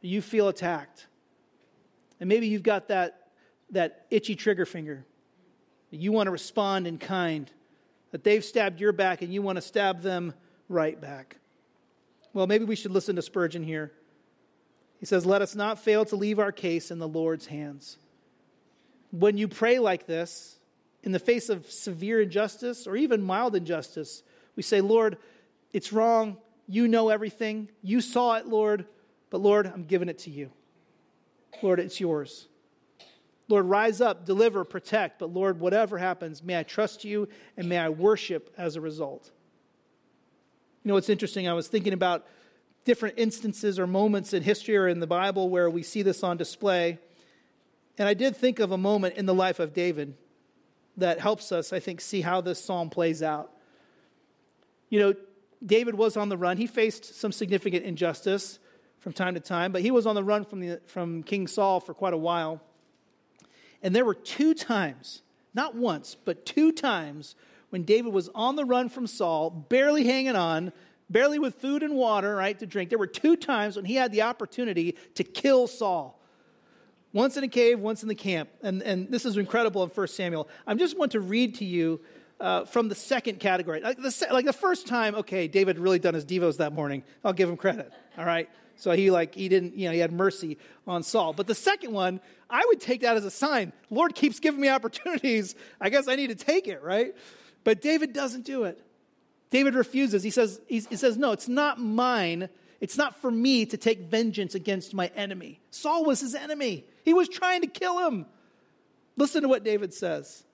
You 0.01 0.23
feel 0.23 0.49
attacked. 0.49 1.07
And 2.21 2.29
maybe 2.29 2.47
you've 2.47 2.63
got 2.63 2.89
that, 2.89 3.29
that 3.71 4.07
itchy 4.11 4.37
trigger 4.37 4.67
finger. 4.67 5.05
You 5.91 6.13
want 6.13 6.27
to 6.29 6.31
respond 6.31 6.87
in 6.87 6.99
kind, 6.99 7.51
that 8.13 8.23
they've 8.23 8.45
stabbed 8.45 8.81
your 8.81 8.93
back 8.93 9.23
and 9.23 9.33
you 9.33 9.43
want 9.43 9.57
to 9.57 9.63
stab 9.63 10.03
them 10.03 10.33
right 10.69 11.01
back. 11.01 11.37
Well, 12.33 12.47
maybe 12.47 12.65
we 12.65 12.77
should 12.77 12.91
listen 12.91 13.17
to 13.17 13.23
Spurgeon 13.23 13.63
here. 13.63 13.93
He 15.01 15.07
says, 15.07 15.27
Let 15.27 15.43
us 15.43 15.55
not 15.55 15.79
fail 15.79 16.05
to 16.07 16.17
leave 16.17 16.39
our 16.39 16.53
case 16.53 16.91
in 16.91 16.99
the 16.99 17.09
Lord's 17.09 17.47
hands 17.47 17.99
when 19.11 19.39
you 19.39 19.49
pray 19.49 19.79
like 19.79 20.07
this, 20.07 20.59
in 21.03 21.13
the 21.13 21.19
face 21.19 21.49
of 21.49 21.71
severe 21.71 22.21
injustice 22.21 22.87
or 22.87 22.97
even 22.97 23.23
mild 23.23 23.55
injustice, 23.55 24.23
we 24.57 24.63
say, 24.63 24.81
Lord, 24.81 25.19
it's 25.73 25.93
wrong. 25.93 26.37
You 26.67 26.89
know 26.89 27.11
everything. 27.11 27.69
You 27.83 28.01
saw 28.01 28.35
it, 28.35 28.47
Lord, 28.47 28.87
but 29.31 29.41
Lord, 29.41 29.67
I'm 29.67 29.85
giving 29.85 30.09
it 30.09 30.19
to 30.21 30.31
you. 30.31 30.51
Lord, 31.63 31.79
it's 31.79 32.01
yours. 32.01 32.49
Lord, 33.49 33.67
rise 33.67 34.01
up, 34.01 34.27
deliver, 34.27 34.65
protect, 34.65 35.21
but 35.21 35.33
Lord, 35.33 35.61
whatever 35.61 35.99
happens, 35.99 36.43
may 36.43 36.59
I 36.59 36.65
trust 36.65 37.05
you 37.05 37.29
and 37.57 37.69
may 37.69 37.79
I 37.79 37.89
worship 37.91 38.53
as 38.59 38.75
a 38.75 38.81
result. 38.81 39.31
You 40.87 40.91
know, 40.91 40.95
what's 40.95 41.09
interesting, 41.09 41.49
I 41.49 41.53
was 41.53 41.67
thinking 41.67 41.93
about 41.93 42.29
different 42.85 43.19
instances 43.19 43.81
or 43.81 43.89
moments 43.89 44.33
in 44.33 44.45
history 44.45 44.77
or 44.77 44.87
in 44.87 45.01
the 45.01 45.07
Bible 45.09 45.51
where 45.51 45.69
we 45.69 45.83
see 45.83 46.03
this 46.03 46.23
on 46.23 46.37
display. 46.37 47.01
And 47.99 48.09
I 48.09 48.15
did 48.15 48.37
think 48.37 48.61
of 48.61 48.71
a 48.71 48.79
moment 48.79 49.17
in 49.17 49.27
the 49.27 49.35
life 49.35 49.59
of 49.59 49.75
David 49.75 50.15
that 50.97 51.19
helps 51.19 51.51
us, 51.51 51.73
I 51.73 51.81
think, 51.81 52.01
see 52.01 52.21
how 52.21 52.41
this 52.41 52.63
psalm 52.63 52.89
plays 52.89 53.21
out. 53.21 53.51
You 54.89 55.01
know, 55.01 55.15
David 55.65 55.97
was 55.97 56.17
on 56.17 56.29
the 56.29 56.37
run. 56.37 56.57
He 56.57 56.69
faced 56.69 57.17
some 57.17 57.33
significant 57.33 57.85
injustice 57.85 58.61
from 59.01 59.13
time 59.13 59.35
to 59.35 59.41
time, 59.41 59.73
but 59.73 59.83
he 59.83 59.91
was 59.91 60.07
on 60.07 60.15
the 60.15 60.23
run 60.23 60.45
from, 60.45 60.61
the, 60.61 60.81
from 60.87 61.25
King 61.25 61.49
Saul 61.49 61.81
for 61.81 61.95
quite 61.95 62.15
a 62.15 62.17
while. 62.17 62.63
And 63.83 63.93
there 63.93 64.05
were 64.05 64.15
two 64.15 64.55
times, 64.55 65.23
not 65.53 65.75
once, 65.75 66.17
but 66.25 66.47
two 66.47 66.71
times, 66.71 67.35
when 67.71 67.83
David 67.83 68.13
was 68.13 68.29
on 68.35 68.57
the 68.57 68.65
run 68.65 68.89
from 68.89 69.07
Saul, 69.07 69.51
barely 69.51 70.05
hanging 70.05 70.37
on, 70.37 70.73
barely 71.11 71.39
with 71.39 71.57
food 71.57 71.83
and 71.83 71.95
water, 71.95 72.37
right, 72.37 72.59
to 72.59 72.67
drink. 72.67 72.91
There 72.91 72.99
were 72.99 73.07
two 73.07 73.37
times 73.37 73.77
when 73.77 73.85
he 73.85 73.95
had 73.95 74.13
the 74.13 74.23
opportunity 74.23 74.97
to 75.15 75.25
kill 75.25 75.67
Saul 75.67 76.21
once 77.13 77.37
in 77.37 77.45
a 77.45 77.49
cave, 77.49 77.81
once 77.81 78.03
in 78.03 78.09
the 78.09 78.15
camp. 78.15 78.51
And, 78.63 78.83
and 78.83 79.11
this 79.11 79.25
is 79.25 79.37
incredible 79.37 79.83
in 79.83 79.91
1 79.91 80.09
Samuel. 80.09 80.49
I 80.67 80.75
just 80.75 80.99
want 80.99 81.13
to 81.13 81.21
read 81.21 81.57
to 81.57 81.65
you 81.65 82.01
uh, 82.41 82.65
from 82.65 82.89
the 82.89 82.95
second 82.95 83.41
category. 83.41 83.81
Like 83.81 83.97
the, 83.97 84.29
like 84.31 84.45
the 84.45 84.53
first 84.53 84.87
time, 84.87 85.15
okay, 85.15 85.49
David 85.49 85.79
really 85.79 85.99
done 85.99 86.15
his 86.15 86.27
devos 86.27 86.59
that 86.59 86.73
morning. 86.73 87.03
I'll 87.25 87.33
give 87.33 87.49
him 87.49 87.57
credit. 87.57 87.91
All 88.19 88.25
right. 88.25 88.49
So 88.77 88.93
he 88.93 89.11
like 89.11 89.35
he 89.35 89.49
didn't, 89.49 89.75
you 89.75 89.87
know, 89.87 89.93
he 89.93 89.99
had 89.99 90.13
mercy 90.13 90.59
on 90.87 91.03
Saul. 91.03 91.33
But 91.33 91.47
the 91.47 91.55
second 91.55 91.93
one, 91.93 92.21
I 92.51 92.63
would 92.69 92.81
take 92.81 93.01
that 93.01 93.17
as 93.17 93.25
a 93.25 93.31
sign. 93.31 93.73
Lord 93.89 94.15
keeps 94.15 94.39
giving 94.39 94.61
me 94.61 94.69
opportunities. 94.69 95.55
I 95.81 95.89
guess 95.89 96.09
I 96.09 96.17
need 96.17 96.29
to 96.29 96.35
take 96.35 96.69
it, 96.69 96.83
right? 96.83 97.15
But 97.67 97.83
David 97.83 98.13
doesn't 98.13 98.45
do 98.45 98.63
it. 98.63 98.81
David 99.51 99.75
refuses. 99.75 100.23
He 100.23 100.31
says, 100.31 100.61
he 100.69 100.79
says, 100.79 101.17
No, 101.17 101.33
it's 101.33 101.49
not 101.49 101.81
mine. 101.81 102.49
It's 102.81 102.97
not 102.97 103.21
for 103.21 103.29
me 103.29 103.67
to 103.67 103.77
take 103.77 104.03
vengeance 104.03 104.55
against 104.55 104.95
my 104.95 105.09
enemy. 105.17 105.59
Saul 105.73 106.05
was 106.05 106.21
his 106.21 106.37
enemy. 106.37 106.85
He 107.05 107.13
was 107.13 107.29
trying 107.29 107.63
to 107.63 107.67
kill 107.67 108.07
him. 108.07 108.27
Listen 109.17 109.43
to 109.43 109.49
what 109.49 109.65
David 109.65 109.93
says. 109.93 110.45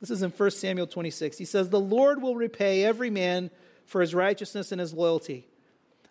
This 0.00 0.10
is 0.10 0.20
in 0.24 0.32
1 0.32 0.50
Samuel 0.50 0.88
26. 0.88 1.38
He 1.38 1.44
says, 1.44 1.68
The 1.68 1.78
Lord 1.78 2.20
will 2.20 2.34
repay 2.34 2.82
every 2.84 3.10
man 3.10 3.52
for 3.84 4.00
his 4.00 4.12
righteousness 4.12 4.72
and 4.72 4.80
his 4.80 4.92
loyalty. 4.92 5.46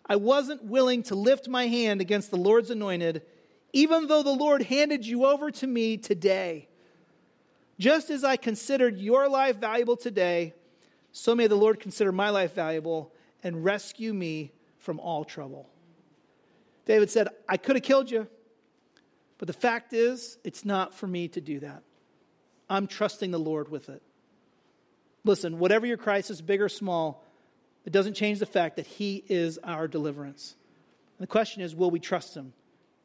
I 0.06 0.16
wasn't 0.16 0.64
willing 0.64 1.02
to 1.04 1.14
lift 1.14 1.46
my 1.46 1.66
hand 1.66 2.00
against 2.00 2.30
the 2.30 2.38
Lord's 2.38 2.70
anointed, 2.70 3.20
even 3.74 4.06
though 4.06 4.22
the 4.22 4.30
Lord 4.30 4.62
handed 4.62 5.04
you 5.04 5.26
over 5.26 5.50
to 5.50 5.66
me 5.66 5.98
today. 5.98 6.68
Just 7.78 8.10
as 8.10 8.24
I 8.24 8.36
considered 8.36 8.98
your 8.98 9.28
life 9.28 9.56
valuable 9.56 9.96
today, 9.96 10.54
so 11.12 11.34
may 11.34 11.46
the 11.46 11.56
Lord 11.56 11.80
consider 11.80 12.12
my 12.12 12.30
life 12.30 12.54
valuable 12.54 13.12
and 13.42 13.64
rescue 13.64 14.12
me 14.14 14.52
from 14.78 14.98
all 15.00 15.24
trouble. 15.24 15.68
David 16.86 17.10
said, 17.10 17.28
I 17.48 17.56
could 17.56 17.76
have 17.76 17.82
killed 17.82 18.10
you, 18.10 18.28
but 19.38 19.46
the 19.46 19.52
fact 19.52 19.92
is, 19.92 20.38
it's 20.44 20.64
not 20.64 20.94
for 20.94 21.06
me 21.06 21.28
to 21.28 21.40
do 21.40 21.60
that. 21.60 21.82
I'm 22.70 22.86
trusting 22.86 23.30
the 23.30 23.38
Lord 23.38 23.68
with 23.68 23.88
it. 23.88 24.02
Listen, 25.24 25.58
whatever 25.58 25.86
your 25.86 25.96
crisis, 25.96 26.40
big 26.40 26.62
or 26.62 26.68
small, 26.68 27.24
it 27.84 27.92
doesn't 27.92 28.14
change 28.14 28.38
the 28.38 28.46
fact 28.46 28.76
that 28.76 28.86
He 28.86 29.24
is 29.28 29.58
our 29.58 29.88
deliverance. 29.88 30.54
And 31.18 31.24
the 31.24 31.30
question 31.30 31.62
is, 31.62 31.74
will 31.74 31.90
we 31.90 32.00
trust 32.00 32.34
Him 32.34 32.52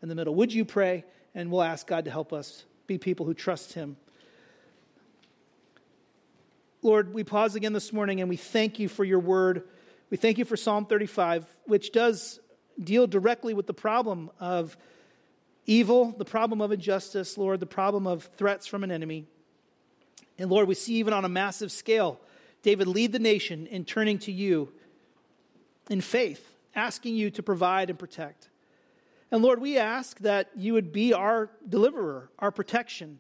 in 0.01 0.09
the 0.09 0.15
middle? 0.15 0.35
Would 0.35 0.53
you 0.53 0.65
pray? 0.65 1.03
And 1.33 1.51
we'll 1.51 1.63
ask 1.63 1.87
God 1.87 2.05
to 2.05 2.11
help 2.11 2.33
us 2.33 2.65
be 2.87 2.97
people 2.97 3.25
who 3.25 3.33
trust 3.33 3.73
Him. 3.73 3.97
Lord, 6.83 7.13
we 7.13 7.23
pause 7.23 7.53
again 7.53 7.73
this 7.73 7.93
morning 7.93 8.21
and 8.21 8.29
we 8.29 8.37
thank 8.37 8.79
you 8.79 8.89
for 8.89 9.03
your 9.03 9.19
word. 9.19 9.63
We 10.09 10.17
thank 10.17 10.39
you 10.39 10.45
for 10.45 10.57
Psalm 10.57 10.87
35, 10.87 11.45
which 11.65 11.91
does 11.91 12.39
deal 12.83 13.05
directly 13.05 13.53
with 13.53 13.67
the 13.67 13.73
problem 13.73 14.31
of 14.39 14.75
evil, 15.67 16.15
the 16.17 16.25
problem 16.25 16.59
of 16.59 16.71
injustice, 16.71 17.37
Lord, 17.37 17.59
the 17.59 17.67
problem 17.67 18.07
of 18.07 18.23
threats 18.35 18.65
from 18.65 18.83
an 18.83 18.89
enemy. 18.89 19.27
And 20.39 20.49
Lord, 20.49 20.67
we 20.67 20.73
see 20.73 20.95
even 20.95 21.13
on 21.13 21.23
a 21.23 21.29
massive 21.29 21.71
scale, 21.71 22.19
David 22.63 22.87
lead 22.87 23.11
the 23.11 23.19
nation 23.19 23.67
in 23.67 23.85
turning 23.85 24.17
to 24.19 24.31
you 24.31 24.69
in 25.87 26.01
faith, 26.01 26.51
asking 26.73 27.15
you 27.15 27.29
to 27.29 27.43
provide 27.43 27.91
and 27.91 27.99
protect. 27.99 28.49
And 29.29 29.43
Lord, 29.43 29.61
we 29.61 29.77
ask 29.77 30.17
that 30.19 30.49
you 30.55 30.73
would 30.73 30.91
be 30.91 31.13
our 31.13 31.51
deliverer, 31.69 32.31
our 32.39 32.51
protection. 32.51 33.19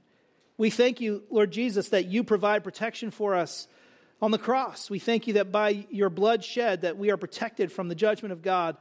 We 0.61 0.69
thank 0.69 1.01
you, 1.01 1.23
Lord 1.31 1.49
Jesus, 1.49 1.89
that 1.89 2.05
you 2.05 2.23
provide 2.23 2.63
protection 2.63 3.09
for 3.09 3.33
us 3.33 3.67
on 4.21 4.29
the 4.29 4.37
cross. 4.37 4.91
We 4.91 4.99
thank 4.99 5.25
you 5.25 5.33
that 5.33 5.51
by 5.51 5.87
your 5.89 6.11
blood 6.11 6.43
shed 6.43 6.81
that 6.81 6.99
we 6.99 7.09
are 7.09 7.17
protected 7.17 7.71
from 7.71 7.87
the 7.87 7.95
judgment 7.95 8.31
of 8.31 8.43
God. 8.43 8.77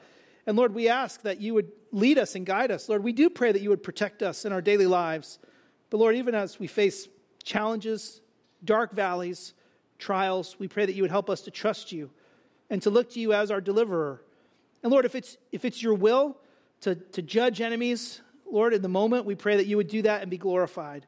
And 0.46 0.58
Lord, 0.58 0.74
we 0.74 0.90
ask 0.90 1.22
that 1.22 1.40
you 1.40 1.54
would 1.54 1.72
lead 1.90 2.18
us 2.18 2.34
and 2.34 2.44
guide 2.44 2.70
us. 2.70 2.86
Lord, 2.90 3.02
we 3.02 3.14
do 3.14 3.30
pray 3.30 3.50
that 3.50 3.62
you 3.62 3.70
would 3.70 3.82
protect 3.82 4.22
us 4.22 4.44
in 4.44 4.52
our 4.52 4.60
daily 4.60 4.86
lives. 4.86 5.38
But 5.88 5.96
Lord, 5.96 6.16
even 6.16 6.34
as 6.34 6.60
we 6.60 6.66
face 6.66 7.08
challenges, 7.44 8.20
dark 8.62 8.92
valleys, 8.92 9.54
trials, 9.98 10.56
we 10.58 10.68
pray 10.68 10.84
that 10.84 10.94
you 10.94 11.02
would 11.02 11.10
help 11.10 11.30
us 11.30 11.40
to 11.40 11.50
trust 11.50 11.92
you 11.92 12.10
and 12.68 12.82
to 12.82 12.90
look 12.90 13.08
to 13.12 13.20
you 13.20 13.32
as 13.32 13.50
our 13.50 13.62
deliverer. 13.62 14.20
And 14.82 14.92
Lord, 14.92 15.06
if 15.06 15.14
it's, 15.14 15.38
if 15.50 15.64
it's 15.64 15.82
your 15.82 15.94
will 15.94 16.36
to, 16.82 16.96
to 16.96 17.22
judge 17.22 17.62
enemies, 17.62 18.20
Lord, 18.44 18.74
in 18.74 18.82
the 18.82 18.88
moment, 18.88 19.24
we 19.24 19.34
pray 19.34 19.56
that 19.56 19.66
you 19.66 19.78
would 19.78 19.88
do 19.88 20.02
that 20.02 20.20
and 20.20 20.30
be 20.30 20.36
glorified. 20.36 21.06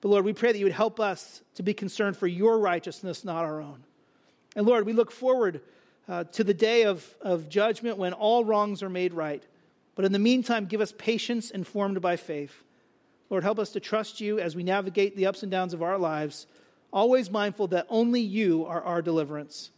But 0.00 0.08
Lord, 0.08 0.24
we 0.24 0.32
pray 0.32 0.52
that 0.52 0.58
you 0.58 0.64
would 0.64 0.72
help 0.72 1.00
us 1.00 1.42
to 1.54 1.62
be 1.62 1.74
concerned 1.74 2.16
for 2.16 2.26
your 2.26 2.58
righteousness, 2.58 3.24
not 3.24 3.44
our 3.44 3.60
own. 3.60 3.84
And 4.54 4.66
Lord, 4.66 4.86
we 4.86 4.92
look 4.92 5.10
forward 5.10 5.60
uh, 6.08 6.24
to 6.24 6.44
the 6.44 6.54
day 6.54 6.84
of, 6.84 7.04
of 7.20 7.48
judgment 7.48 7.98
when 7.98 8.12
all 8.12 8.44
wrongs 8.44 8.82
are 8.82 8.88
made 8.88 9.12
right. 9.14 9.42
But 9.94 10.04
in 10.04 10.12
the 10.12 10.18
meantime, 10.18 10.66
give 10.66 10.80
us 10.80 10.92
patience 10.96 11.50
informed 11.50 12.00
by 12.00 12.16
faith. 12.16 12.62
Lord, 13.30 13.42
help 13.42 13.58
us 13.58 13.70
to 13.70 13.80
trust 13.80 14.20
you 14.20 14.38
as 14.38 14.54
we 14.54 14.62
navigate 14.62 15.16
the 15.16 15.26
ups 15.26 15.42
and 15.42 15.50
downs 15.50 15.74
of 15.74 15.82
our 15.82 15.98
lives 15.98 16.46
always 16.92 17.30
mindful 17.30 17.66
that 17.68 17.86
only 17.90 18.20
you 18.20 18.64
are 18.64 18.82
our 18.82 19.02
deliverance. 19.02 19.70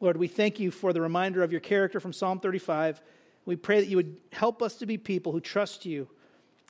Lord, 0.00 0.16
we 0.16 0.28
thank 0.28 0.60
you 0.60 0.70
for 0.70 0.92
the 0.92 1.00
reminder 1.00 1.42
of 1.42 1.52
your 1.52 1.60
character 1.60 2.00
from 2.00 2.12
Psalm 2.12 2.40
35. 2.40 3.00
We 3.46 3.56
pray 3.56 3.80
that 3.80 3.86
you 3.86 3.96
would 3.96 4.16
help 4.32 4.62
us 4.62 4.74
to 4.76 4.86
be 4.86 4.98
people 4.98 5.32
who 5.32 5.40
trust 5.40 5.86
you 5.86 6.08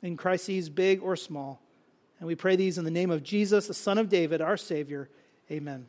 in 0.01 0.15
crises, 0.15 0.69
big 0.69 1.01
or 1.01 1.15
small. 1.15 1.61
And 2.19 2.27
we 2.27 2.35
pray 2.35 2.55
these 2.55 2.77
in 2.77 2.85
the 2.85 2.91
name 2.91 3.11
of 3.11 3.23
Jesus, 3.23 3.67
the 3.67 3.73
Son 3.73 3.97
of 3.97 4.09
David, 4.09 4.41
our 4.41 4.57
Savior. 4.57 5.09
Amen. 5.51 5.87